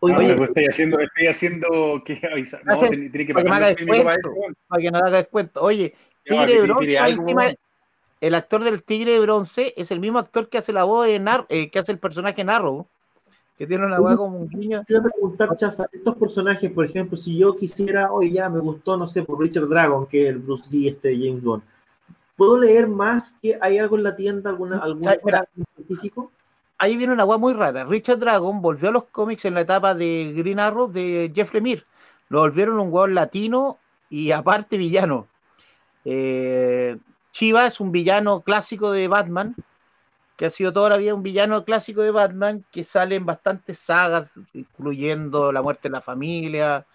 [0.00, 2.64] Oye, Oye, pues estoy haciendo, estoy haciendo que avisar.
[2.64, 5.60] No, tiene, que para que me pagar para para que no haga descuento.
[5.62, 5.94] Oye,
[6.24, 7.56] Tigre Bronce,
[8.20, 11.18] el actor del Tigre de Bronce es el mismo actor que hace la voz de
[11.18, 12.86] Nar eh, que hace el personaje Narro,
[13.58, 14.82] que tiene una voz como un guiño.
[14.86, 19.06] Quiero preguntar, Chaza, estos personajes, por ejemplo, si yo quisiera, hoy ya me gustó, no
[19.06, 21.62] sé, por Richard Dragon, que es el Bruce Lee, este James Bond,
[22.36, 25.08] ¿puedo leer más que hay algo en la tienda, alguna, algún
[25.78, 26.32] específico?
[26.78, 27.84] Ahí viene una agua muy rara.
[27.84, 31.84] Richard Dragon volvió a los cómics en la etapa de Green Arrow de Jeff Lemire.
[32.28, 33.78] Lo volvieron un hueón latino
[34.10, 35.28] y aparte villano.
[36.04, 36.96] Eh,
[37.34, 39.56] Chiva es un villano clásico de Batman,
[40.36, 43.80] que ha sido toda la vida un villano clásico de Batman, que sale en bastantes
[43.80, 46.86] sagas, incluyendo La muerte de la familia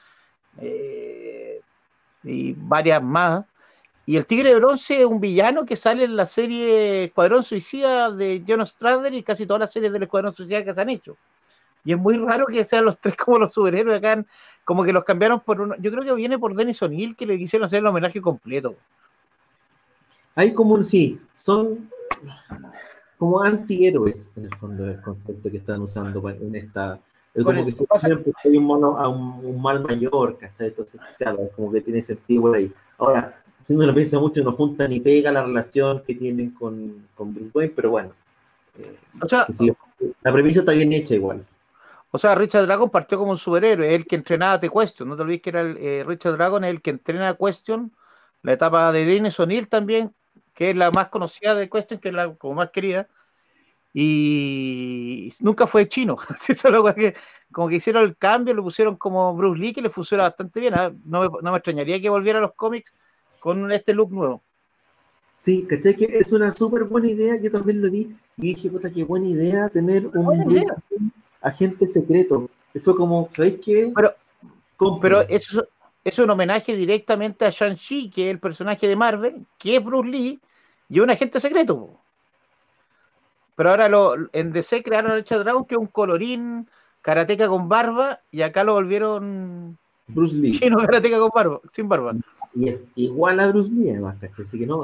[0.62, 1.60] eh,
[2.24, 3.46] y varias más.
[4.06, 8.10] Y el Tigre de Bronce es un villano que sale en la serie Escuadrón Suicida
[8.10, 11.18] de John Strader y casi todas las series del Escuadrón Suicida que se han hecho.
[11.84, 14.24] Y es muy raro que sean los tres como los superhéroes acá,
[14.64, 15.76] como que los cambiaron por uno.
[15.80, 18.78] Yo creo que viene por Dennis O'Neill que le quisieron hacer el homenaje completo.
[20.40, 21.90] Hay como un sí, son
[23.18, 26.98] como antihéroes en el fondo del concepto que están usando en esta.
[27.34, 30.68] Es como que siempre hay un, mono, a un, mal mayor, ¿cachai?
[30.68, 32.72] Entonces, claro, es como que tiene sentido por ahí.
[33.00, 37.10] Ahora, si uno lo piensa mucho, no junta ni pega la relación que tienen con,
[37.16, 38.14] con Wayne, pero bueno.
[38.78, 38.98] Eh,
[40.22, 41.46] la premisa está bien hecha igual.
[42.12, 45.10] O sea, Richard Dragon partió como un superhéroe, el que entrenaba a The Question.
[45.10, 47.92] No te olvides que era el, eh, Richard Dragon, el que entrena a Question.
[48.42, 50.16] La etapa de Dennis O'Neill también,
[50.60, 53.08] que es la más conocida de Question, que es la como más querida.
[53.94, 56.18] Y nunca fue chino.
[57.54, 60.74] como que hicieron el cambio, lo pusieron como Bruce Lee, que le funciona bastante bien.
[60.78, 60.92] ¿ah?
[61.06, 62.92] No, me, no me extrañaría que volviera a los cómics
[63.40, 64.44] con este look nuevo.
[65.38, 65.96] Sí, ¿cachai?
[65.96, 67.38] Que es una súper buena idea.
[67.42, 70.62] Yo también lo vi y dije, puta, qué buena idea tener un
[71.40, 72.50] agente secreto.
[72.74, 73.94] Y fue como, ¿sabéis qué?
[73.96, 74.14] Pero,
[75.00, 75.66] pero eso
[76.04, 80.10] es un homenaje directamente a Shang-Chi, que es el personaje de Marvel, que es Bruce
[80.10, 80.42] Lee,
[80.90, 82.00] y un agente secreto.
[83.56, 86.68] Pero ahora lo, en DC crearon a Richard Dragon, que es un colorín
[87.02, 90.60] karateca con barba, y acá lo volvieron Bruce Lee.
[90.60, 92.16] Chino karateca con barba, sin barba.
[92.56, 94.84] Y es igual a Bruce Lee, además, Así que no.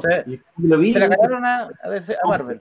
[0.58, 2.60] lo vi, Se la ganaron a, a Marvel.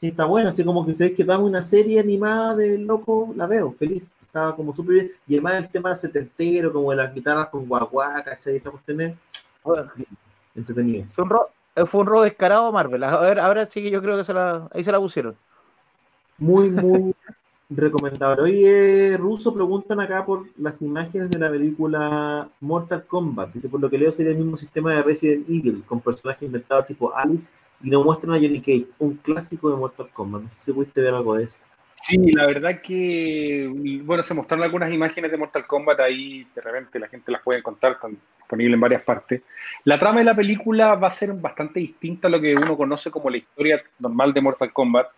[0.00, 3.46] Sí, está bueno, así como que sabéis que dame una serie animada del loco, la
[3.46, 4.10] veo, feliz.
[4.22, 5.10] Estaba como súper bien.
[5.26, 8.56] Y además el tema setentero, como de las guitarras con guaguá, ¿cachai?
[8.56, 9.18] Esa cuestión
[9.62, 9.92] bueno,
[10.54, 11.04] entretenido.
[11.04, 11.08] Eh,
[11.86, 13.04] fue un robo descarado a Marvel.
[13.04, 15.36] A ahora sí que yo creo que se la, ahí se la pusieron.
[16.38, 17.14] Muy, muy
[17.70, 18.42] recomendable.
[18.42, 23.52] Oye, Ruso, preguntan acá por las imágenes de la película Mortal Kombat.
[23.52, 26.86] Dice, por lo que leo sería el mismo sistema de Resident Evil, con personajes inventados
[26.86, 27.50] tipo Alice
[27.82, 30.42] y nos muestran a Johnny Cage, un clásico de Mortal Kombat.
[30.42, 31.58] No sé si pudiste ver algo de eso.
[32.02, 33.68] Sí, la verdad que,
[34.04, 37.58] bueno, se mostraron algunas imágenes de Mortal Kombat ahí, de repente la gente las puede
[37.58, 39.42] encontrar, están disponibles en varias partes.
[39.84, 43.10] La trama de la película va a ser bastante distinta a lo que uno conoce
[43.10, 45.08] como la historia normal de Mortal Kombat.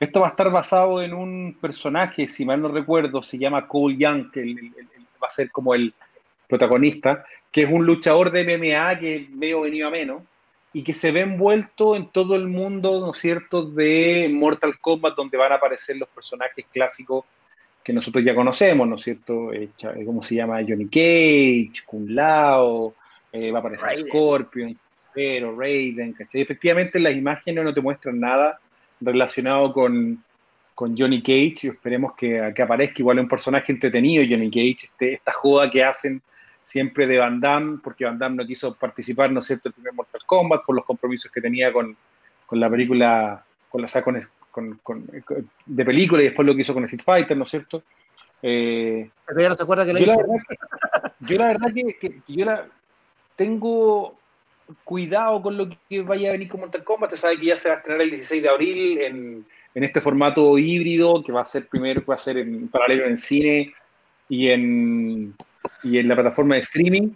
[0.00, 3.98] Esto va a estar basado en un personaje, si mal no recuerdo, se llama Cole
[3.98, 4.54] Young, que
[5.22, 5.92] va a ser como el
[6.48, 10.22] protagonista, que es un luchador de MMA que medio venido a menos,
[10.72, 15.16] y que se ve envuelto en todo el mundo, ¿no es cierto?, de Mortal Kombat,
[15.16, 17.24] donde van a aparecer los personajes clásicos
[17.82, 19.52] que nosotros ya conocemos, ¿no es cierto?
[19.52, 19.70] Eh,
[20.04, 20.60] ¿Cómo se llama?
[20.66, 22.94] Johnny Cage, Kung Lao,
[23.32, 24.78] eh, va a aparecer Scorpion,
[25.12, 26.42] pero Raiden, ¿cachai?
[26.42, 28.60] Efectivamente, las imágenes no te muestran nada
[29.00, 30.22] relacionado con,
[30.74, 35.14] con Johnny Cage, y esperemos que, que aparezca igual un personaje entretenido, Johnny Cage, este,
[35.14, 36.22] esta joda que hacen
[36.62, 39.94] siempre de Van Damme, porque Van Damme no quiso participar, ¿no es cierto?, el primer
[39.94, 41.96] Mortal Kombat por los compromisos que tenía con,
[42.46, 43.88] con la película, con la
[44.50, 45.10] con, con,
[45.66, 47.82] de película y después lo que hizo con Street Fighter, ¿no es cierto?
[48.42, 50.56] Eh, Pero ya no te acuerdas que yo, la verdad que,
[51.26, 52.66] yo la verdad que, yo la,
[53.36, 54.18] tengo
[54.84, 57.10] cuidado con lo que vaya a venir con Mortal Kombat.
[57.10, 60.00] Se sabe que ya se va a estrenar el 16 de abril en, en este
[60.00, 63.72] formato híbrido, que va a ser primero, que va a ser en paralelo en cine
[64.28, 65.34] y en,
[65.82, 67.10] y en la plataforma de streaming.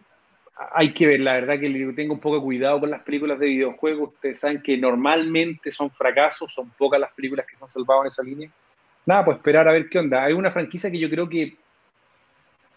[0.73, 3.47] Hay que ver, la verdad que tengo un poco de cuidado con las películas de
[3.47, 4.11] videojuegos.
[4.15, 8.07] Ustedes saben que normalmente son fracasos, son pocas las películas que se han salvado en
[8.07, 8.51] esa línea.
[9.07, 10.25] Nada, pues esperar a ver qué onda.
[10.25, 11.57] Hay una franquicia que yo creo que,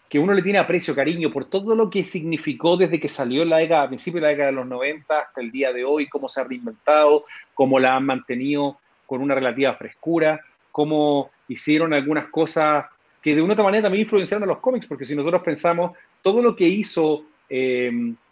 [0.08, 3.58] que uno le tiene aprecio, cariño, por todo lo que significó desde que salió la
[3.58, 6.28] década, a principios de la década de los 90 hasta el día de hoy, cómo
[6.28, 7.24] se ha reinventado,
[7.54, 10.40] cómo la han mantenido con una relativa frescura,
[10.72, 12.86] cómo hicieron algunas cosas
[13.20, 15.92] que de una otra manera también influenciaron a los cómics, porque si nosotros pensamos
[16.22, 17.90] todo lo que hizo eh,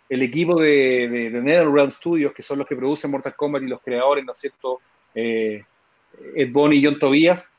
[0.08, 3.82] el equipo de, de, NetherRealm Studios, que son los que producen Mortal Kombat y los
[3.82, 4.80] creadores, ¿no es cierto?
[5.14, 5.64] Eh,
[6.34, 7.52] Ed Bonny y John Tobias,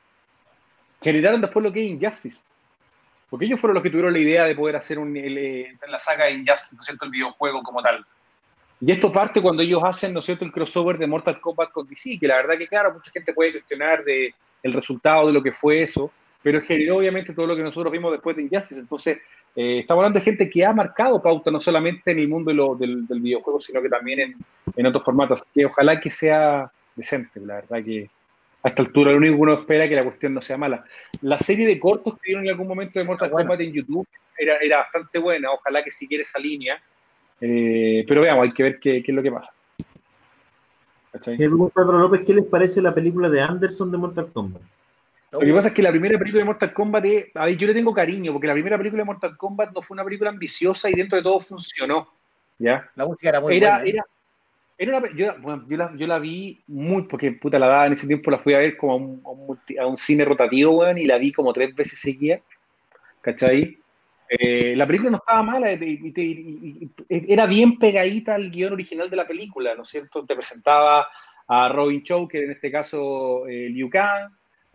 [1.01, 2.43] generaron después lo que es Injustice.
[3.29, 6.29] Porque ellos fueron los que tuvieron la idea de poder hacer un, eh, la saga
[6.29, 7.05] Injustice, ¿no es cierto?
[7.05, 8.05] El videojuego como tal.
[8.79, 11.87] Y esto parte cuando ellos hacen, ¿no es cierto?, el crossover de Mortal Kombat con
[11.87, 14.33] DC, que la verdad que, claro, mucha gente puede cuestionar de
[14.63, 18.11] el resultado de lo que fue eso, pero generó obviamente todo lo que nosotros vimos
[18.11, 18.79] después de Injustice.
[18.79, 19.19] Entonces,
[19.55, 23.05] eh, estamos hablando de gente que ha marcado pauta no solamente en el mundo del,
[23.09, 24.35] videojuego, sino que también en,
[24.75, 25.43] en otros formatos.
[25.53, 28.09] que ojalá que sea decente, la verdad que
[28.63, 30.83] a esta altura lo único que uno espera es que la cuestión no sea mala.
[31.21, 34.07] La serie de cortos que dieron en algún momento de Mortal Kombat en YouTube
[34.37, 36.81] era, era bastante buena, ojalá que siguiera esa línea,
[37.39, 39.53] eh, pero veamos, hay que ver qué, qué es lo que pasa.
[41.75, 44.61] López, ¿qué les parece la película de Anderson de Mortal Kombat?
[45.31, 47.05] Lo que pasa es que la primera película de Mortal Kombat,
[47.35, 49.95] a ver, yo le tengo cariño, porque la primera película de Mortal Kombat no fue
[49.95, 52.07] una película ambiciosa y dentro de todo funcionó.
[52.57, 52.89] ¿ya?
[52.95, 53.83] La música era muy buena.
[53.83, 53.99] ¿eh?
[54.79, 58.05] Era, yo, bueno, yo, la, yo, la, vi muy, porque puta la daba en ese
[58.05, 61.17] tiempo, la fui a ver como a un, a un, cine rotativo, weón, y la
[61.17, 62.39] vi como tres veces seguida.
[63.21, 63.77] ¿Cachai?
[64.29, 65.71] Eh, la película no estaba mala,
[67.09, 70.25] era bien pegadita al guion original de la película, ¿no es cierto?
[70.25, 71.07] Te presentaba
[71.47, 74.29] a Robin Chow, que en este caso eh, Liu Kang,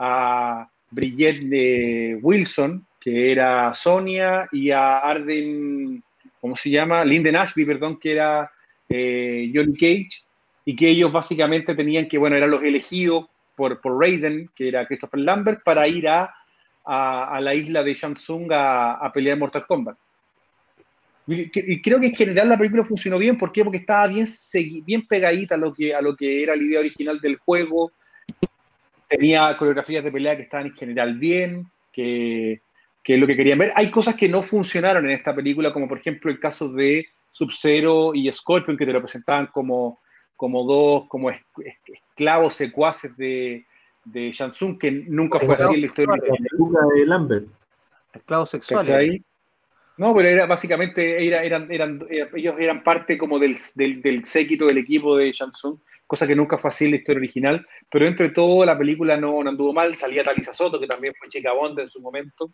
[0.04, 6.02] a Bridget Wilson, que era Sonia, y a Arden,
[6.40, 7.04] ¿cómo se llama?
[7.04, 8.50] Linden Ashby, perdón, que era
[8.88, 10.24] eh, Johnny Cage,
[10.64, 14.86] y que ellos básicamente tenían que, bueno, eran los elegidos por, por Raiden, que era
[14.86, 16.34] Christopher Lambert, para ir a,
[16.84, 19.96] a, la isla de Shansung a, a pelear Mortal Kombat.
[21.28, 23.62] Y creo que en general la película funcionó bien, ¿por qué?
[23.62, 24.26] Porque estaba bien,
[24.84, 27.92] bien pegadita a lo, que, a lo que era la idea original del juego,
[29.12, 32.62] tenía coreografías de pelea que estaban en general bien, que,
[33.02, 33.72] que es lo que querían ver.
[33.76, 38.12] Hay cosas que no funcionaron en esta película, como por ejemplo el caso de Sub-Zero
[38.14, 40.00] y Scorpion, que te lo presentaban como,
[40.36, 43.66] como dos como esclavos secuaces de,
[44.04, 46.20] de Shansung, que nunca fue así en la historia
[46.94, 47.46] de Lambert.
[48.14, 49.20] Esclavos sexuales.
[49.98, 54.78] No, pero era básicamente, eran, eran, ellos eran parte como del, del, del, séquito del
[54.78, 58.64] equipo de Shansung, cosa que nunca fue así en la historia original, pero entre todo
[58.64, 61.86] la película no, no anduvo mal, salía Talisa Soto, que también fue chica Bond en
[61.86, 62.50] su momento,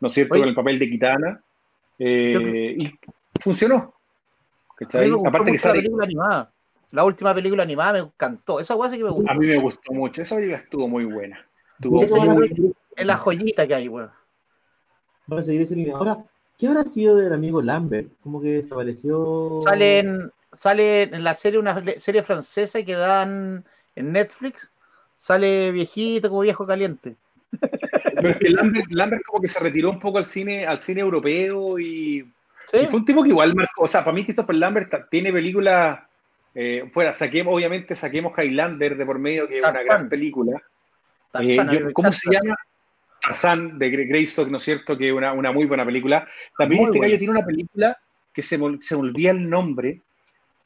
[0.00, 1.42] ¿no es cierto?, con el papel de Kitana,
[1.98, 2.90] eh, y
[3.40, 3.94] funcionó,
[5.26, 5.76] Aparte que sale...
[5.76, 6.52] la película animada.
[6.90, 8.60] La última película animada me encantó.
[8.60, 9.30] Esa guasa que me gustó.
[9.30, 10.22] A mí me gustó mucho.
[10.22, 11.44] Esa película estuvo muy buena.
[12.96, 14.10] Es la joyita que hay, weón.
[15.26, 15.90] Vamos a seguir ese.
[15.92, 16.24] Ahora,
[16.56, 18.10] ¿qué habrá sido del amigo Lambert?
[18.22, 19.60] Como que desapareció.
[19.64, 23.64] Sale en, sale en la serie, una serie francesa que dan
[23.96, 24.68] en Netflix.
[25.18, 27.16] Sale viejito, como viejo caliente.
[27.60, 31.00] Pero es que Lambert, Lambert como que se retiró un poco al cine, al cine
[31.00, 32.30] europeo y
[32.72, 36.00] y fue un tipo que igual marcó, o sea, para mí Christopher Lambert tiene películas,
[36.54, 40.60] eh, fuera, saquemos, obviamente saquemos Highlander de por medio, que es una gran película.
[41.40, 42.56] Eh, ¿Cómo se llama?
[43.20, 44.96] Tarzan de Greystock, ¿no es cierto?
[44.96, 46.26] Que es una, una muy buena película.
[46.56, 47.96] También este gallo tiene una película
[48.32, 50.02] que se, se me olvida el nombre,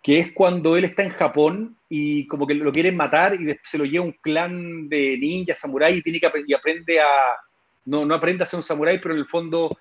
[0.03, 3.79] que es cuando él está en Japón y como que lo quieren matar y se
[3.79, 7.07] lo lleva un clan de ninjas, samuráis y tiene que y aprende a
[7.85, 9.77] no, no aprende a ser un samurái, pero en el fondo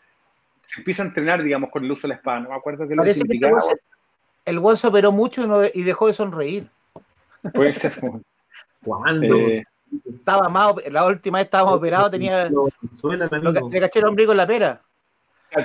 [0.61, 2.39] se empieza a entrenar, digamos, con el uso de la espada.
[2.39, 3.61] No me acuerdo qué lo significaba.
[4.45, 5.43] el buen se operó mucho
[5.73, 6.67] y, dejó de sonreír.
[7.53, 7.93] Puede ser.
[8.83, 9.35] ¿Cuándo?
[9.35, 9.63] Eh,
[10.05, 12.49] estaba más, la última vez estábamos operados, tenía.
[12.91, 13.29] Suena,
[13.69, 14.81] le caché el ombligo en la pera.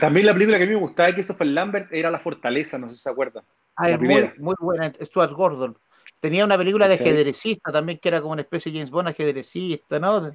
[0.01, 2.89] También la película que a mí me gustaba de Christopher Lambert era La Fortaleza, no
[2.89, 3.45] sé si se acuerdan.
[3.77, 5.77] Ah, es muy, muy, buena, Stuart Gordon.
[6.21, 9.99] Tenía una película de ajedrecista también, que era como una especie de James Bond ajedrecista,
[9.99, 10.33] ¿no?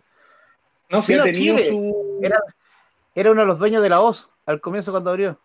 [0.89, 2.19] No, sí, tenía su.
[2.21, 2.39] Era,
[3.15, 5.39] era uno de los dueños de la OZ al comienzo cuando abrió.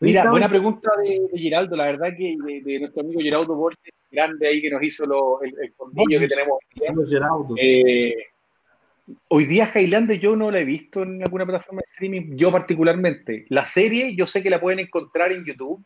[0.00, 4.60] Mira, buena pregunta de, Geraldo, la verdad que de, nuestro amigo Geraldo Borges, grande ahí
[4.60, 6.58] que nos hizo lo, el, el que tenemos.
[7.56, 8.14] Eh,
[9.28, 13.46] hoy día Highlander yo no la he visto en alguna plataforma de streaming, yo particularmente.
[13.48, 15.84] La serie yo sé que la pueden encontrar en YouTube,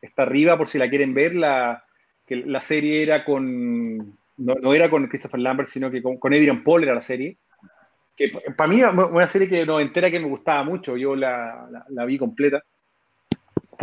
[0.00, 1.84] está arriba por si la quieren ver, la,
[2.26, 6.62] que la serie era con, no, era con Christopher Lambert, sino que con, con Adrian
[6.62, 7.38] Paul era la serie
[8.18, 12.04] que para mí una serie que no entera que me gustaba mucho, yo la, la,
[12.04, 12.60] vi completa.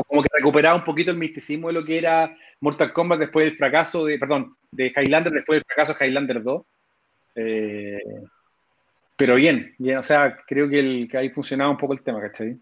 [0.07, 3.57] como que recuperaba un poquito el misticismo de lo que era Mortal Kombat después del
[3.57, 6.63] fracaso de, perdón, de Highlander, después del fracaso de Highlander 2.
[7.35, 7.99] Eh,
[9.15, 12.21] pero bien, bien, o sea, creo que, el, que ahí funcionaba un poco el tema,
[12.21, 12.57] ¿cachai?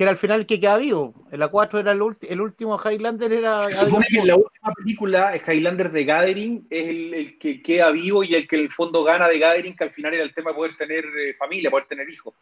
[0.00, 1.26] que era al final que queda vivo.
[1.30, 3.30] En la 4 era el, el último Highlander.
[3.34, 7.90] Era Se supone que en la última película, Highlander de Gathering, es el, que queda
[7.90, 10.32] vivo y el que en el fondo gana de Gathering, que al final era el
[10.32, 12.32] tema de poder tener eh, familia, poder tener hijos.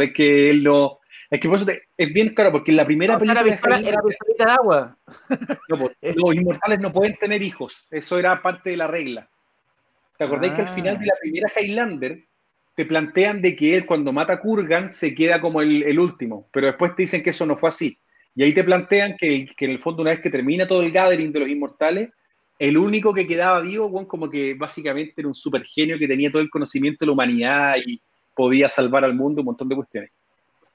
[0.00, 0.98] es que él no.
[1.30, 3.78] Es que por eso es bien claro, porque en la primera película.
[3.78, 4.00] Era,
[4.38, 4.96] de agua.
[5.68, 7.86] No, pues, los inmortales no pueden tener hijos.
[7.92, 9.28] Eso era parte de la regla.
[10.18, 12.24] ¿Te acordáis que al final de la primera Highlander
[12.74, 16.66] te plantean de que él cuando mata a Kurgan se queda como el, último, pero
[16.66, 17.98] después te dicen que eso no fue así.
[18.34, 20.90] Y ahí te plantean que, que en el fondo, una vez que termina todo el
[20.90, 22.10] gathering de los inmortales,
[22.58, 26.30] el único que quedaba vivo, bueno, como que básicamente era un super genio que tenía
[26.30, 28.00] todo el conocimiento de la humanidad y
[28.34, 30.12] podía salvar al mundo, un montón de cuestiones.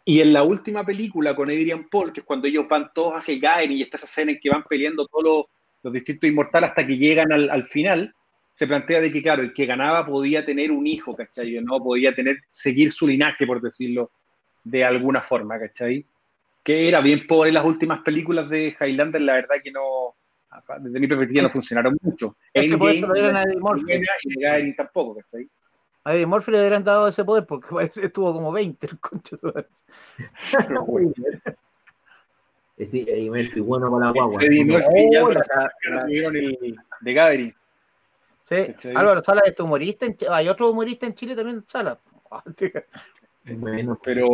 [0.05, 3.33] Y en la última película con Adrian Paul, que es cuando ellos van todos hacia
[3.33, 5.45] el Gathering y está esa escena en que van peleando todos los,
[5.83, 8.13] los distintos inmortales hasta que llegan al, al, final,
[8.51, 11.59] se plantea de que, claro, el que ganaba podía tener un hijo, ¿cachai?
[11.61, 11.79] ¿no?
[11.79, 14.11] Podía tener, seguir su linaje, por decirlo
[14.63, 16.05] de alguna forma, ¿cachai?
[16.63, 20.15] Que era bien pobre las últimas películas de Highlander, la verdad que no,
[20.79, 22.35] desde mi perspectiva no funcionaron mucho.
[22.53, 23.93] Ese poder lo dieron a Eddie Murphy.
[24.23, 25.47] Y Gathering tampoco, ¿cachai?
[26.03, 27.67] A Eddie Murphy le hubieran dado ese poder porque
[28.03, 29.39] estuvo como 20 el concho.
[32.77, 34.41] Sí, Eddie Murphy, bueno para la guagua.
[34.43, 35.41] Eddie Murphy ya la-
[35.83, 37.53] ya tuvieron el de Gathering.
[38.49, 38.93] Sí, ¿Cachai?
[38.95, 40.05] Álvaro Sala es humorista.
[40.07, 41.97] en Hay otro humorista en Chile también, Sala.
[43.51, 44.27] Bueno, Pero,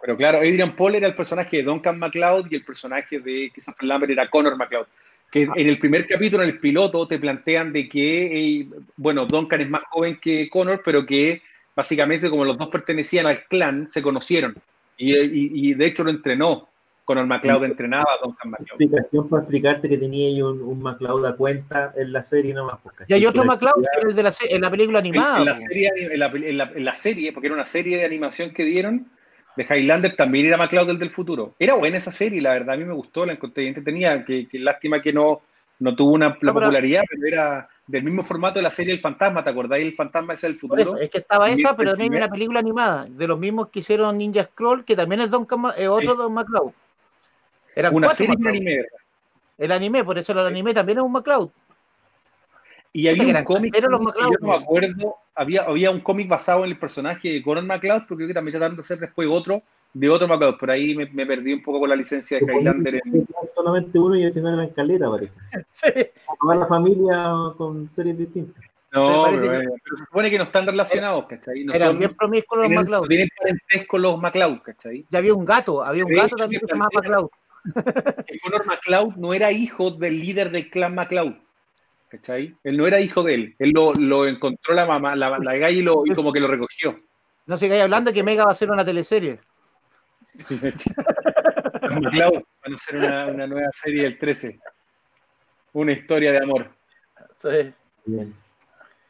[0.00, 3.88] pero claro, Adrian Paul era el personaje de Duncan MacLeod y el personaje de Christopher
[3.88, 4.86] Lambert era Connor MacLeod.
[5.32, 8.26] Que en el primer capítulo, en el piloto, te plantean de que,
[8.60, 11.42] eh, bueno, Duncan es más joven que Connor, pero que
[11.74, 14.54] básicamente como los dos pertenecían al clan, se conocieron.
[14.96, 16.68] Y, y- y de hecho lo entrenó.
[17.06, 17.70] Connor MacLeod Sí.
[17.70, 18.66] entrenaba Duncan MacLeod.
[18.68, 22.78] explicación para explicarte que tenía ahí un, un MacLeod a cuenta en la serie nomás.
[22.82, 25.38] pues, Y hay otro McLeod que es el de la, en la película En, animada.
[25.38, 25.60] en la po.
[25.60, 28.64] serie, en, la, en la- en la serie, porque era una serie de animación que
[28.64, 29.06] dieron,
[29.56, 31.54] de Highlander también era MacLeod el del futuro.
[31.58, 34.46] Era buena esa serie, la verdad, a mí me gustó, la encontré bien entretenida, que,
[34.48, 35.40] que lástima que no,
[35.78, 39.44] no tuvo una, la popularidad, pero era del mismo formato de la serie El Fantasma,
[39.44, 39.86] ¿te acordáis?
[39.86, 40.82] El Fantasma del Por futuro.
[40.82, 43.78] eso, es que estaba esa, este pero también una película animada, de los mismos que
[43.78, 46.18] hicieron Ninja Scroll, que también es Don Cama- eh, otro Sí.
[46.18, 46.72] Don McCloud.
[47.76, 48.98] Eran una serie y un anime, ¿verdad?
[49.58, 51.50] El anime, por eso el anime también es un McCloud.
[52.92, 56.28] Y había un eran cómic los MacLeod, yo no me acuerdo, había, había un cómic
[56.28, 59.28] basado en el personaje de Conan MacLeod, porque creo que también trataron de hacer después
[59.30, 59.62] otro
[59.92, 62.96] de otro MacLeod, por ahí me, me perdí un poco con la licencia de Highlander.
[62.96, 65.38] en- Solamente uno y al final eran caleta, parece.
[65.72, 66.06] Sí.
[66.58, 68.62] La familia con series distintas.
[68.92, 71.64] No, pero, que- bueno, pero se supone que no están relacionados, ¿cachai?
[71.64, 75.04] No Eran son, bien promiscuos los no tienen parentesco los MacLeod, ¿cachai?
[75.10, 77.28] Y había un gato, había un De gato hecho, también que se llamaba McCloud.
[78.26, 81.34] Que Conor MacLeod no era hijo del líder del clan MacLeod,
[82.08, 82.56] ¿cachai?
[82.64, 83.56] Él no era hijo de él.
[83.58, 86.48] Él lo, lo encontró la mamá, la, la galla y, lo, y como que lo
[86.48, 86.94] recogió.
[87.46, 89.40] No sigáis hablando que Mega va a hacer una teleserie.
[90.48, 94.58] Los MacLeod van a hacer una, una nueva serie del 13.
[95.72, 96.70] Una historia de amor.
[97.40, 97.72] Sí.
[98.06, 98.34] Bien.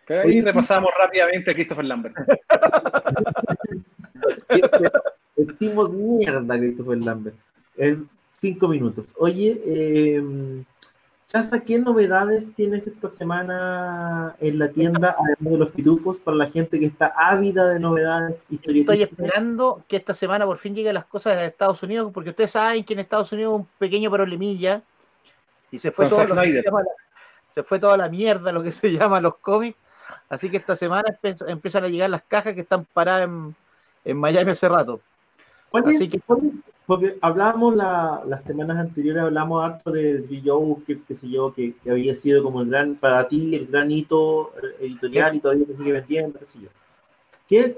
[0.07, 2.17] Pero ahí repasamos rápidamente a Christopher Lambert.
[5.37, 7.37] Decimos mierda, Christopher Lambert.
[7.77, 9.07] En cinco minutos.
[9.19, 10.23] Oye, eh,
[11.27, 16.47] Chaza, ¿qué novedades tienes esta semana en la tienda, además de los pitufos, para la
[16.47, 19.11] gente que está ávida de novedades Estoy historietísticas?
[19.11, 22.85] esperando que esta semana por fin lleguen las cosas de Estados Unidos, porque ustedes saben
[22.85, 24.83] que en Estados Unidos hubo un pequeño problemilla
[25.73, 26.65] y se fue, todo lo que se, Snyder.
[26.65, 26.91] llama la,
[27.55, 29.79] se fue toda la mierda, lo que se llama los cómics.
[30.29, 33.57] Así que esta semana empiezan a llegar las cajas que están paradas en,
[34.05, 35.01] en Miami hace rato.
[35.71, 36.21] ¿Cuál Así es, que-?
[36.87, 40.25] Porque hablábamos la- las semanas anteriores, hablamos harto de.
[40.45, 43.67] Joe, que, qué sé yo, que, que había sido como el gran, para ti, el
[43.67, 46.69] gran hito eh, editorial y todavía se sigue vendiendo, qué sé yo.
[47.49, 47.77] ¿Qué,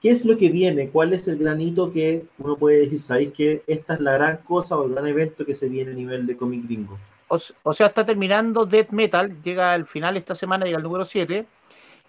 [0.00, 0.88] ¿Qué es lo que viene?
[0.88, 4.38] ¿Cuál es el gran hito que uno puede decir, sabéis que esta es la gran
[4.38, 6.98] cosa o el gran evento que se viene a nivel de cómic gringo?
[7.28, 11.04] O, o sea, está terminando Death Metal, llega al final esta semana, llega el número
[11.04, 11.44] 7,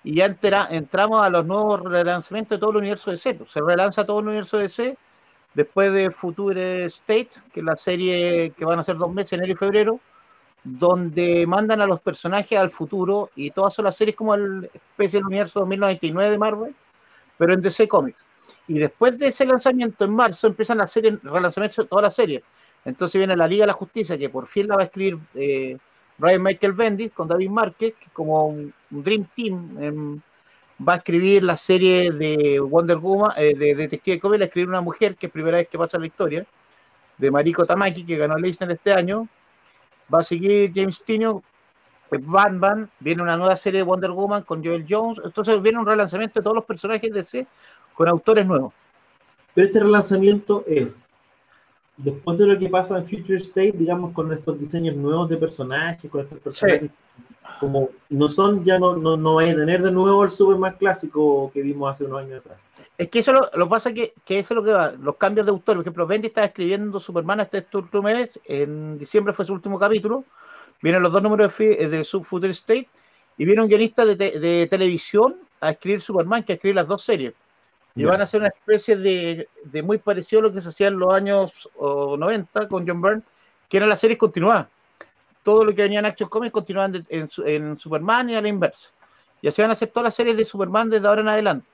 [0.04, 3.34] y ya entera- entramos a los nuevos relanzamientos de todo el universo DC.
[3.34, 4.96] pues, Se relanza todo el universo DC
[5.54, 9.54] después de Future State, que es la serie que van a ser dos meses, enero
[9.54, 10.00] y febrero,
[10.64, 15.20] donde mandan a los personajes al futuro, y todas son las series como el especie
[15.20, 16.76] del universo 2099 de Marvel,
[17.38, 18.24] pero en DC Comics.
[18.68, 22.44] Y después de ese lanzamiento en marzo empiezan las series, relanzamientos de todas las series.
[22.84, 25.78] Entonces viene la Liga de la Justicia, que por fin la va a escribir eh,
[26.18, 30.22] Brian Michael Bendis con David Márquez, que como un, un Dream Team em,
[30.86, 34.82] va a escribir la serie de Wonder Woman, eh, de Detective Comics, la escribir una
[34.82, 36.46] mujer, que es primera vez que pasa la historia,
[37.18, 39.28] de Mariko Tamaki, que ganó el Eisner este año.
[40.14, 44.86] Va a seguir James eh, Batman, viene una nueva serie de Wonder Woman con Joel
[44.88, 45.20] Jones.
[45.24, 47.48] Entonces viene un relanzamiento de todos los personajes de DC
[47.94, 48.74] con autores nuevos.
[49.54, 51.07] Pero este relanzamiento es,
[51.98, 56.10] después de lo que pasa en Future State, digamos, con estos diseños nuevos de personajes,
[56.10, 56.92] con estos personajes,
[57.60, 61.50] como no son, ya no, no, no vaya a tener de nuevo el Superman clásico
[61.54, 62.58] que vimos hace unos años atrás.
[62.98, 65.46] Es que eso lo, lo pasa que, que eso es lo que va, los cambios
[65.46, 65.76] de autor.
[65.76, 70.24] Por ejemplo, Bendy estaba escribiendo Superman este último mes, en diciembre fue su último capítulo.
[70.82, 72.88] Vienen los dos números de, de Sub Future State
[73.38, 76.88] y viene un guionista de, te- de televisión a escribir Superman, que a escribir las
[76.88, 77.34] dos series.
[77.98, 80.88] Y van a hacer una especie de, de, muy parecido a lo que se hacía
[80.88, 83.24] en los años 90 con John Byrne,
[83.68, 84.68] que eran las series continuadas.
[85.42, 88.90] Todo lo que venía en Action Comics continuaban en, en, Superman y a la inversa.
[89.42, 91.68] Y así van a hacer todas las series de Superman desde ahora en adelante.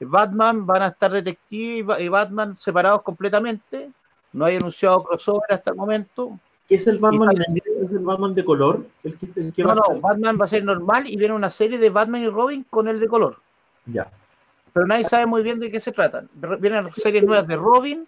[0.00, 3.90] Batman van a estar Detective y Batman separados completamente.
[4.32, 6.38] No hay anunciado crossover hasta el momento.
[6.68, 7.36] ¿Qué es el Batman?
[7.82, 8.86] ¿Es el Batman de color?
[9.02, 12.64] no, no, Batman va a ser normal y viene una serie de Batman y Robin
[12.70, 13.36] con el de color.
[13.86, 14.10] Ya.
[14.78, 16.30] Pero nadie sabe muy bien de qué se tratan.
[16.60, 18.06] Vienen series nuevas de Robin,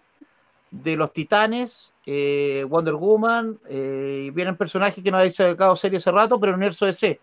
[0.70, 5.98] de los Titanes, eh, Wonder Woman, eh, y vienen personajes que no habéis sacado serie
[5.98, 7.18] hace rato, pero en el universo DC,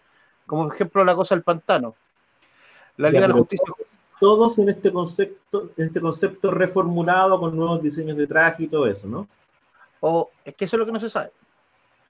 [0.45, 1.95] como por ejemplo La Cosa del Pantano.
[2.97, 3.73] La Liga de la Justicia.
[4.19, 8.85] Todos en este concepto, en este concepto reformulado con nuevos diseños de traje y todo
[8.85, 9.29] eso, ¿no?
[10.01, 11.31] O es que eso es lo que no se sabe.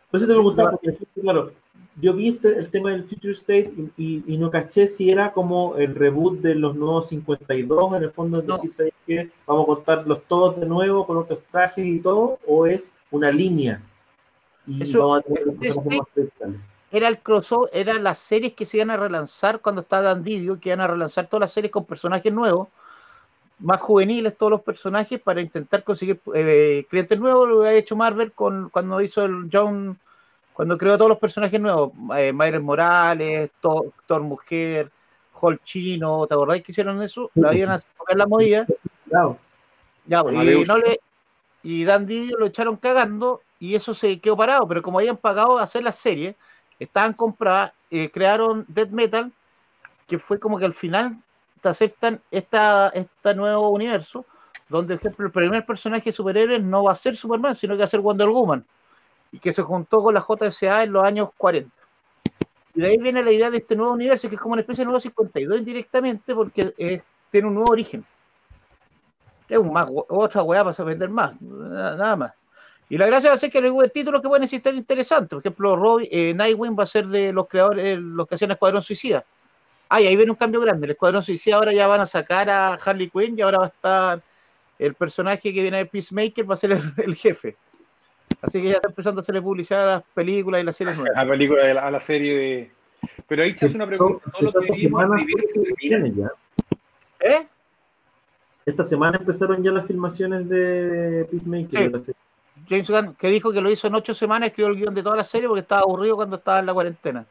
[0.10, 1.52] Pues te preguntaba, porque claro,
[2.00, 5.96] yo vi este, el tema del Future State y, no caché si era como el
[5.96, 10.60] reboot de los nuevos 52, en el fondo es decir, que vamos a contarlos todos
[10.60, 13.82] de nuevo con otros trajes y todo, o es una línea.
[14.68, 16.56] Y vamos a tener
[16.90, 20.60] era el crossover, eran las series que se iban a relanzar cuando estaba Dan Didio,
[20.60, 22.70] que iban a relanzar todas las series con personajes nuevos
[23.60, 27.50] más juveniles todos los personajes para intentar conseguir eh, clientes nuevos.
[27.50, 30.00] Lo había hecho Marvel con, cuando hizo el John,
[30.58, 34.90] cuando creó todos los personajes nuevos, eh, Morales, Thor, Mujer,
[35.40, 37.30] Hulk Chino, ¿te acordáis que hicieron eso?
[37.36, 38.66] La iban a poner la movida.
[40.08, 41.00] Ya, pues, y, no le,
[41.62, 45.60] y Dan Didio lo echaron cagando y eso se quedó parado, pero como habían pagado
[45.60, 46.36] a hacer la serie,
[46.80, 49.32] estaban compradas, eh, crearon Dead Metal,
[50.08, 51.18] que fue como que al final
[51.62, 54.26] te aceptan esta, este nuevo universo,
[54.70, 57.86] donde, por ejemplo, el primer personaje superhéroe no va a ser Superman, sino que va
[57.86, 58.66] a ser Wonder Woman,
[59.32, 61.70] y que se juntó con la JSA en los años 40.
[62.76, 64.82] Y de ahí viene la idea de este nuevo universo, que es como una especie
[64.82, 67.02] de nuevo 52 indirectamente, porque
[67.32, 68.06] tiene un nuevo origen.
[69.50, 72.34] Es un más, otra weá para vender más, nada más.
[72.90, 75.30] Y la gracia va a ser que el título que pueden existir interesante.
[75.30, 78.82] Por ejemplo, Roy, eh, Nightwing va a ser de los creadores, los que hacían Escuadrón
[78.82, 79.26] Suicida.
[79.90, 80.86] Ah, y ahí viene un cambio grande.
[80.86, 83.68] El Escuadrón Suicida ahora ya van a sacar a Harley Quinn y ahora va a
[83.68, 84.22] estar
[84.80, 87.58] el personaje que viene de Peacemaker, va a ser el, jefe.
[88.42, 91.18] Así que ya está empezando a hacerle publicidad a las películas y las series nuevas.
[91.18, 92.72] A la película, a la serie de.
[93.28, 94.30] Pero ahí te hace una pregunta.
[94.32, 95.04] Todo lo que vimos
[96.16, 96.32] ya.
[97.20, 97.48] ¿Eh?
[98.66, 101.92] Esta semana empezaron ya las filmaciones de Peacemaker.
[102.70, 105.16] James Gunn, que dijo que lo hizo en ocho semanas, escribió el guion de toda
[105.16, 107.26] la serie porque estaba aburrido cuando estaba en la cuarentena.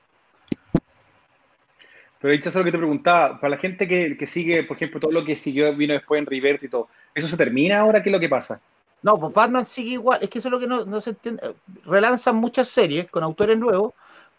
[2.20, 5.12] Pero dicho eso lo que te preguntaba, para la gente que, sigue, por ejemplo, todo
[5.12, 8.02] lo que siguió, vino después en Rivert y todo, ¿eso se termina ahora?
[8.02, 8.60] ¿Qué es lo que pasa?
[9.02, 11.54] No, pues Batman sigue igual, es que eso es lo que no, se entiende.
[11.84, 13.94] Relanzan muchas series con autores nuevos,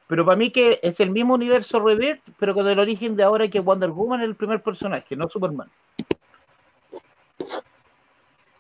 [0.07, 3.47] pero para mí que es el mismo universo Revert, pero con el origen de ahora
[3.47, 5.69] que Wonder Woman es el primer personaje, no Superman.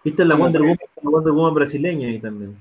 [0.03, 2.57] Viste la Wonder Woman, la Wonder Woman brasileña ahí también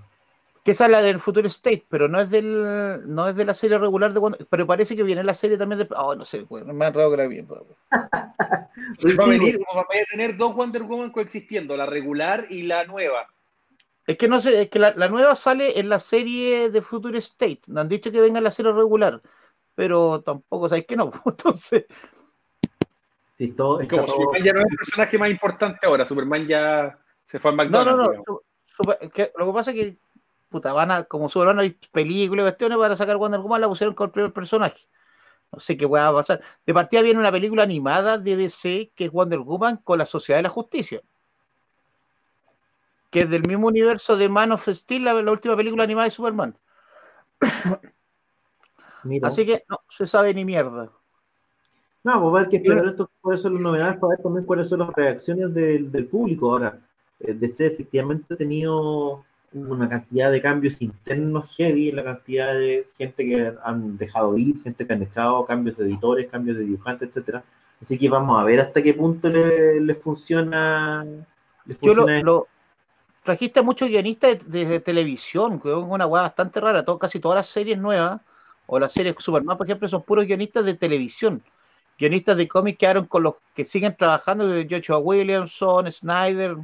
[0.66, 3.55] que esa es la del Future State, pero no es del no es de la
[3.55, 6.64] serie regular de pero parece que viene la serie también de oh, no sé, pues,
[6.64, 7.40] me han raro que la vi.
[7.93, 13.28] va a venir, va a tener dos Wonder Woman coexistiendo, la regular y la nueva.
[14.09, 17.60] Es que no sé, es que la, nueva sale en la serie de Future State.
[17.68, 19.22] No han dicho que venga en la serie regular,
[19.76, 21.12] pero tampoco sabéis que no.
[21.26, 21.84] Entonces.
[23.34, 26.05] Sí, todo, es como Superman ya no es el personaje más importante ahora.
[26.05, 27.98] Superman ya se fue al McDonald's.
[27.98, 28.43] No, no, no.
[29.36, 30.06] lo que pasa es que
[30.48, 33.94] puta, van a, como Superman hay películas y cuestiones, para sacar Wonder Woman, la pusieron
[33.94, 34.89] con el primer personaje.
[35.52, 36.40] No sé qué va a pasar.
[36.66, 40.39] De partida viene una película animada de DC que es Wonder Woman con la Sociedad
[40.39, 41.01] de la Justicia.
[43.10, 46.56] Que es del mismo universo de Man of Steel, la, última película animada de Superman.
[49.23, 50.90] Así que no se sabe ni mierda.
[52.02, 54.44] No, pues va a haber que esperar esto, cuáles son las novedades, para ver también
[54.44, 56.52] cuáles son las reacciones del, del público.
[56.52, 56.78] Ahora,
[57.20, 63.24] eh, DC efectivamente ha tenido una cantidad de cambios internos heavy, la cantidad de gente
[63.24, 67.44] que han dejado ir, gente que han echado, cambios de editores, cambios de dibujantes, etcétera.
[67.81, 71.05] Así que vamos a ver hasta qué punto le, funciona.
[71.82, 72.48] Yo lo,
[73.23, 76.85] trajiste a muchos guionistas de, televisión, que es una weá bastante rara.
[76.85, 78.20] Todo, casi todas las series nuevas,
[78.66, 81.43] o las series Superman, por ejemplo, son puros guionistas de televisión.
[81.98, 86.56] Guionistas de cómics quedaron con los que siguen trabajando, Joshua Williamson, Snyder,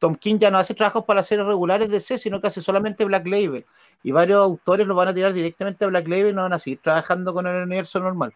[0.00, 3.04] Tom King ya no hace trabajos para series regulares de C, sino que hace solamente
[3.04, 3.64] Black Label.
[4.02, 6.58] Y varios autores lo van a tirar directamente a Black Label y no van a
[6.58, 8.32] seguir trabajando con el universo normal.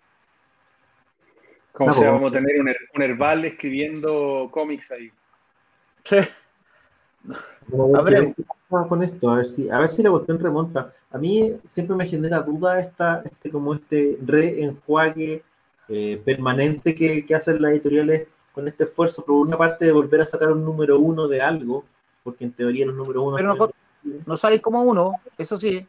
[1.72, 5.10] Como sea, vamos a tener un, Herbal escribiendo cómics ahí.
[6.04, 6.16] Sí.
[7.96, 8.34] a ver,
[8.68, 10.92] con esto, a ver si, a ver si la cuestión remonta.
[11.10, 15.42] A mí siempre me genera duda esta, este como este reenjuague
[15.88, 20.20] eh, permanente que, que hacen las editoriales con este esfuerzo, por una parte, de volver
[20.20, 21.84] a sacar un número uno de algo,
[22.22, 23.36] porque en teoría los números uno.
[23.36, 23.70] Pero no,
[24.24, 25.84] no salen como uno, eso sí.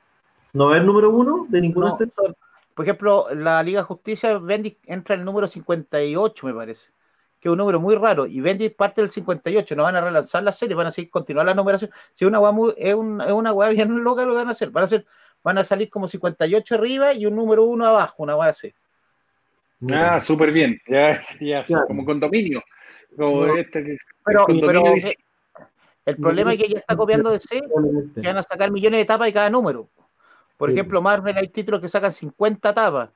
[0.54, 2.12] ¿No va a haber número uno de ninguna No, son-
[2.74, 6.88] por ejemplo, la Liga de Justicia, Bendis entra en el número 58, me parece,
[7.40, 10.42] que es un número muy raro, y Bendis parte del 58, no van a relanzar
[10.44, 11.92] la serie, van a seguir continuar la numeración.
[12.14, 14.72] Si una muy, es, un- es una hueá bien loca lo que van a hacer,
[14.72, 15.06] van a hacer,
[15.44, 18.74] van a salir como 58 arriba y un número uno abajo, una hueá así.
[19.80, 20.80] Mira, Ah, súper bien.
[20.88, 21.86] Ya, ya, Claro.
[21.88, 22.62] como condominio.
[23.16, 23.58] Como No.
[23.58, 25.16] este, el Pero, condominio pero dice-
[26.06, 28.22] el problema es que ella está copiando de C, probablemente.
[28.22, 29.90] que van a sacar millones de tapas de cada número.
[30.58, 30.76] Por Sí.
[30.76, 33.10] ejemplo, Marvel hay títulos que sacan 50 tapas.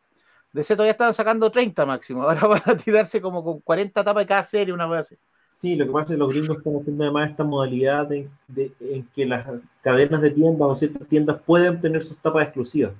[0.52, 2.23] DC todavía están sacando 30 máximo.
[2.27, 5.15] Ahora van a tirarse como con 40 tapas de cada serie, una vez así.
[5.57, 8.72] Sí, lo que pasa es que los gringos están haciendo además esta modalidad de, de-
[8.80, 9.45] en que las
[9.81, 12.94] cadenas de tiendas o ciertas tiendas pueden tener sus tapas exclusivas.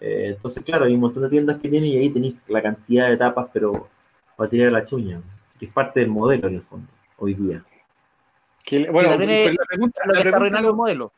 [0.00, 3.08] Eh, entonces, claro, hay un montón de tiendas que tienen y ahí tenéis la cantidad
[3.08, 3.88] de tapas, pero
[4.36, 5.20] para tirar la chuña.
[5.46, 7.64] Así que es parte del modelo en el fondo, hoy día.
[8.64, 11.12] que bueno, pero la pregunta, Lo la está pregunta el modelo.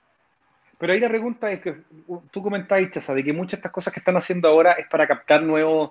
[0.78, 1.82] pero ahí la pregunta es que
[2.30, 5.08] tú comentabas, Chaza, de que muchas de estas cosas que están haciendo ahora es para
[5.08, 5.90] captar nuevos,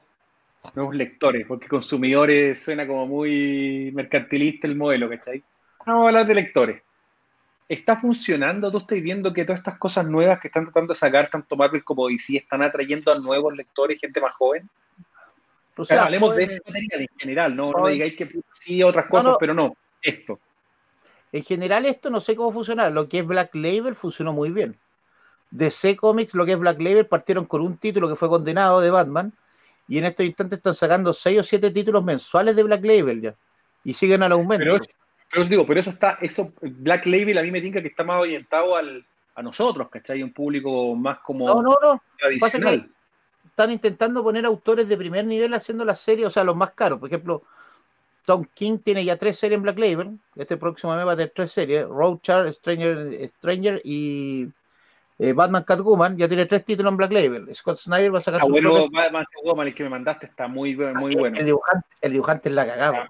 [0.75, 5.43] nuevos lectores, porque consumidores suena como muy mercantilista el modelo, ¿cachai?
[5.85, 6.81] Vamos a hablar de lectores.
[7.69, 8.71] ¿Está funcionando?
[8.71, 11.83] ¿Tú estás viendo que todas estas cosas nuevas que están tratando de sacar tanto Marvel
[11.83, 14.69] como DC están atrayendo a nuevos lectores, gente más joven?
[15.75, 19.33] O sea, Hablemos de ese material en general, no, no digáis que sí otras cosas,
[19.33, 19.37] no.
[19.37, 20.39] pero no, esto.
[21.31, 22.89] En general esto no sé cómo funcionará.
[22.89, 24.77] Lo que es Black Label funcionó muy bien.
[25.51, 28.89] DC Comics, lo que es Black Label, partieron con un título que fue condenado de
[28.89, 29.33] Batman
[29.87, 33.35] y en estos instantes están sacando 6 o 7 títulos mensuales de Black Label ya.
[33.83, 34.65] Y siguen al aumento.
[34.65, 34.79] Pero,
[35.29, 38.03] pero os digo, pero eso está, eso, Black Label a mí me tinca que está
[38.03, 39.05] más orientado al,
[39.35, 40.23] a nosotros, ¿cachai?
[40.23, 42.01] Un público más como no, no, no.
[42.17, 42.89] tradicional.
[43.45, 46.99] Están intentando poner autores de primer nivel haciendo las series, o sea, los más caros.
[46.99, 47.43] Por ejemplo,
[48.25, 50.19] Tom King tiene ya tres series en Black Label.
[50.35, 54.47] Este próximo mes va a tener tres series: Roadchar, Stranger, Stranger y
[55.19, 56.17] eh, Batman Catwoman.
[56.17, 57.55] Ya tiene tres títulos en Black Label.
[57.55, 60.75] Scott Snyder va a sacar Ah, bueno, Batman Woman, el que me mandaste, está muy,
[60.75, 61.37] muy bueno.
[61.37, 63.07] El dibujante, el dibujante es la cagada.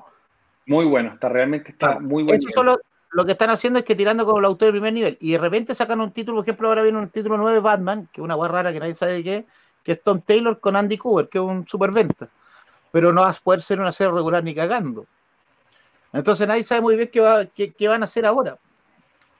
[0.68, 2.38] Muy bueno, está realmente está muy bueno.
[2.40, 2.80] Eso solo
[3.12, 5.38] lo que están haciendo es que tirando con el autor de primer nivel y de
[5.38, 8.24] repente sacan un título, por ejemplo, ahora viene un título nuevo de Batman, que es
[8.24, 9.46] una hueá rara que nadie sabe de qué,
[9.84, 12.28] que es Tom Taylor con Andy Cooper, que es un superventa.
[12.92, 15.06] Pero no vas a poder ser una serie regular ni cagando.
[16.12, 18.58] Entonces nadie sabe muy bien qué, va, qué, qué van a hacer ahora.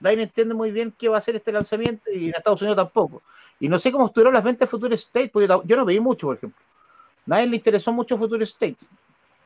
[0.00, 3.22] Nadie entiende muy bien qué va a hacer este lanzamiento y en Estados Unidos tampoco.
[3.60, 6.28] Y no sé cómo estuvieron las ventas de Future State, porque yo, no veí mucho,
[6.28, 6.64] por ejemplo.
[7.26, 8.78] Nadie le interesó mucho Future State.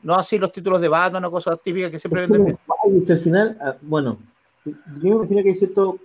[0.03, 2.59] No así los títulos de Batman o cosas típicas que siempre venden
[3.11, 4.19] al final, ah, bueno,
[4.65, 4.73] yo
[5.03, 5.99] me imagino que hay cierto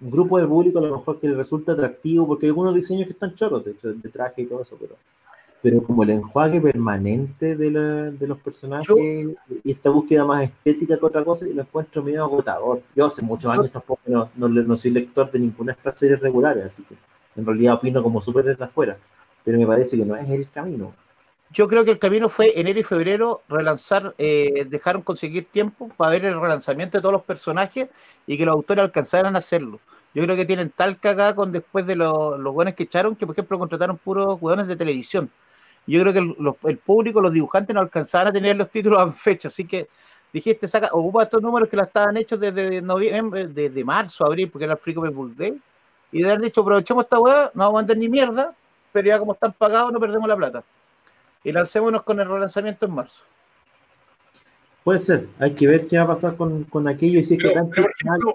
[0.00, 3.12] grupo de público a lo mejor que le resulta atractivo, porque hay algunos diseños que
[3.12, 4.96] están choros, de traje y todo eso, pero,
[5.62, 10.44] pero como el enjuague permanente de, la- de los personajes Yo- y esta búsqueda más
[10.44, 12.82] estética que otra cosa, y lo encuentro medio agotador.
[12.94, 16.20] Yo hace muchos años tampoco no, no, no soy lector de ninguna de estas series
[16.20, 16.94] regulares, así que
[17.36, 18.96] en realidad opino como súper desde afuera,
[19.44, 20.92] pero me parece que no es el camino.
[21.56, 26.10] Yo creo que el camino fue enero y febrero relanzar, eh, dejaron conseguir tiempo para
[26.10, 27.88] ver el relanzamiento de todos los personajes
[28.26, 29.80] y que los autores alcanzaran a hacerlo.
[30.12, 33.34] Yo creo que tienen tal cagada con después de los, buenos que echaron que, por
[33.34, 35.30] ejemplo, contrataron puros hueones de televisión.
[35.86, 39.48] Yo creo que el, público, los dibujantes no alcanzaban a tener los títulos a fecha,
[39.48, 39.88] así que
[40.34, 44.66] dijiste, saca, ocupa estos números que la estaban hechos desde noviembre, desde marzo, abril, porque
[44.66, 45.58] era el Book Day,
[46.12, 48.54] y de haber dicho, aprovechemos esta hueá, no vamos a vender ni mierda,
[48.92, 50.62] pero ya como están pagados no perdemos la plata
[51.44, 53.22] y lancémonos con el relanzamiento en marzo.
[54.84, 57.40] Puede ser, hay que ver qué va a pasar con, con aquello y si es
[57.42, 58.34] que Pero-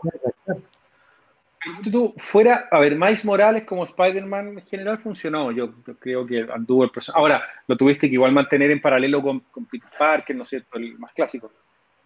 [1.91, 5.51] tú, fuera, a ver, Miles Morales como Spider-Man en general funcionó.
[5.51, 7.15] Yo, yo creo que anduvo el proceso.
[7.17, 10.77] Ahora, lo tuviste que igual mantener en paralelo con, con Peter Parker, ¿no es cierto?
[10.77, 11.51] El más clásico.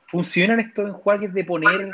[0.07, 1.89] ¿Funcionan estos enjuagues de poner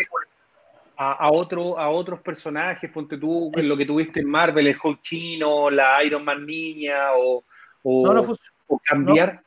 [0.97, 2.89] a, a otro, a otros personajes?
[2.91, 7.13] Ponte tú en lo que tuviste en Marvel, el Hulk chino, la Iron Man niña,
[7.15, 7.43] o,
[7.83, 8.37] o, No, no fun-
[8.79, 9.43] cambiar.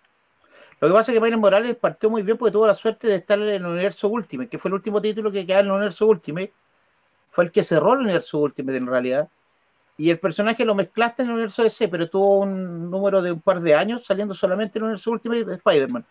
[0.80, 3.16] Lo que pasa es que Miles Morales partió muy bien porque tuvo la suerte de
[3.16, 6.06] estar en el universo Ultimate, que fue el último título que quedaba en el universo
[6.06, 6.52] Ultimate.
[7.30, 9.28] Fue el que cerró el universo Ultimate en realidad.
[9.96, 13.40] Y el personaje lo mezclaste en el universo DC, pero tuvo un número de un
[13.40, 16.05] par de años saliendo solamente en el universo Ultimate de Spider-Man,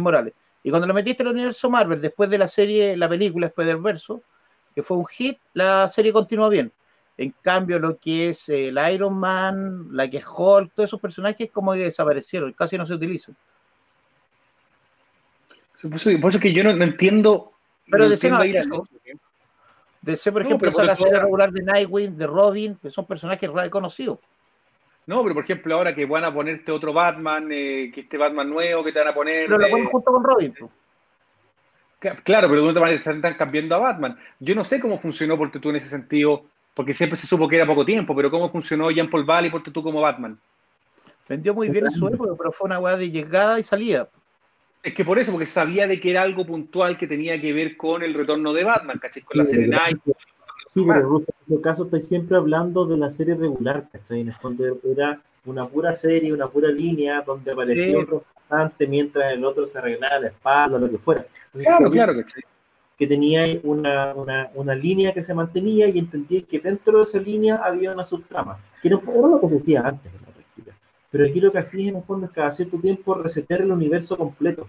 [0.00, 0.34] Morales.
[0.64, 4.14] Y cuando lo metiste en el universo Marvel, después de la serie, la película Spider-Verse,
[4.74, 6.72] que fue un hit, la serie continuó bien.
[7.18, 11.00] En cambio, lo que es eh, el Iron Man, la que es Hulk, todos esos
[11.00, 13.36] personajes como que desaparecieron, casi no se utilizan.
[15.82, 17.52] Por eso, por eso que yo no, no entiendo.
[17.90, 18.86] Pero no entiendo.
[20.02, 23.48] DC, por No, ejemplo, por saca serie regular de Nightwing, de Robin, que son personajes
[23.50, 24.18] reconocidos.
[25.06, 28.48] No, pero por ejemplo, ahora que van a ponerte otro Batman, eh, que este Batman
[28.50, 29.46] nuevo que te van a poner.
[29.46, 30.54] Pero lo de- ponen junto con Robin.
[30.54, 30.70] po.
[32.24, 34.18] Claro, pero de una manera están cambiando a Batman.
[34.40, 37.56] Yo no sé cómo funcionó porque tú en ese sentido, porque siempre se supo que
[37.56, 40.38] era poco tiempo, pero cómo funcionó Jean Paul Valley porque tú como Batman.
[41.28, 44.08] Vendió muy bien en su época, pero fue una weá de llegada y salida.
[44.82, 47.76] Es que por eso, porque sabía de que era algo puntual que tenía que ver
[47.76, 49.22] con el retorno de Batman, ¿cachai?
[49.22, 49.98] Con la serie Night.
[50.68, 54.20] Sí, pero en este caso estoy siempre hablando de la serie regular, ¿cachai?
[54.20, 57.94] En el fondo era una pura serie, una pura línea donde apareció sí.
[57.94, 61.26] otro bastante mientras el otro se arreglaba la espalda o lo que fuera.
[61.46, 62.42] Entonces, claro, claro, ¿cachai?
[63.02, 67.18] Que tenía una, una, una, línea que se mantenía y entendí que dentro de esa
[67.18, 70.76] línea había una subtrama, que era lo que decía antes en la práctica.
[71.10, 74.16] Pero aquí lo que hacía en el fondo es cada cierto tiempo resetear el universo
[74.16, 74.68] completo.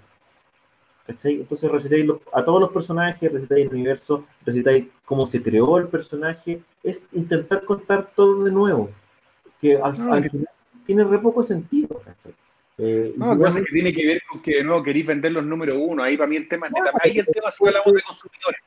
[1.05, 1.41] ¿Cachai?
[1.41, 6.64] Entonces recitáis a todos los personajes, recitáis el universo, recitáis cómo se creó el personaje,
[6.81, 8.89] es intentar contar todo de nuevo,
[9.61, 10.49] que al, Ah, al final
[10.88, 12.34] tiene re poco sentido, ¿cachai?
[12.77, 15.45] Eh, No, igual- cosa que tiene que ver con que de nuevo queréis vender los
[15.45, 16.03] números uno.
[16.03, 16.67] Ahí para mí el tema,
[17.03, 18.59] ahí el tema si hablamos de consumidores.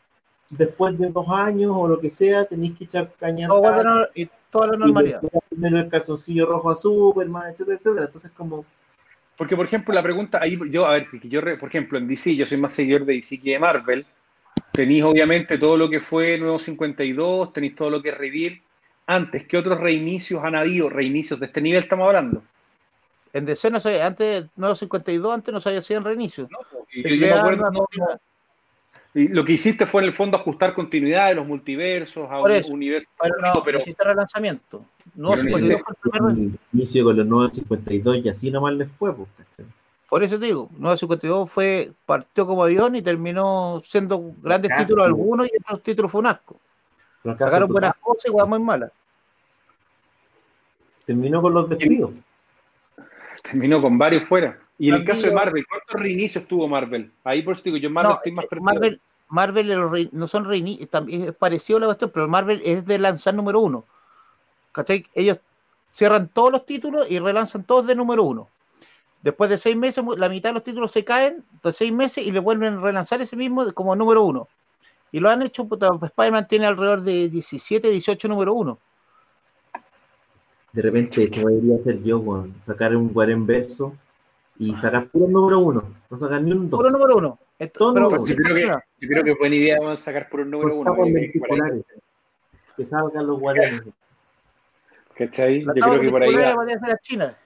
[0.48, 3.56] después de dos años o lo que sea, tenéis que echar caña no-
[4.14, 5.20] y toda la y normalidad.
[5.22, 8.04] le poner el calzoncillo rojo a Superman, etcétera, etcétera.
[8.06, 8.64] Entonces, como,
[9.36, 12.36] Porque, por ejemplo, la pregunta, ahí yo, a ver, que yo, por ejemplo, en DC,
[12.36, 14.06] yo soy más seguidor de DC que de Marvel.
[14.72, 18.60] Tenéis obviamente todo lo que fue Nuevo 52, tenéis todo lo que es Reveal.
[19.08, 20.88] Antes, ¿qué otros reinicios han habido?
[20.88, 22.42] Reinicios de este nivel estamos hablando.
[23.36, 26.48] En DC no sé, antes, 952, antes no se había sido en reinicio.
[26.50, 26.58] ¿no?
[26.92, 27.86] Y Se yo me acuerdo, no,
[29.14, 32.50] y lo que hiciste fue en el fondo ajustar continuidad de los multiversos a Por
[32.50, 32.72] un eso.
[32.72, 34.84] universo Pero no, único, pero necesita relanzamiento.
[35.14, 38.74] No, Pero se necesita- fue el primer- inicio con los nuevos 52 y así nomás
[38.74, 39.28] les fue, pues.
[40.08, 44.84] Por eso te digo, 952 fue, partió como avión y terminó siendo grandes Casi.
[44.84, 46.56] títulos algunos y otros títulos fue un asco.
[47.22, 48.92] Sacaron buenas cosas y cosas muy malas.
[51.04, 52.12] Terminó con los despidos.
[53.42, 54.58] Terminó con varios fuera.
[54.78, 57.12] Y en el También caso de Marvel, ¿cuántos reinicios tuvo Marvel?
[57.24, 58.64] Ahí por eso digo, yo Marvel No, estoy más que perdido.
[58.64, 62.98] Marvel, Marvel no son reinicios, también es parecido a la cuestión, pero Marvel es de
[62.98, 63.84] lanzar número uno.
[64.72, 65.06] ¿Cachai?
[65.14, 65.38] Ellos
[65.92, 68.48] cierran todos los títulos y relanzan todos de número uno.
[69.22, 72.30] Después de seis meses, la mitad de los títulos se caen, entonces seis meses y
[72.30, 74.48] le vuelven a relanzar ese mismo de- como número uno.
[75.10, 78.78] Y lo han hecho, Spider-Man tiene alrededor de 17, 18 número uno.
[80.76, 83.96] De repente, esto debería hacer yo, weón, sacar un Guarén verso
[84.58, 86.80] y sacar puro número uno, no sacar ni un dos.
[86.80, 87.38] Puro número uno.
[87.58, 88.66] Esto- Todo pero- número Yo creo que,
[89.00, 90.94] yo creo que es buena idea vamos a sacar por un número uno.
[91.06, 91.82] Lenticulares.
[92.76, 93.84] Que salgan los Guarenes.
[95.14, 95.64] ¿Cachai?
[95.64, 96.50] Yo creo que por ahí va.
[96.50, 97.38] a China.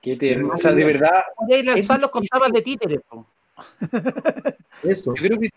[0.00, 0.54] Qué tierno.
[0.54, 3.00] O sea, de verdad, Podría lanzarlos con de títeres.
[4.82, 5.14] Eso.
[5.14, 5.50] yo creo que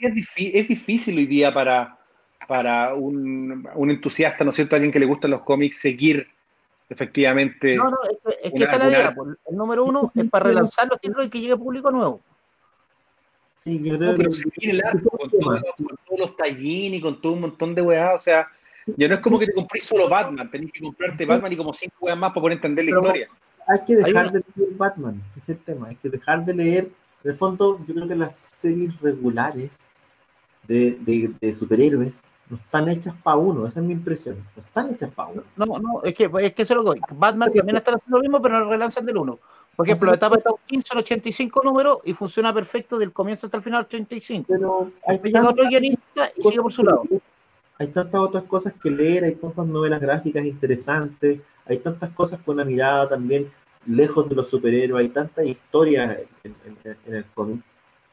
[0.52, 1.98] es difícil hoy día para,
[2.48, 4.76] para un, un entusiasta, ¿no es cierto?
[4.76, 6.28] Alguien que le gustan los cómics, seguir
[6.90, 7.76] efectivamente.
[7.76, 9.16] No, no, es que, es que Una- esa es la idea.
[9.16, 9.26] po.
[9.50, 12.22] El número uno es para relanzar los títulos y que llegue público nuevo.
[13.54, 16.94] Sí, yo No, creo pero que seguir el arco con, todo- con todos los tallín
[16.96, 18.48] y con todo un montón de weas, o sea,
[18.98, 21.74] ya no es como que te comprís solo Batman, tenés que comprarte Batman y como
[21.74, 23.30] cinco weas más para poder entender la Pero- historia.
[23.68, 26.54] hay que dejar Hay de leer Batman, ese es el tema, hay que dejar de
[26.54, 26.90] leer,
[27.24, 29.90] en el fondo yo creo que las series regulares
[30.68, 34.92] de, de, de superhéroes no están hechas para uno, esa es mi impresión, no están
[34.92, 35.44] hechas para uno.
[35.56, 37.02] No, no, es que, es que eso es lo que.
[37.16, 39.40] Batman también está haciendo lo mismo, pero no relanzan del uno.
[39.76, 43.48] Por ejemplo, la etapa de Top 15 son 85 números y funciona perfecto del comienzo
[43.48, 44.46] hasta el final 85.
[44.48, 47.04] Pero hay llega otro tantas guionista y sigue por su lado.
[47.80, 52.56] hay tantas otras cosas que leer, hay tantas novelas gráficas interesantes, hay tantas cosas con
[52.56, 53.50] una mirada también
[53.88, 57.60] lejos de los superhéroes, hay tantas historias en, en- en el cómic,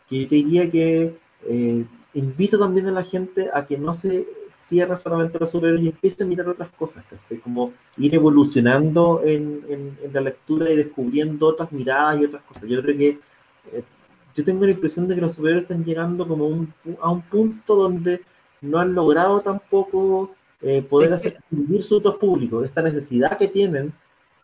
[0.08, 1.16] que yo te diría que
[1.46, 5.88] eh, invito también a la gente a que no se cierre solamente los superhéroes y
[5.88, 7.38] empiece a mirar otras cosas, ¿cachai?
[7.38, 12.68] Como ir evolucionando en, en- en la lectura y descubriendo otras miradas y otras cosas.
[12.68, 13.08] Yo creo que
[13.72, 13.82] eh,
[14.34, 17.76] yo tengo la impresión de que los superhéroes están llegando como un a un punto
[17.76, 18.22] donde
[18.60, 23.92] no han logrado tampoco eh, poder hacer vivir sus dos públicos, esta necesidad que tienen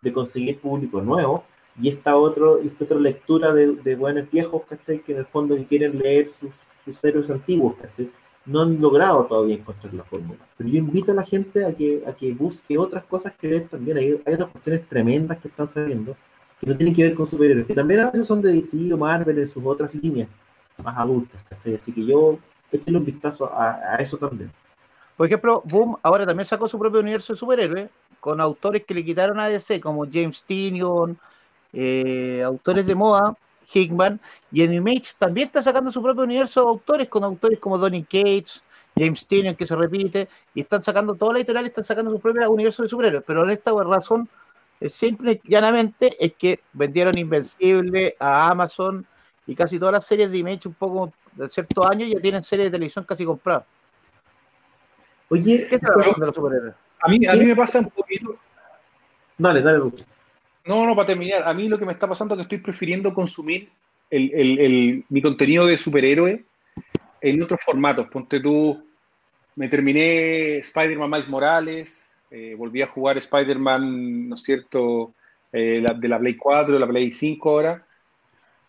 [0.03, 1.45] de conseguir público nuevo
[1.81, 5.01] y esta, otro, esta otra lectura de, de buenos viejos, ¿cachai?
[5.01, 6.51] Que en el fondo que quieren leer sus,
[6.93, 8.11] sus héroes antiguos, ¿cachai?
[8.47, 10.41] No han logrado todavía encontrar la fórmula.
[10.57, 13.69] Pero yo invito a la gente a que, a que busque otras cosas que ver
[13.69, 13.99] también.
[13.99, 16.17] Hay, hay unas cuestiones tremendas que están saliendo
[16.61, 18.99] que no tienen que ver con superhéroes, que también a veces son de DC o
[18.99, 20.29] Marvel en sus otras líneas
[20.83, 21.75] más adultas, ¿cachai?
[21.75, 22.39] Así que yo
[22.71, 24.51] échale un vistazo a, eso también.
[25.17, 27.91] Por ejemplo, Boom ahora también sacó su propio universo de superhéroes
[28.21, 31.19] con autores que le quitaron a DC, como James Tynion,
[31.73, 33.37] eh, autores de moda,
[33.73, 34.21] Hickman,
[34.51, 38.05] y en Image también está sacando su propio universo de autores con autores como Donny
[38.05, 38.63] Cates,
[38.97, 42.51] James Tynion, que se repite, y están sacando, todas las editoriales están sacando su propio
[42.51, 44.29] universo de superhéroes, pero en esta razón,
[44.81, 49.07] eh, simple y llanamente, es que vendieron Invencible a Amazon
[49.47, 52.67] y casi todas las series de Image un poco de ciertos años ya tienen series
[52.67, 53.65] de televisión casi compradas.
[55.31, 56.75] Oye, ¿Qué está de los superhéroes?
[57.01, 58.37] A mí, a mí me pasa un poquito.
[59.37, 60.05] Dale, dale, Lucho.
[60.69, 63.15] No, no, para terminar, a mí lo que me está pasando es que estoy prefiriendo
[63.15, 63.71] consumir
[64.11, 66.45] el, el, el, mi contenido de superhéroe
[67.23, 68.07] en otros formatos.
[68.09, 68.79] Ponte tú,
[69.57, 75.15] me terminé Spider-Man Miles Morales, eh, volví a jugar Spider-Man, ¿no es cierto?,
[75.51, 77.87] eh, la, de la Play 4, de la Play 5 ahora.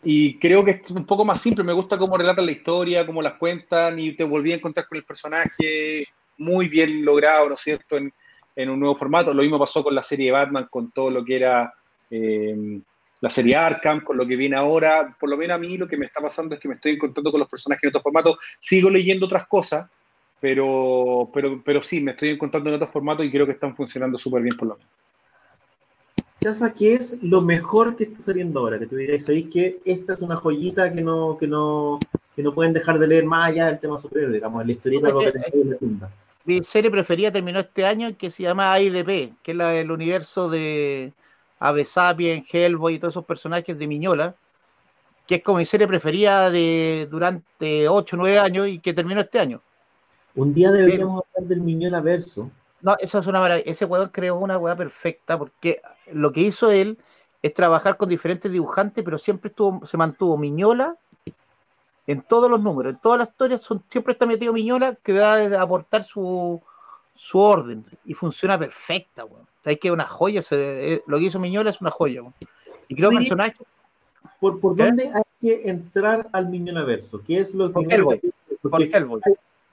[0.02, 3.22] Y creo que es un poco más simple, me gusta cómo relatan la historia, cómo
[3.22, 6.08] las cuentan, y te volví a encontrar con el personaje
[6.38, 8.14] muy bien logrado, ¿no es cierto?, en,
[8.56, 9.34] en un nuevo formato.
[9.34, 11.74] Lo mismo pasó con la serie de Batman, con todo lo que era
[12.10, 12.80] eh,
[13.22, 15.16] la serie Arkham, con lo que viene ahora.
[15.20, 17.32] Por lo menos a mí lo que me está pasando es que me estoy encontrando
[17.32, 18.38] con los personajes en otros formatos.
[18.60, 19.90] Sigo leyendo otras cosas,
[20.40, 24.18] pero, pero, pero sí, me estoy encontrando en otros formatos y creo que están funcionando
[24.18, 24.92] súper bien por lo menos.
[26.42, 28.80] Chasa, ¿qué es lo mejor que está saliendo ahora?
[28.80, 32.00] Que tú dirías, ¿sabéis que esta es una joyita que no, que no,
[32.34, 35.20] que no pueden dejar de leer más allá del tema superior, digamos, la historieta No,
[35.20, 36.10] que que- en la tienda?
[36.46, 40.50] Mi serie preferida terminó este año que se llama AIDP, que es la del universo
[40.50, 41.12] de
[41.60, 44.36] Ave Sapien, Hellboy y todos esos personajes de Miñola,
[45.28, 49.22] que es como mi serie preferida de durante 8 o 9 años y que terminó
[49.22, 49.62] este año.
[50.36, 52.50] Un día deberíamos hablar del Miñola Verso.
[52.82, 53.70] No, eso es una maravilla.
[53.70, 55.82] Ese weón creó una weá perfecta porque
[56.12, 56.98] lo que hizo él
[57.42, 60.96] es trabajar con diferentes dibujantes, pero siempre estuvo, se mantuvo Miñola
[62.08, 65.36] en todos los números, en todas las historias, son, siempre está metido Miñola que va
[65.36, 66.60] a aportar su,
[67.22, 69.46] su orden y funciona perfecta, weón.
[69.66, 72.34] Hay que es una joya, se- eh, lo que hizo Miñola es una joya, weón.
[72.88, 73.58] Y creo Oye, personajes
[74.40, 74.86] ¿Por, por ¿Qué?
[74.86, 77.22] dónde hay que entrar al Miñola Verso?
[77.26, 78.20] ¿Qué es lo Por Hellboy.
[78.22, 78.32] que-
[78.62, 79.22] por porque, Hellboy.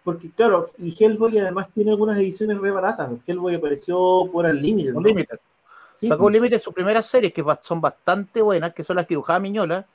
[0.02, 3.12] porque, claro, y Hellboy además tiene algunas ediciones re baratas.
[3.26, 4.92] Hellboy apareció por el límite.
[4.92, 5.00] ¿no?
[5.94, 9.38] Sí, Sacó Unlimited sus primeras series, que son bastante buenas, que son las que dibujaba
[9.38, 9.86] Miñola,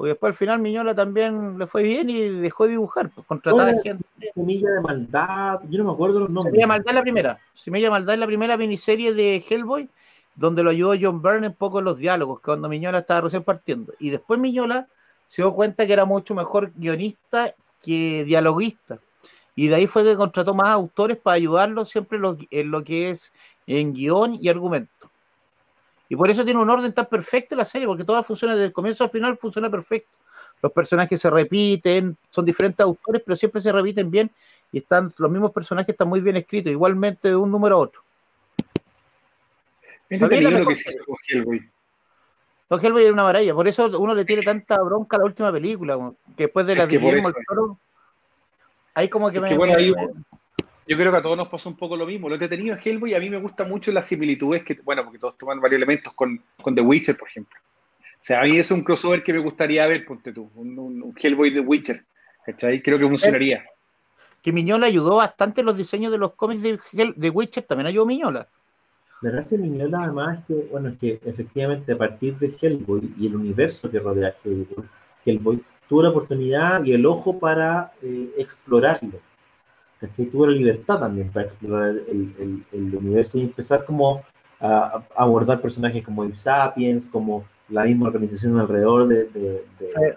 [0.00, 3.70] porque después al final Miñola también le fue bien y dejó de dibujar, pues contrataba
[3.70, 4.02] Oye, gente.
[4.34, 5.60] Semilla de maldad.
[5.68, 6.52] Yo no me acuerdo los nombres.
[6.52, 7.38] Semilla Maldad es la primera.
[7.54, 9.90] Semilla Maldad es la primera miniserie de Hellboy,
[10.36, 13.42] donde lo ayudó John Byrne un poco en los diálogos, que cuando Miñola estaba recién
[13.42, 13.92] partiendo.
[13.98, 14.86] Y después Miñola
[15.26, 17.52] se dio cuenta que era mucho mejor guionista
[17.84, 19.00] que dialoguista.
[19.54, 22.18] Y de ahí fue que contrató más autores para ayudarlo siempre
[22.50, 23.30] en lo que es
[23.66, 24.99] en guion y argumento.
[26.10, 28.72] Y por eso tiene un orden tan perfecto la serie, porque toda funciona desde el
[28.72, 30.10] comienzo al final, funciona perfecto.
[30.60, 34.28] Los personajes se repiten, son diferentes autores, pero siempre se repiten bien
[34.72, 38.02] y están los mismos personajes están muy bien escritos, igualmente de un número a otro.
[40.08, 41.70] Es lo que se hizo con Hellboy.
[42.68, 45.52] Los Hellboy es una maravilla, por eso uno le tiene tanta bronca a la última
[45.52, 45.96] película,
[46.36, 47.78] que después de la Es que Guillermo del Toro,
[48.94, 50.08] ahí como que Es me, que bueno, me- ahí- me-
[50.86, 52.28] Yo creo que a todos nos pasó un poco lo mismo.
[52.28, 55.38] Lo entretenido es Hellboy, a mí me gusta mucho las similitudes que, bueno, porque todos
[55.38, 57.58] toman varios elementos con, con The Witcher, por ejemplo.
[58.14, 61.02] O sea, a mí es un crossover que me gustaría ver, ponte tú, un, un-
[61.02, 62.04] un Hellboy de Witcher.
[62.44, 62.82] ¿Cachai?
[62.82, 63.64] Creo que funcionaría.
[64.42, 67.86] que Miñola ayudó bastante en los diseños de los cómics de, Hell- de Witcher, también
[67.86, 68.48] ayudó Miñola.
[69.22, 73.12] La gracia de Miñola además es que, bueno, es que efectivamente a partir de Hellboy
[73.18, 74.84] y el universo que rodea a Hellboy,
[75.24, 79.20] Hellboy tuvo la oportunidad y el ojo para eh, explorarlo.
[80.00, 80.26] ¿Cachai?
[80.26, 84.22] Tuvo la libertad también para explorar el, el- el universo y empezar como
[84.58, 90.16] a, a abordar personajes como Ape Sapiens, como la misma organización alrededor de, de- de.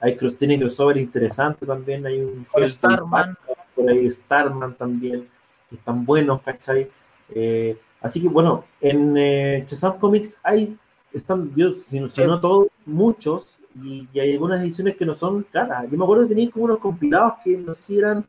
[0.00, 3.36] Hay cross, tiene crossover interesante también, hay un Hellboy Starman.
[3.74, 5.28] por ahí Starman también,
[5.68, 6.88] que están buenos, ¿cachai?
[7.34, 10.76] Eh, así que bueno, en eh, Shazam Comics hay,
[11.12, 15.14] están, yo, si, no- si no todos, muchos, y, y hay algunas ediciones que no
[15.14, 15.84] son caras.
[15.90, 18.24] Yo me acuerdo que tenéis como unos compilados que no sé si eran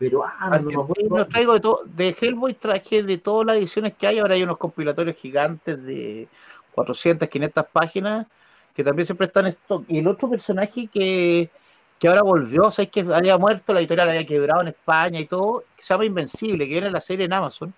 [0.00, 1.26] peruanos, no me acuerdo.
[1.26, 4.56] traigo de, todo de Hellboy, traje de todas las ediciones que hay, ahora hay unos
[4.56, 6.26] compilatorios gigantes de
[6.72, 8.26] 400, 500 páginas,
[8.74, 9.84] que también siempre están en stock.
[9.88, 11.50] Y el otro personaje que,
[11.98, 15.20] que ahora volvió, o sea, es que había muerto, la editorial había quebrado en España
[15.20, 17.74] y todo, que se llama Invencible, que viene en la serie en Amazon.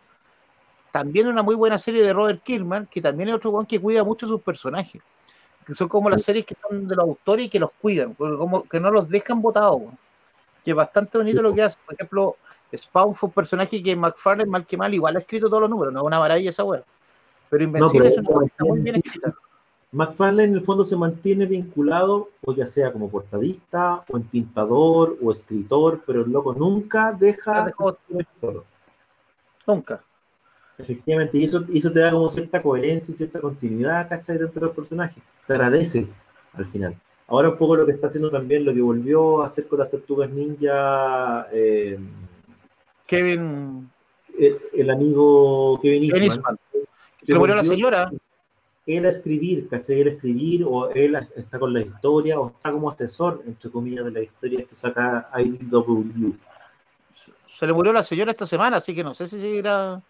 [0.92, 4.04] También una muy buena serie de Robert Kirkman, que también es otro one que cuida
[4.04, 5.02] mucho sus personajes.
[5.66, 6.12] Que son como Sí.
[6.12, 9.08] las series que son de los autores y que los cuidan, como que no los
[9.08, 9.82] dejan botados.
[10.64, 11.76] Que es bastante bonito lo que hace.
[11.84, 12.36] Por ejemplo,
[12.76, 15.92] Spawn fue un personaje que McFarlane, mal que mal, igual ha escrito todos los números,
[15.92, 16.82] no es una maravilla esa wea.
[17.50, 19.34] Pero Invencible pero es una está muy bien escrita.
[19.94, 25.30] McFarlane en el fondo se mantiene vinculado, o ya sea como portadista, o entintador, o
[25.32, 27.98] escritor, pero el loco nunca deja Dejó-
[28.40, 28.64] solo.
[29.66, 30.00] Nunca.
[30.78, 34.38] Efectivamente, y eso, eso te da como cierta coherencia y cierta continuidad, ¿cachai?
[34.38, 35.20] Dentro del personaje.
[35.42, 36.08] Se agradece
[36.54, 36.96] al final.
[37.32, 39.90] Ahora un poco lo que está haciendo también, lo que volvió a hacer con las
[39.90, 41.98] tortugas ninja, eh,
[43.06, 43.90] Kevin,
[44.38, 46.58] el, el amigo Kevin Kevin Eastman.
[47.18, 48.12] Que Se le murió la señora.
[48.86, 50.02] él a escribir, ¿cachai?
[50.02, 54.04] Él a escribir, o él está con la historia, o está como asesor, entre comillas,
[54.04, 56.34] de la historia que saca IDW.
[57.58, 60.02] Se le murió la señora esta semana, así que no sé si seguirá.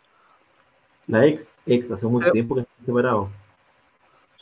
[1.06, 3.28] La ex, ex, hace mucho tiempo que están separados.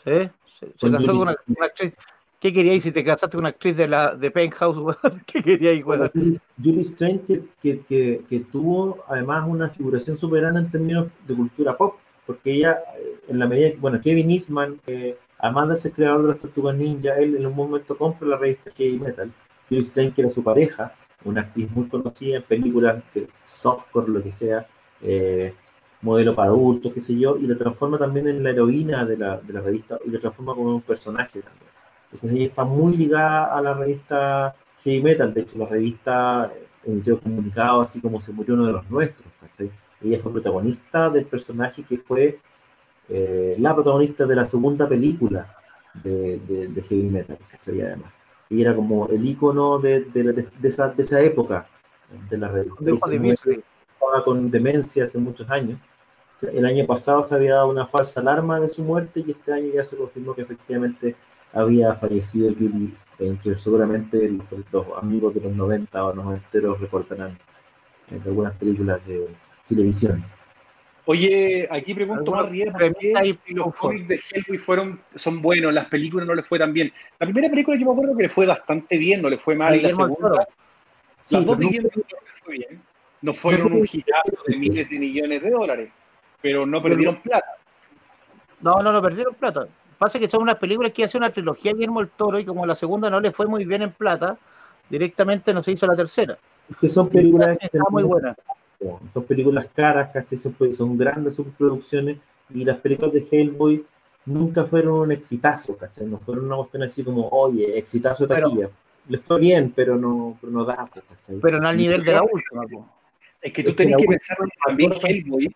[0.03, 1.93] Sí, se, casó con una, actriz.
[2.41, 4.97] ¿Qué queríais si te casaste con una actriz de la de Penthouse?
[5.27, 6.11] ¿Qué queríais, bueno?
[6.57, 11.97] Julie Strange que, que, que, tuvo además una figuración grande en términos de cultura pop,
[12.27, 12.79] porque ella,
[13.29, 16.75] en la medida que, bueno, Kevin Eastman, eh, además de ser creador de las Tortugas
[16.77, 19.31] Ninja, él en un momento compra la revista Heavy Metal.
[19.69, 20.95] Julie Strange, que era su pareja,
[21.25, 24.67] una actriz muy conocida en películas de softcore, lo que sea,
[25.03, 25.53] eh,
[26.01, 29.37] modelo para adultos, qué sé yo, y la transforma también en la heroína de la,
[29.37, 31.70] de la revista y la transforma como un personaje también.
[32.13, 36.53] Entonces ella está muy ligada a la revista Heavy Metal, de hecho la revista
[36.85, 39.29] emitió comunicado así como se murió uno de los nuestros.
[40.03, 42.41] Ella fue protagonista del personaje que fue
[43.09, 45.55] eh, la protagonista de la segunda película
[46.03, 47.83] de, de, Heavy Metal, ¿cachai?
[47.83, 48.13] Además.
[48.49, 51.67] Y era como el icono de, de, esa, de esa época
[52.31, 52.81] de la revista.
[53.51, 55.79] Estaba con demencia hace muchos años.
[56.51, 59.73] El año pasado se había dado una falsa alarma de su muerte y este año
[59.75, 61.15] ya se confirmó que efectivamente
[61.53, 62.93] había fallecido Julie
[63.43, 64.31] que seguramente
[64.73, 67.39] los, amigos de los 90 o 90 recordarán
[68.09, 69.29] de algunas películas de
[69.67, 70.25] televisión.
[71.07, 76.27] Oye, aquí pregunto más ¿por qué los cómics de Hellboy fueron, son buenos, las películas
[76.27, 76.93] no les fue tan bien?
[77.19, 79.75] La primera película yo me acuerdo que le fue bastante bien, no le fue mal,
[79.75, 80.47] y la segunda,
[81.31, 81.91] las dos de no, no
[82.45, 82.83] fue bien.
[83.23, 85.91] No fueron un girazo de miles de millones de dólares,
[86.41, 87.57] pero no perdieron plata.
[88.61, 89.69] No, no, no perdieron plata.
[90.01, 92.75] Pasa que son unas películas que hace una trilogía Guillermo el Toro y como la
[92.75, 94.39] segunda no le fue muy bien en plata,
[94.89, 96.39] directamente no se hizo la tercera.
[96.81, 97.59] que son películas
[97.91, 98.35] muy buenas.
[99.13, 100.39] Son películas caras, ¿cachai?
[100.39, 102.17] Son, grandes subproducciones
[102.49, 103.85] y las películas de Hellboy
[104.25, 106.07] nunca fueron un exitazo, ¿cachai?
[106.07, 108.71] No fueron una cuestión así como, oye, exitazo de taquilla.
[109.07, 111.41] Les fue bien, pero no, pero no da, ¿cachai?
[111.43, 112.87] Pero no al nivel de la última.
[113.43, 115.55] Es que tú tenés que, pensar también Hellboy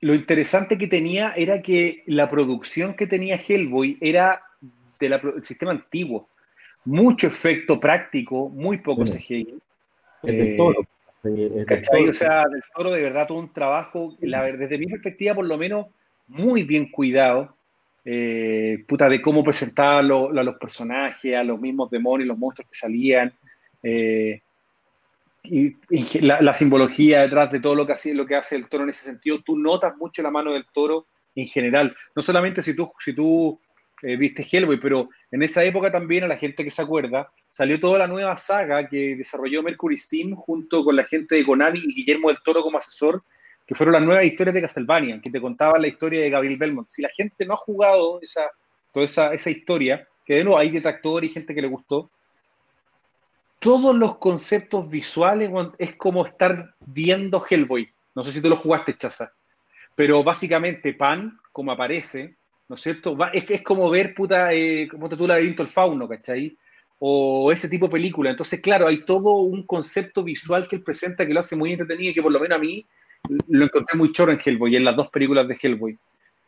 [0.00, 4.42] lo interesante que tenía era que la producción que tenía Hellboy era
[4.98, 6.28] del sistema antiguo.
[6.84, 9.58] Mucho efecto práctico, muy poco CGI.
[10.22, 10.80] Eh, toro.
[11.22, 15.86] O sea, del toro de verdad tuvo un trabajo, desde mi perspectiva, por lo menos,
[16.28, 17.54] muy bien cuidado.
[18.02, 22.78] Eh, puta, de cómo presentaba a los personajes, a los mismos demonios, los monstruos que
[22.78, 23.34] salían.
[23.82, 24.40] Eh,
[25.42, 25.76] y,
[26.20, 29.04] la, simbología detrás de todo lo que, hace, lo que hace el toro en ese
[29.04, 31.94] sentido, tú notas mucho la mano del toro en general.
[32.14, 33.58] No solamente si tú, si tú
[34.02, 37.78] eh, viste Hellboy, pero en esa época también, a la gente que se acuerda, salió
[37.80, 41.94] toda la nueva saga que desarrolló Mercury Steam junto con la gente de Konami y
[41.94, 43.22] Guillermo del Toro como asesor,
[43.66, 46.88] que fueron las nuevas historias de Castlevania, que te contaban la historia de Gabriel Belmont.
[46.88, 48.50] Si la gente no ha jugado esa,
[48.92, 52.10] toda esa, esa historia, que de nuevo hay detractores y gente que le gustó,
[53.60, 57.88] todos los conceptos visuales es como estar viendo Hellboy.
[58.14, 59.32] No sé si tú lo jugaste, Chaza.
[59.94, 62.36] Pero básicamente Pan, como aparece,
[62.68, 63.16] ¿no es cierto?
[63.32, 66.56] Es, es como ver, puta, eh, como te tú laberinto el fauno, ¿cachai?
[66.98, 68.30] O ese tipo de película.
[68.30, 72.10] Entonces, claro, hay todo un concepto visual que él presenta que lo hace muy entretenido
[72.10, 72.86] y que por lo menos a mí
[73.48, 75.98] lo encontré muy choro en Hellboy, en las dos películas de Hellboy.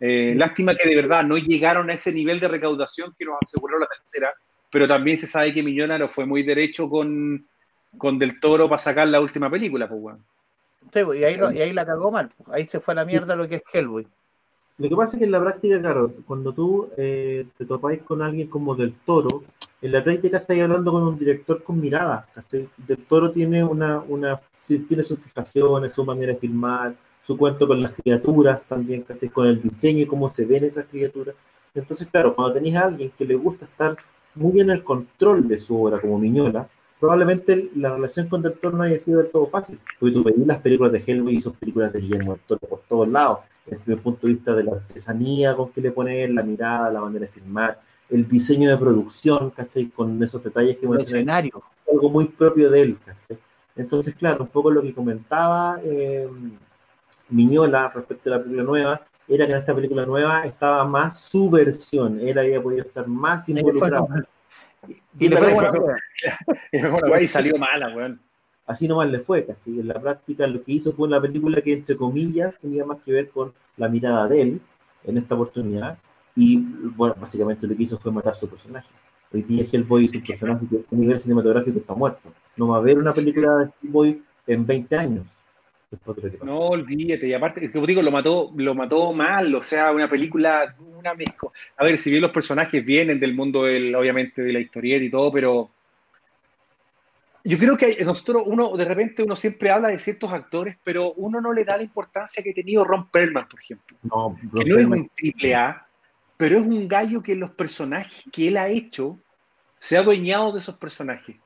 [0.00, 3.78] Eh, lástima que de verdad no llegaron a ese nivel de recaudación que nos aseguró
[3.78, 4.32] la tercera,
[4.72, 7.46] pero también se sabe que Millonaro fue muy derecho con,
[7.98, 10.18] con Del Toro para sacar la última película, pues, bueno.
[10.92, 12.48] Sí, pues, y, ahí, y ahí la cagó mal, pues.
[12.56, 14.06] ahí se fue a la mierda lo que es Hellboy.
[14.78, 18.22] Lo que pasa es que en la práctica, claro, cuando tú eh, te topáis con
[18.22, 19.44] alguien como Del Toro,
[19.82, 22.26] en la práctica estáis hablando con un director con mirada.
[22.50, 24.40] Del Toro tiene una, una,
[24.88, 29.60] tiene sus fijaciones, su manera de filmar, su cuento con las criaturas también, con el
[29.60, 31.34] diseño y cómo se ven esas criaturas.
[31.74, 33.96] Entonces, claro, cuando tenéis a alguien que le gusta estar
[34.34, 36.68] muy bien el control de su obra como Miñola,
[36.98, 40.46] probablemente la relación con Del Toro no haya sido del todo fácil, porque tú veías
[40.46, 43.94] las películas de Hellboy y sus películas de Guillermo del Toro por todos lados, desde
[43.94, 47.26] el punto de vista de la artesanía con que le pone la mirada, la manera
[47.26, 49.86] de filmar, el diseño de producción, ¿cachai?
[49.86, 51.50] Con esos detalles que mencioné,
[51.90, 53.38] algo muy propio de él, ¿cachai?
[53.74, 56.28] Entonces, claro, un poco lo que comentaba eh,
[57.30, 61.50] Miñola respecto a la película nueva, era que en esta película nueva estaba más su
[61.50, 64.08] versión, él había podido estar más involucrado.
[65.18, 65.28] Y, y
[67.28, 68.20] salió mala, weón.
[68.66, 69.80] Así nomás le fue, ¿cachai?
[69.80, 73.12] En la práctica lo que hizo fue una película que, entre comillas, tenía más que
[73.12, 74.60] ver con la mirada de él
[75.04, 75.98] en esta oportunidad.
[76.36, 76.58] Y,
[76.96, 78.94] bueno, básicamente lo que hizo fue matar su personaje.
[79.32, 82.32] Hoy día Hellboy es un personaje que a nivel cinematográfico está muerto.
[82.56, 85.26] No va a haber una película de Hellboy en 20 años.
[85.92, 86.52] Después de lo que pasó.
[86.52, 90.74] No, olvídate, y aparte, como digo, lo mató, lo mató mal, o sea, una película,
[90.98, 91.50] una mezcla.
[91.76, 95.10] A ver, si bien los personajes vienen del mundo del, obviamente, de la historieta y
[95.10, 95.70] todo, pero
[97.44, 101.40] yo creo que nosotros, uno, de repente uno siempre habla de ciertos actores, pero uno
[101.40, 103.96] no le da la importancia que ha tenido Ron Perlman, por ejemplo.
[104.02, 105.86] No, Que no es un triple A,
[106.36, 109.18] pero es un gallo que los personajes que él ha hecho
[109.78, 111.36] se ha adueñado de esos personajes.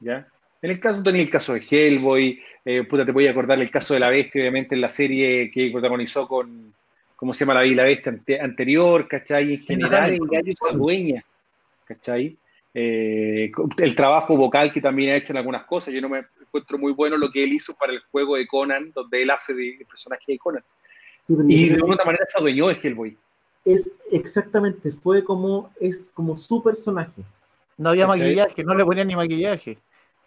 [0.00, 0.26] ¿Ya?
[0.64, 3.70] En el caso, tenía el caso de Hellboy, eh, puta, te voy a acordar el
[3.70, 6.72] caso de la bestia, obviamente, en la serie que protagonizó con,
[7.16, 9.06] ¿cómo se llama la, la bestia ante- anterior?
[9.06, 9.52] ¿Cachai?
[9.52, 11.22] En general, el gallo se adueña,
[11.84, 12.38] ¿cachai?
[12.72, 16.78] Eh, el trabajo vocal que también ha hecho en algunas cosas, yo no me encuentro
[16.78, 19.76] muy bueno lo que él hizo para el juego de Conan, donde él hace de,
[19.76, 20.64] de personaje de Conan.
[21.26, 23.18] Sí, Y de alguna manera se adueñó de Hellboy.
[23.66, 27.20] es exactamente, fue como, es como su personaje.
[27.76, 28.28] No había ¿Cachai?
[28.34, 29.76] maquillaje, no le ponían ni maquillaje.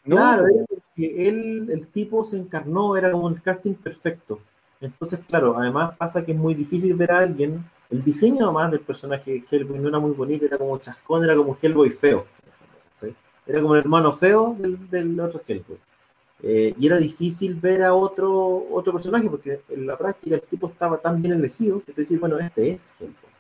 [0.08, 4.40] No, Claro, porque él, el tipo se encarnó, era como el casting perfecto.
[4.82, 7.64] Entonces, claro, además pasa que es muy difícil ver a alguien.
[7.90, 11.36] El diseño además del personaje de Hellboy no era muy bonito, era como chascón, era
[11.36, 12.26] como Hellboy feo.
[12.98, 13.16] ¿sí?
[13.46, 15.78] Era como el hermano feo del, del otro Hellboy.
[16.44, 20.68] Eh, y era difícil ver a otro, otro personaje, porque en la práctica el tipo
[20.68, 23.32] estaba tan bien elegido que tú decís, bueno, este es Hellboy.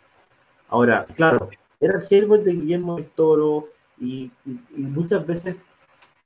[0.69, 1.49] Ahora, claro,
[1.79, 3.69] era el Hellboy de Guillermo del Toro,
[3.99, 5.55] y, y- y muchas veces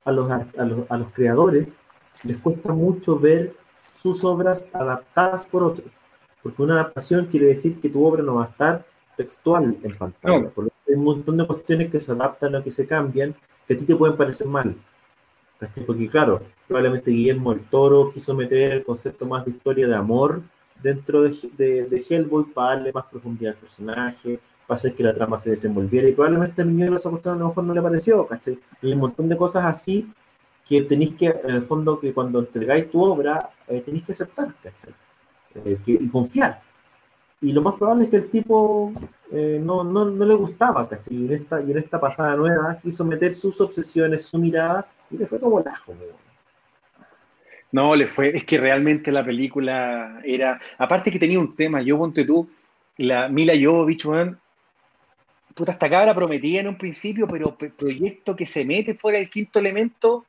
[0.04, 1.78] a los, a, los, a los creadores
[2.24, 3.54] les cuesta mucho ver
[3.94, 5.86] sus obras adaptadas por otros,
[6.42, 8.84] porque una adaptación quiere decir que tu obra no va a estar
[9.16, 10.50] textual en pantalla, No.
[10.50, 13.34] porque hay un montón de cuestiones que se adaptan o que se cambian
[13.66, 14.74] que a ti te pueden parecer mal.
[15.86, 20.42] Porque claro, probablemente Guillermo del Toro quiso meter el concepto más de historia de amor
[20.82, 24.40] dentro de, de, de Hellboy para darle más profundidad al personaje,
[24.72, 27.48] para hacer que la trama se desenvolviera y probablemente a Miñuelo esa cuestión a lo
[27.48, 28.58] mejor no le pareció, ¿cachai?
[28.80, 30.10] Y hay un montón de cosas así
[30.68, 34.48] que tenéis que, en el fondo, que cuando entregáis tu obra, eh, tenéis que aceptar,
[34.62, 34.94] ¿cachai?
[35.56, 36.62] Eh, que- y confiar.
[37.40, 38.92] Y lo más probable es que el tipo
[39.32, 41.14] eh, no, no, no le gustaba, ¿cachai?
[41.14, 45.18] Y en, esta, y en esta pasada nueva quiso meter sus obsesiones, su mirada, y
[45.18, 45.94] le fue como el ajo.
[47.72, 51.96] No, le fue, es que realmente la película era, aparte que tenía un tema, yo
[51.98, 52.48] ponte tú,
[52.98, 54.04] la Mila Jovovich,
[55.54, 59.30] puta, esta cabra prometía en un principio, pero pe- proyecto que se mete fuera del
[59.30, 60.26] quinto elemento,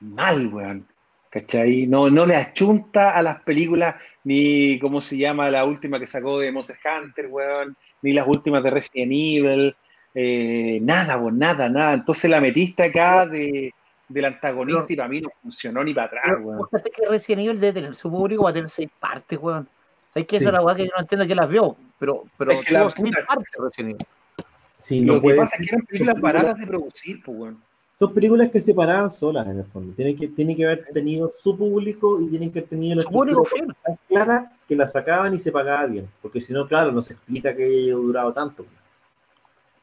[0.00, 0.86] mal, weón,
[1.30, 1.86] ¿cachai?
[1.86, 6.38] No, no le achunta a las películas, ni cómo se llama la última que sacó
[6.38, 9.76] de Monster Hunter, weón, ni las últimas de Resident Evil,
[10.14, 13.72] eh, nada, weón, nada, nada, entonces la metiste acá de,
[14.08, 16.66] del antagonista y para mí no funcionó ni para atrás, weón.
[16.70, 19.68] fíjate que Resident Evil debe tener su público, va a tener seis partes, weón.
[20.12, 20.44] ¿Sabes que Sí.
[20.44, 21.76] esa es la weá que yo no entiendo que las vio?
[21.98, 23.26] Pero, pero Es que la puta-.
[24.78, 27.62] Sí, Lo no que pasa es que eran películas baratas de producir, pues, weón.
[27.98, 29.92] Son películas que se paraban solas en el fondo.
[29.94, 33.74] Tienen que, tienen que haber tenido su público y tienen que haber tenido la estructura
[33.84, 36.08] tan clara que la sacaban y se pagaba bien.
[36.22, 38.64] Porque si no, claro, no se explica que haya durado tanto.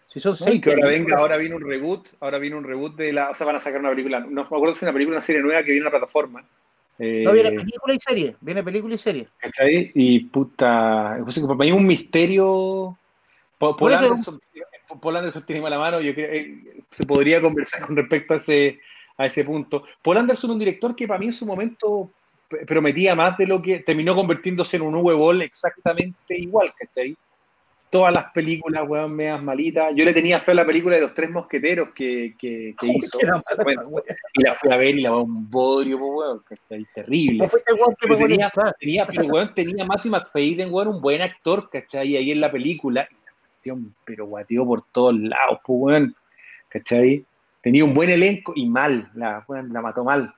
[0.07, 3.11] Si son seis que ahora venga, ahora viene un reboot, ahora viene un reboot de
[3.11, 5.15] la, o sea, van a sacar una película, no me acuerdo si es una película,
[5.15, 6.45] una serie nueva que viene a la plataforma.
[6.97, 9.27] Eh, No viene película y serie, viene película y serie.
[9.37, 9.91] ¿cachai?
[9.93, 12.97] Y puta, pues, para mí es un misterio.
[13.57, 14.39] Paul, Por eso- Anderson,
[15.01, 18.79] Paul Anderson tiene mala mano, yo creo eh, se podría conversar con respecto a ese,
[19.17, 19.83] a ese punto.
[20.01, 22.11] Paul Anderson, un director que para mí en su momento
[22.67, 27.15] prometía más de lo que terminó convirtiéndose en un Boll exactamente igual, ¿cachai?
[27.95, 29.93] Todas las películas, weón, medias malitas.
[29.95, 33.17] Yo le tenía fe a la película de los tres mosqueteros que, que, que hizo.
[33.23, 33.41] Mala
[34.33, 36.85] y la fui a ver y la un bodrio, weón, ¿cachai?
[36.93, 37.45] Terrible.
[37.45, 42.17] No Pero tenía, tenía, pero weón, tenía Matthew McFadden, weón, un buen actor, ¿cachai?
[42.17, 43.07] Ahí en la película.
[44.03, 46.15] Pero guateó por todos lados, pues, weón.
[46.67, 47.23] ¿Cachai?
[47.61, 50.33] Tenía un buen elenco y mal, la, weón, la mató mal.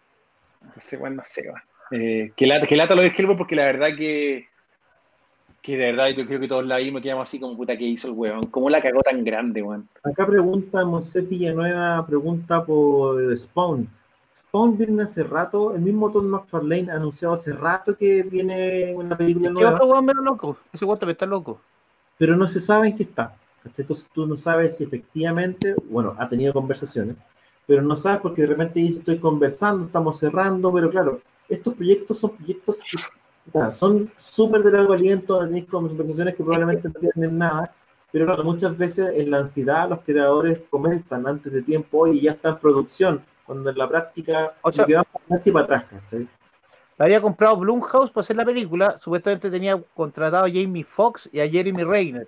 [0.64, 1.62] Entonces, weón, no sé, weón.
[1.90, 4.48] Eh, que, lata, que lata lo de Hellboy porque la verdad que
[5.62, 8.08] que de verdad yo creo que todos la vimos quedamos así como puta que hizo
[8.08, 8.46] el weón.
[8.48, 9.88] ¿Cómo la cagó tan grande, weón?
[10.04, 13.90] Acá pregunta Monset Villanueva, pregunta por Spawn.
[14.36, 19.18] Spawn viene hace rato, el mismo Tom McFarlane ha anunciado hace rato que viene una
[19.18, 20.58] película ¿Qué nueva, otro weón menos loco?
[20.72, 21.60] Ese weón también está loco.
[22.18, 23.36] pero no se sabe en qué está.
[23.66, 27.18] Entonces tú no sabes si efectivamente, bueno, ha tenido conversaciones,
[27.66, 31.20] pero no sabes porque de repente dice estoy conversando, estamos cerrando, pero claro,
[31.50, 32.98] estos proyectos son proyectos que
[33.72, 37.74] son súper de largo aliento, tenéis conversaciones que probablemente no tienen nada,
[38.12, 42.32] pero claro, muchas veces en la ansiedad los creadores comentan antes de tiempo, oye, ya
[42.32, 45.66] está en producción, cuando en la práctica O sea- lo que van para y para
[45.66, 45.86] atrás.
[46.98, 48.98] La había comprado Blumhouse para hacer la película.
[49.00, 52.28] Supuestamente tenía contratado a Jamie Foxx y a Jeremy Renner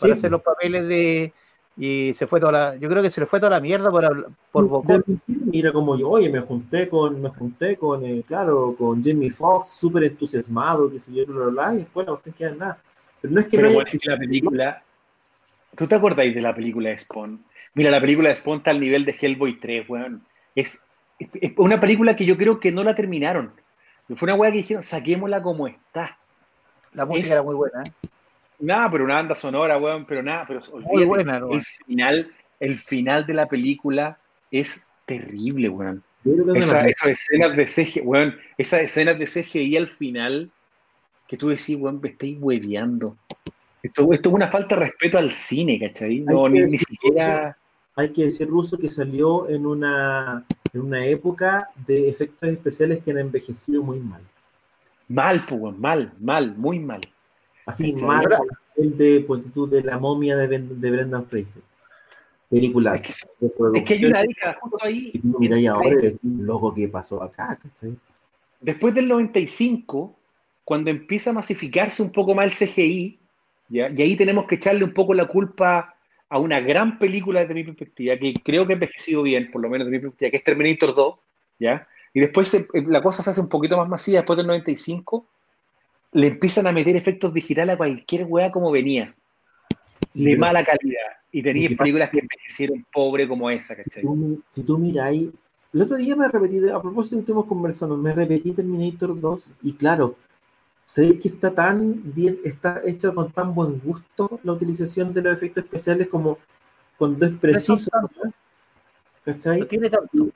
[0.00, 0.18] para Sí.
[0.18, 1.32] hacer los papeles de,
[1.76, 4.30] y se fue toda la, yo creo que se le fue toda la mierda por,
[4.52, 5.04] por Bocón.
[5.26, 9.70] Mira como yo, oye, me junté con, me junté con, eh, claro, con Jamie Foxx,
[9.70, 12.78] súper entusiasmado, que se yo, bla, bla, y después no te queda nada.
[13.20, 14.82] Pero no es que Pero no bueno, es que la película,
[15.76, 17.44] ¿tú te acordáis de la película de Spawn?
[17.74, 20.22] Mira, la película de Spawn está al nivel de Hellboy 3, weón.
[20.54, 20.86] Es,
[21.18, 23.52] es una película que yo creo que no la terminaron.
[24.16, 26.18] Fue una weá que dijeron, saquémosla como está.
[26.94, 27.92] La música es, era muy buena, ¿eh?
[28.60, 32.30] Nada, pero una banda sonora, weón, pero nada, pero olvídate, muy el final,
[32.60, 34.18] el final de la película
[34.50, 36.02] es terrible, weón.
[36.54, 40.50] Esa, esas escenas de CGI, weón, esas escenas de CGI al final,
[41.26, 43.16] que tú decís, weón, me estáis hueveando.
[43.82, 46.20] Esto, esto es una falta de respeto al cine, ¿cachai?
[46.20, 47.56] No, ni, ni siquiera.
[47.96, 53.12] Hay que decir, Ruso, que salió en una, en una época de efectos especiales que
[53.12, 54.20] han envejecido muy mal.
[55.08, 57.00] Mal, pues, weón, mal, mal, muy mal.
[57.66, 58.26] Así, mal
[58.76, 61.62] el de, tú, de la momia de, de Brendan Fraser.
[62.48, 63.00] Películas.
[63.00, 65.10] Es que, es que hay una década justo ahí.
[65.14, 67.58] Y tú miras ahora y decís, loco, ¿qué pasó acá?
[67.62, 67.96] ¿cachai?
[68.60, 70.16] Después del 95,
[70.64, 73.18] cuando empieza a masificarse un poco más el CGI,
[73.68, 73.88] ¿ya?
[73.88, 75.94] y ahí tenemos que echarle un poco la culpa
[76.28, 79.68] a una gran película desde mi perspectiva, que creo que ha envejecido bien, por lo
[79.68, 81.14] menos desde mi perspectiva, que es Terminator 2,
[81.60, 81.88] ¿ya?
[82.12, 85.26] Y después se, la cosa se hace un poquito más masiva después del 95,
[86.12, 89.14] le empiezan a meter efectos digitales a cualquier weá como venía,
[90.08, 91.02] Sí, de mala calidad.
[91.30, 94.02] Y tenías que películas que envejecieron pobre como esa, Si ¿cachai?
[94.02, 95.32] tú, si tú miras ahí,
[95.72, 99.50] el otro día me repetí, a propósito de que estuvimos conversando, me repetí Terminator 2
[99.62, 100.16] y claro,
[100.84, 105.34] sé que está tan bien, está hecho con tan buen gusto la utilización de los
[105.34, 106.38] efectos especiales como
[106.98, 108.32] cuando es preciso, ¿no?
[109.24, 109.60] ¿cachai?
[109.60, 110.28] No tiene tanto.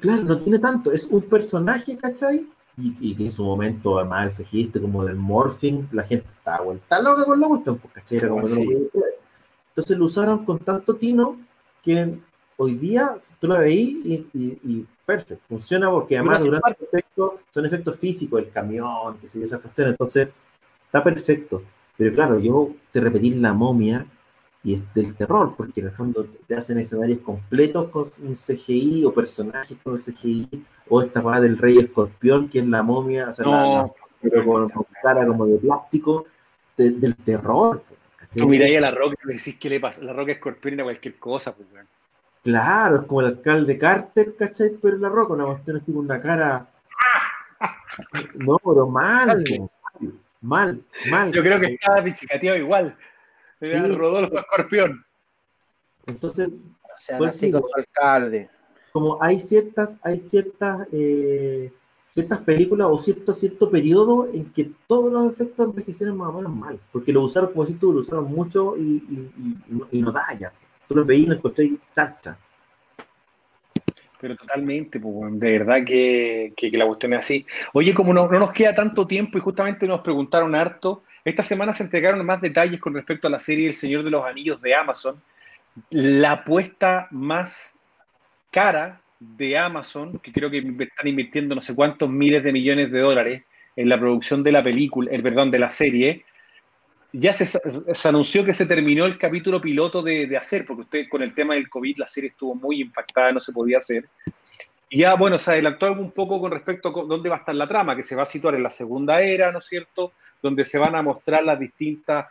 [0.00, 2.46] Claro, no tiene tanto, es un personaje, ¿cachai?
[2.76, 6.64] Y, y que en su momento, además, el CGI como del morphing, la gente estaba
[6.64, 8.18] vuelta loca con la cuestión, pues, ¿cachai?
[8.18, 8.88] Era como lo Sí.
[9.68, 11.38] Entonces lo usaron con tanto tino
[11.82, 12.18] que
[12.56, 16.88] hoy día tú la veís y, y, y perfecto, funciona porque además Mira, durante el
[16.88, 20.28] efecto, son efectos físicos, el camión, que se esa cuestión, entonces
[20.86, 21.62] está perfecto.
[21.96, 24.06] Pero claro, yo te repetí la momia
[24.64, 29.04] y es del terror, porque en el fondo te hacen escenarios completos con un CGI
[29.04, 33.28] o personajes con el CGI, o esta parada del rey escorpión, que es la momia,
[33.28, 36.24] o sea, la- la- No, pero con, con cara como de plástico,
[36.78, 37.82] de- del terror.
[38.16, 38.38] ¿cachai?
[38.42, 40.02] tú miráis a la roca y le decís qué le pasa.
[40.02, 41.86] La roca escorpión era cualquier cosa, pues, weón.
[42.42, 44.70] Claro, es como el alcalde Carter, ¿cachai?
[44.82, 46.66] Pero la roca, una cuestión así con una cara.
[48.34, 49.44] No, pero mal,
[50.40, 51.32] mal, mal.
[51.32, 52.96] Yo creo que estaba pichicateado igual.
[53.60, 53.92] Era Sí.
[53.92, 55.04] Rodolfo Escorpión.
[56.06, 58.48] Entonces, O sea, Pues así como alcalde.
[58.92, 61.72] como hay ciertas, hay ciertas, eh,
[62.06, 66.54] ciertas películas o cierto, cierto periodo en que todos los efectos envejecieron más o menos
[66.54, 70.12] mal, porque lo usaron, como si tú, lo usaron mucho y, y, y- y no-.
[70.86, 72.38] Tú lo veías y lo encontré tacha.
[74.20, 77.46] Pero totalmente, pues, de verdad que, que- que la cuestión es así.
[77.72, 81.72] Oye, como no, no nos queda tanto tiempo y justamente nos preguntaron harto, esta semana
[81.72, 84.74] se entregaron más detalles con respecto a la serie El Señor de los Anillos de
[84.74, 85.22] Amazon.
[85.90, 87.80] La apuesta más
[88.50, 93.00] cara de Amazon, que creo que están invirtiendo no sé cuántos miles de millones de
[93.00, 93.42] dólares
[93.74, 96.24] en la producción de la película, el perdón, de la serie,
[97.12, 97.58] ya se,
[98.08, 101.68] anunció que se terminó el capítulo piloto de hacer, porque usted con el tema del
[101.68, 104.08] COVID la serie estuvo muy impactada, no se podía hacer.
[104.90, 107.96] Ya, bueno, se adelantó un poco con respecto a dónde va a estar la trama,
[107.96, 110.12] que se va a situar en la segunda era, ¿no es cierto?
[110.40, 112.26] Donde se van a mostrar las distintas,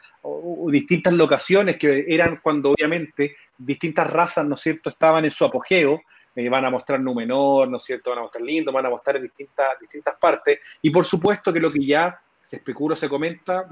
[0.67, 6.01] distintas locaciones que eran cuando obviamente distintas razas, ¿no es cierto?, estaban en su apogeo.
[6.35, 8.09] Eh, van a mostrar Númenor, ¿no es cierto?
[8.09, 10.59] Van a mostrar Lindo, van a mostrar en distintas, distintas partes.
[10.81, 13.67] Y por supuesto que lo que ya se especula, se comenta,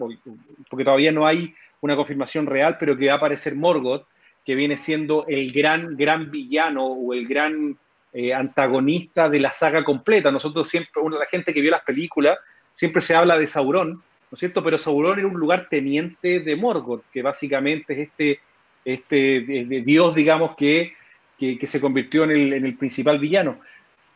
[0.69, 4.05] porque todavía no hay una confirmación real, pero que va a aparecer Morgoth,
[4.45, 7.77] que viene siendo el gran, gran villano o el gran
[8.13, 10.31] eh, antagonista de la saga completa.
[10.31, 12.37] Nosotros siempre, una, la gente que vio las películas,
[12.73, 14.01] siempre se habla de Sauron, ¿no
[14.35, 14.63] es cierto?
[14.63, 18.39] Pero Sauron era un lugar teniente de Morgoth, que básicamente es este,
[18.85, 20.93] este eh, dios, digamos, que,
[21.37, 23.59] que, se convirtió en el, en el principal villano.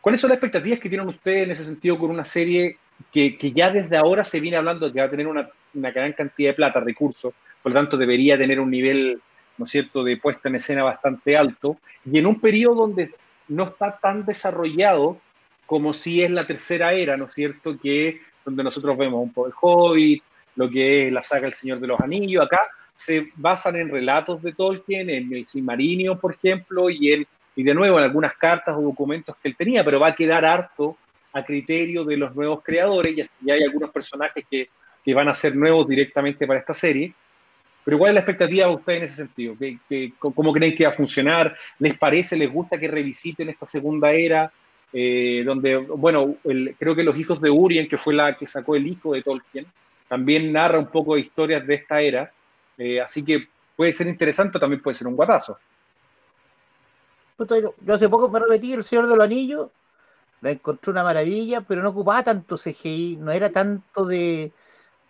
[0.00, 2.78] ¿Cuáles son las expectativas que tienen ustedes en ese sentido con una serie
[3.12, 5.90] que, que ya desde ahora se viene hablando de que va a tener una, una
[5.90, 7.32] gran cantidad de plata, recursos,
[7.62, 9.20] por lo tanto debería tener un nivel,
[9.58, 13.10] ¿no es cierto?, de puesta en escena bastante alto, y en un periodo donde
[13.48, 15.20] no está tan desarrollado
[15.66, 19.48] como si es la tercera era, ¿no es cierto?, que donde nosotros vemos un poco
[19.48, 20.22] el Hobbit,
[20.54, 22.60] lo que es la saga El Señor de los Anillos, acá
[22.94, 27.74] se basan en relatos de Tolkien, en el Silmarillion, por ejemplo, y, en, y de
[27.74, 30.96] nuevo en algunas cartas o documentos que él tenía, pero va a quedar harto
[31.32, 34.70] a criterio de los nuevos creadores, y así hay algunos personajes que,
[35.04, 37.12] que van a ser nuevos directamente para esta serie.
[37.86, 39.54] Pero ¿cuál es la expectativa de ustedes en ese sentido?
[39.56, 41.56] ¿Qué, cómo creen que va a funcionar?
[41.78, 44.52] ¿Les parece, les gusta que revisiten esta segunda era?
[44.92, 46.34] Eh, donde, bueno,
[46.80, 49.68] creo que Los Hijos de Urien, que fue la que sacó el hijo de Tolkien,
[50.08, 52.32] también narra un poco de historias de esta era.
[52.76, 53.46] Eh, así que
[53.76, 55.56] puede ser interesante, también puede ser un guatazo.
[57.38, 59.70] Yo hace poco me repetí El Señor de los Anillos,
[60.40, 64.50] la encontré una maravilla, pero no ocupaba tanto CGI, no era tanto de,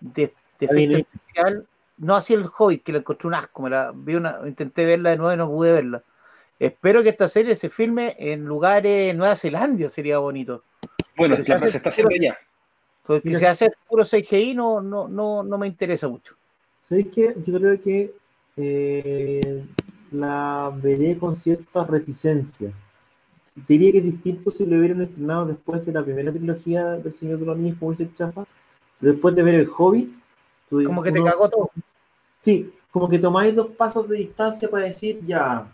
[0.00, 1.66] de, efecto especial
[1.98, 5.10] no así el Hobbit, que la encontré un asco, me la vi una, intenté verla
[5.10, 6.02] de nuevo y no pude verla.
[6.58, 10.64] Espero que esta serie se filme en lugares en Nueva Zelanda, sería bonito.
[11.16, 12.36] Bueno, claro, se está haciendo ya.
[13.06, 16.34] Porque si hace puro CGI no, no, no, no me interesa mucho.
[16.80, 17.34] ¿Sabéis qué?
[17.46, 18.14] Yo creo que
[18.56, 19.64] eh,
[20.10, 22.72] la veré con cierta reticencia.
[23.68, 27.38] Diría que es distinto si lo hubieran estrenado después de la primera trilogía del Señor
[27.38, 28.44] de los Anillos, como dice Chaza,
[29.00, 30.12] después de ver el Hobbit,
[30.68, 31.70] como que te cagó todo.
[32.38, 35.66] Sí, como que tomáis dos pasos de distancia para decir, ya,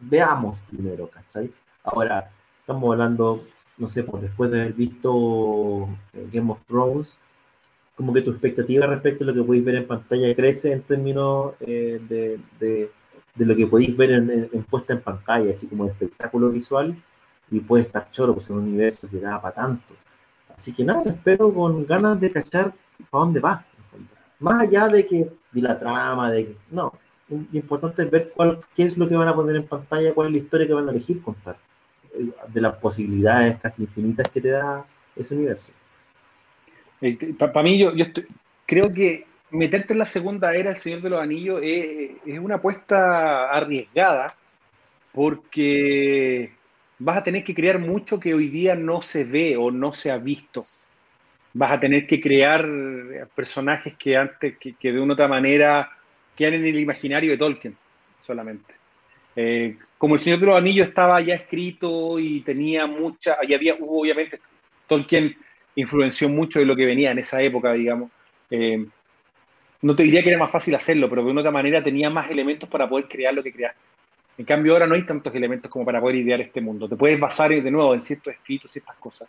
[0.00, 1.52] veamos primero, ¿cachai?
[1.84, 2.30] Ahora,
[2.60, 3.44] estamos hablando,
[3.76, 7.18] no sé, pues después de haber visto eh, Game of Thrones,
[7.96, 11.54] como que tu expectativa respecto a lo que podéis ver en pantalla crece en términos
[11.60, 12.90] eh, de, de,
[13.44, 16.96] lo que podéis ver en, puesta en pantalla, así como espectáculo visual,
[17.50, 19.94] y puede estar choro, pues en un universo que da para tanto.
[20.54, 22.72] Así que nada, espero con ganas de cachar
[23.10, 23.64] para dónde va.
[24.38, 26.92] Más allá de que de la trama, de no,
[27.28, 30.28] lo importante es ver cuál, qué es lo que van a poner en pantalla, cuál
[30.28, 31.56] es la historia que van a elegir contar,
[32.14, 34.84] eh, de las posibilidades casi infinitas que te da
[35.16, 35.72] ese universo.
[37.00, 38.06] Eh, Para mí, yo, yo
[38.66, 42.56] creo que meterte en la segunda era El Señor de los Anillos es, es, una
[42.56, 44.34] apuesta arriesgada
[45.12, 46.52] porque
[46.98, 50.10] vas a tener que crear mucho que hoy día no se ve o no se
[50.10, 50.64] ha visto
[51.58, 52.64] vas a tener que crear
[53.34, 55.90] personajes que antes, que, de una otra manera
[56.36, 57.76] quedan en el imaginario de Tolkien
[58.20, 58.76] solamente.
[59.34, 63.74] Eh, como el Señor de los Anillos estaba ya escrito y tenía mucha, y había,
[63.80, 64.38] obviamente,
[64.86, 65.36] Tolkien
[65.74, 68.12] influenció mucho de lo que venía en esa época, digamos.
[68.50, 68.86] Eh,
[69.82, 72.30] no te diría que era más fácil hacerlo, pero de una otra manera tenía más
[72.30, 73.80] elementos para poder crear lo que creaste.
[74.38, 76.88] En cambio, ahora no hay tantos elementos como para poder idear este mundo.
[76.88, 79.28] Te puedes basar de nuevo en ciertos escritos, ciertas cosas.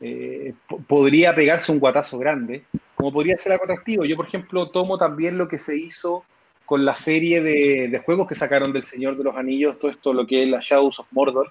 [0.00, 0.54] Eh,
[0.86, 2.64] podría pegarse un guatazo grande,
[2.94, 4.04] como podría ser algo atractivo.
[4.04, 6.24] Yo, por ejemplo, tomo también lo que se hizo
[6.64, 10.26] con la serie de, juegos que sacaron del Señor de los Anillos, todo esto, lo
[10.26, 11.50] que es la Shadows of Mordor,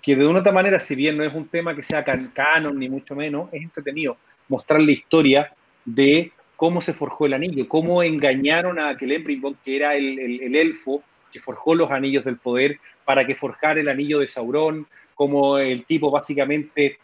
[0.00, 2.88] que de una otra manera, si bien no es un tema que sea canon ni
[2.88, 4.16] mucho menos, es entretenido
[4.48, 5.52] mostrar la historia
[5.84, 11.02] de cómo se forjó el anillo, cómo engañaron a Celebrimbor, que era el, el, elfo
[11.32, 14.86] que forjó los anillos del poder, para que forjara el anillo de Sauron,
[15.16, 16.98] como el tipo básicamente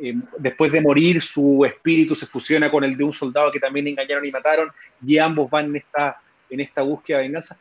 [0.00, 3.86] eh, después de morir, su espíritu se fusiona con el de un soldado que también
[3.86, 4.70] engañaron y mataron,
[5.04, 7.58] y ambos van en esta, en esta búsqueda de venganza.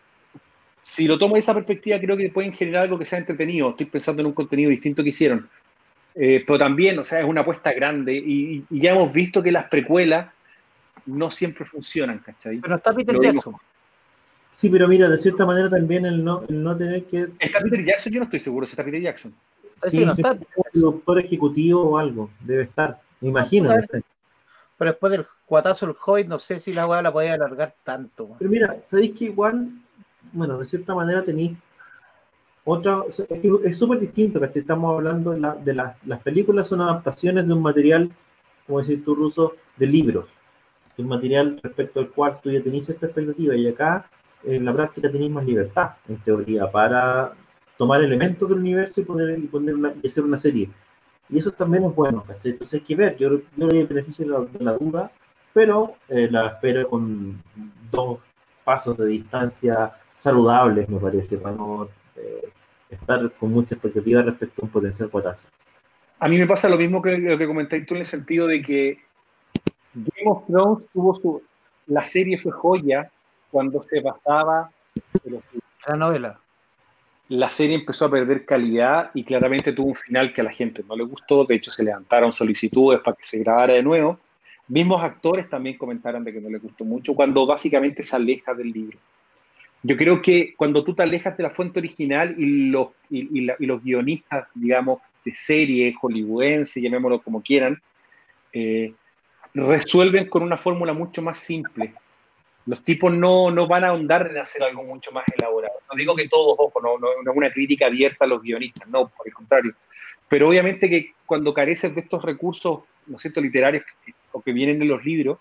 [0.81, 3.69] Si lo tomo de esa perspectiva, creo que pueden generar algo que sea entretenido.
[3.69, 5.49] Estoy pensando en un contenido distinto que hicieron.
[6.15, 9.67] Eh, pero también, o sea, es una apuesta grande y, ya hemos visto que las
[9.67, 10.27] precuelas
[11.05, 12.57] no siempre funcionan, ¿cachai?
[12.57, 13.55] Pero está Peter Jackson.
[14.51, 17.29] Sí, pero mira, de cierta manera también el no, el no tener que...
[17.39, 18.13] ¿Está Peter Jackson?
[18.13, 19.33] Yo no estoy seguro si está Peter Jackson.
[19.89, 20.21] Sí, sí,
[20.73, 23.69] el doctor ejecutivo o algo, debe estar, me imagino.
[24.77, 28.29] Pero después del cuatazo del Hobbit, no sé si la weá la podía alargar tanto.
[28.39, 29.69] Pero mira, sabéis que igual,
[30.31, 31.57] bueno, de cierta manera tenéis
[32.65, 37.53] otra, es súper distinto, que estamos hablando de, la, de las películas son adaptaciones de
[37.53, 38.09] un material,
[38.65, 40.25] como decir tú, ruso, de libros,
[40.97, 44.09] un material respecto al cual tú ya tenéis esta expectativa y acá
[44.43, 47.33] en la práctica tenéis más libertad, en teoría, para
[47.77, 50.69] tomar elementos del universo y poner y poner y hacer una serie.
[51.29, 54.25] Y eso también es bueno, Entonces hay que ver, yo, yo le doy el beneficio
[54.25, 55.11] de la, duda,
[55.53, 57.41] pero eh, la espero con
[57.91, 58.19] dos
[58.63, 62.49] pasos de distancia saludables, me parece, para no eh,
[62.89, 65.47] estar con mucha expectativa respecto a un potencial cuatazo.
[66.19, 68.61] A mí me pasa lo mismo que lo que comentáis tú en el sentido de
[68.61, 68.99] que
[69.93, 71.41] Game of Thrones tuvo su.
[71.87, 73.11] La serie fue joya
[73.51, 74.71] cuando se basaba
[75.25, 75.41] en
[75.87, 76.39] la novela
[77.33, 80.83] la serie empezó a perder calidad y claramente tuvo un final que a la gente
[80.87, 81.45] no le gustó.
[81.45, 84.19] De hecho, se levantaron solicitudes para que se grabara de nuevo.
[84.67, 88.71] Mismos actores también comentaron de que no les gustó mucho cuando básicamente se aleja del
[88.71, 88.99] libro.
[89.81, 93.83] Yo creo que cuando tú te alejas de la fuente original y los, y, los
[93.83, 97.81] guionistas, digamos, de serie hollywoodense, llamémoslo como quieran,
[98.53, 98.93] eh,
[99.55, 101.95] resuelven con una fórmula mucho más simple
[102.65, 105.73] los tipos no, no van a ahondar en hacer algo mucho más elaborado.
[105.91, 109.09] No digo que todos, ojo, no, no, es una crítica abierta a los guionistas, no,
[109.09, 109.73] por el contrario.
[110.29, 113.83] Pero obviamente que cuando careces de estos recursos, ¿no cierto?, literarios
[114.31, 115.39] o que vienen de los libros,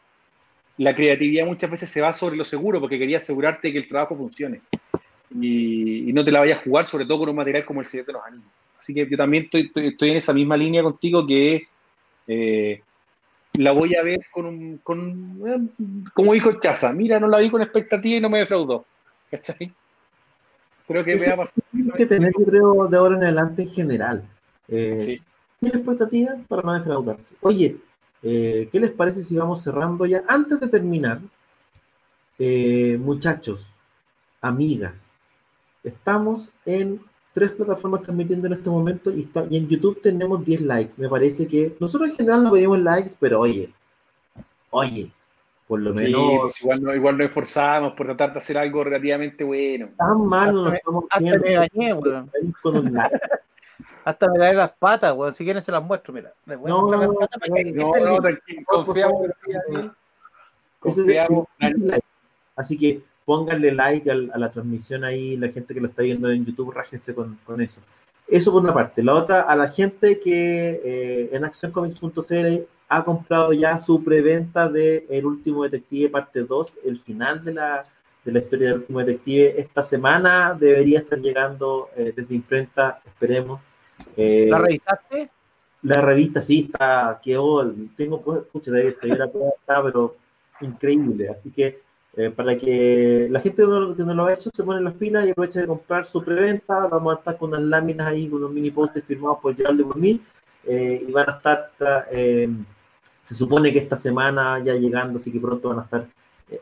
[0.79, 4.17] la creatividad muchas veces se va sobre lo seguro porque quería asegurarte que el trabajo
[4.17, 4.61] funcione
[5.41, 8.07] y, no te la vayas a jugar, sobre todo con un material como el Señor
[8.07, 8.51] de los Anillos.
[8.79, 11.69] Así que yo también estoy, estoy, en esa misma línea contigo que
[12.27, 12.83] eh,
[13.59, 15.71] la voy a ver con un, con,
[16.15, 18.85] como dijo Chaza, mira, no la vi con expectativa y no me defraudó.
[19.31, 19.73] ¿Cachai?
[20.89, 21.63] Creo que me va a pasar.
[21.97, 24.29] que tener, yo creo, de ahora en adelante en general.
[24.69, 25.23] Eh, sí.
[25.61, 27.37] ¿Tiene expectativa para no defraudarse?
[27.41, 27.77] Oye,
[28.23, 30.23] eh, ¿qué les parece si vamos cerrando ya?
[30.27, 31.21] Antes de terminar,
[32.39, 33.77] eh, muchachos,
[34.41, 35.17] amigas,
[35.85, 37.01] estamos en
[37.33, 40.95] tres plataformas transmitiendo en este momento y, está, y en YouTube tenemos 10 likes.
[40.99, 43.73] Me parece que nosotros en general no pedimos likes, pero oye,
[44.71, 45.11] oye,
[45.67, 46.23] por lo menos.
[46.43, 49.89] Pues igual, no, igual nos esforzamos por tratar de hacer algo relativamente bueno.
[49.97, 52.31] Tan mal nos estamos Hasta me dañé, weón.
[54.05, 55.35] Hasta me dañé las patas, weón.
[55.35, 56.33] Si quieren se las muestro, mira.
[56.47, 57.91] no, no, no, no, tranquilo.
[58.67, 59.29] Confiamos
[60.79, 61.47] Confiamos.
[62.57, 66.45] Así que pónganle like a, la transmisión ahí, la gente que lo está viendo en
[66.45, 67.81] YouTube, rájense con, con eso.
[68.29, 69.03] Eso por una parte.
[69.03, 75.07] La otra, a la gente que eh, en accioncomics.cl ha comprado ya su preventa de
[75.09, 77.87] El último detective parte 2, el final de la,
[78.25, 79.61] de la historia del último detective.
[79.61, 83.69] Esta semana debería estar llegando eh, desde imprenta, esperemos.
[84.17, 85.31] Eh, ¿La revisaste?
[85.83, 90.15] La revista sí está, quedó, tengo, escucha, David, estoy la está, pero
[90.61, 91.29] increíble.
[91.29, 91.79] Así que
[92.15, 95.31] eh, para que la gente que no lo ha hecho se pone las pilas y
[95.31, 96.87] aproveche de comprar su preventa.
[96.87, 99.85] Vamos a estar con unas láminas ahí, con unos mini posters firmados por Gerald de
[99.85, 100.21] Gourmet
[100.67, 101.71] eh, y van a estar,
[102.11, 102.51] eh,
[103.23, 106.07] se supone que esta semana ya llegando, así que pronto van a estar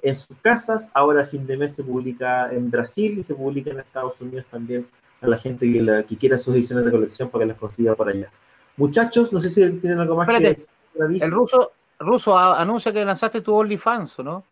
[0.02, 0.90] en sus casas.
[0.94, 4.46] Ahora a fin de mes se publica en Brasil y se publica en Estados Unidos
[4.50, 4.86] también
[5.20, 8.08] a la gente que, que quiera sus ediciones de colección para que las consiga por
[8.08, 8.30] allá.
[8.76, 10.68] Muchachos, no sé si tienen algo más que decir.
[10.94, 14.44] El ruso, ruso anuncia que lanzaste tu OnlyFans, ¿no?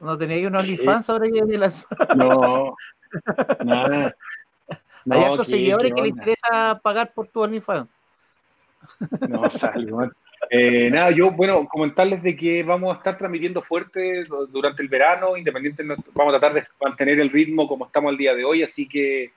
[0.00, 1.42] ¿No tenéis un OnlyFans ahora que
[2.16, 2.74] No,
[3.64, 4.14] nada.
[5.04, 7.88] No, Hay hartos seguidores que le interesa pagar por tu OnlyFans.
[9.26, 10.10] No, salgo.
[10.50, 15.36] Eh, nada, yo, bueno, comentarles de que vamos a estar transmitiendo fuerte durante el verano,
[15.36, 18.88] independiente, vamos a tratar de mantener el ritmo como estamos el día de hoy, así
[18.88, 19.32] que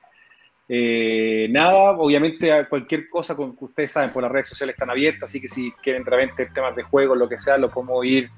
[0.70, 5.30] eh, nada, obviamente cualquier cosa con que ustedes saben, por las redes sociales están abiertas,
[5.30, 8.30] así que si quieren realmente temas de juego, lo que sea, lo podemos ir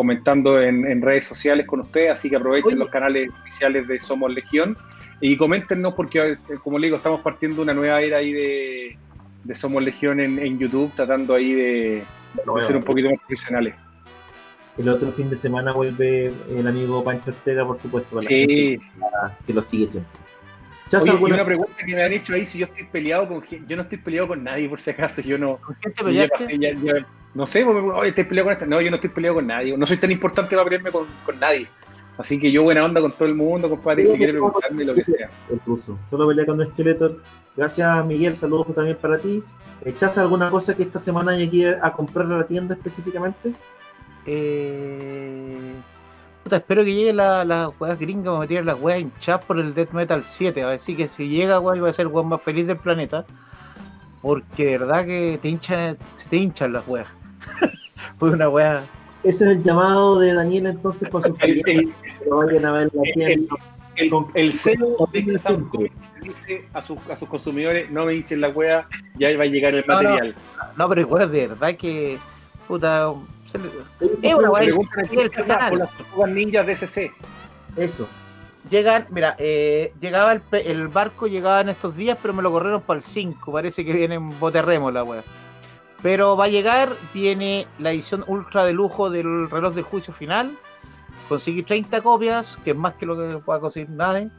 [0.00, 4.74] comentando en, redes sociales con ustedes, así que aprovechen los canales oficiales de Somos Legión
[5.20, 8.96] y coméntenos porque, eh, como le digo, estamos partiendo una nueva era ahí de,
[9.52, 12.04] Somos Legión en, YouTube, tratando ahí de,
[12.62, 13.74] ser un poquito más profesionales.
[14.78, 18.78] El otro fin de semana vuelve el amigo Pancho Ortega, por supuesto, para sí.
[19.46, 20.18] que lo sigue siempre.
[20.98, 23.82] Oye, una pregunta que me han hecho ahí, si yo estoy peleado con yo no
[23.82, 25.58] estoy peleado con nadie, por si acaso, yo no...
[25.58, 27.04] ¿Con quién te peleaste?
[27.34, 28.66] No sé, oye, estoy peleado con esta.
[28.66, 31.38] No, yo no estoy peleado con nadie, no soy tan importante para pelearme con, con
[31.38, 31.68] nadie.
[32.18, 35.04] Así que yo buena onda con todo el mundo, compadre, si quiere preguntarme lo que
[35.04, 35.30] sea.
[35.48, 35.98] El curso.
[36.10, 37.16] Solo pelea con esqueleto.
[37.56, 38.34] Gracias, Miguel.
[38.34, 39.42] Saludos también para ti.
[39.84, 43.54] ¿Echaste alguna cosa que esta semana llegué a comprar a la tienda específicamente?
[44.26, 45.72] Eh
[46.56, 49.92] espero que llegue la, la weas gringas, me tirar las weas hinchadas por el Death
[49.92, 50.62] Metal 7.
[50.64, 53.24] Así que si llega, weón, va a ser el weón más feliz del planeta.
[54.22, 55.96] Porque de verdad que te hinchan,
[56.28, 57.08] te hinchan las weas.
[58.18, 58.84] Fue una wea.
[59.22, 61.88] Ese es el llamado de Daniel entonces para sus clientes
[62.22, 63.56] que vayan a ver la tienda.
[63.96, 65.90] El, el, CEO de
[66.22, 68.88] dice a sus, a sus consumidores, no me hinchen la wea,
[69.18, 70.34] ya va a llegar el material.
[70.78, 72.18] No, pero igual de verdad que
[72.66, 73.12] puta
[74.22, 77.12] es una las tortugas ninjas de SC.
[77.76, 78.08] Eso.
[78.70, 82.82] Llegan, mira, eh, llegaba el, el, barco, llegaba en estos días, pero me lo corrieron
[82.82, 83.52] para el 5.
[83.52, 85.22] Parece que viene en boterremo la wea.
[86.02, 90.56] Pero va a llegar, viene la edición ultra de lujo del reloj del juicio final.
[91.28, 94.30] Conseguí 30 copias, que es más que lo que pueda conseguir nadie.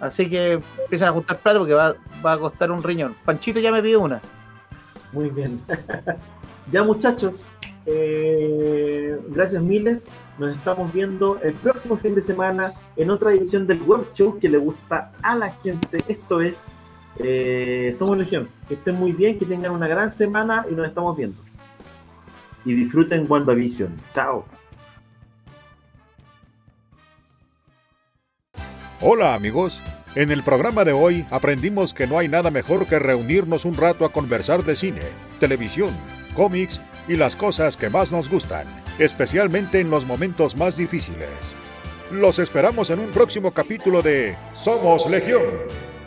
[0.00, 3.16] Así que empiezan a juntar plata porque va, a costar un riñón.
[3.24, 4.20] Panchito ya me pidió una.
[5.12, 5.60] Muy bien.
[6.70, 7.44] ya muchachos,
[7.86, 10.08] eh, gracias miles.
[10.38, 14.48] Nos estamos viendo el próximo fin de semana en otra edición del Web Show que
[14.48, 16.04] le gusta a la gente.
[16.06, 16.64] Esto es
[17.18, 18.48] eh, Somos Legión.
[18.68, 21.40] Que estén muy bien, que tengan una gran semana y nos estamos viendo.
[22.64, 23.96] Y disfruten WandaVision.
[24.14, 24.44] Chao.
[29.00, 29.80] Hola amigos.
[30.14, 34.04] En el programa de hoy aprendimos que no hay nada mejor que reunirnos un rato
[34.04, 35.02] a conversar de cine,
[35.38, 35.90] televisión,
[36.34, 38.66] cómics y las cosas que más nos gustan,
[38.98, 41.28] especialmente en los momentos más difíciles.
[42.10, 45.42] Los esperamos en un próximo capítulo de Somos Legión,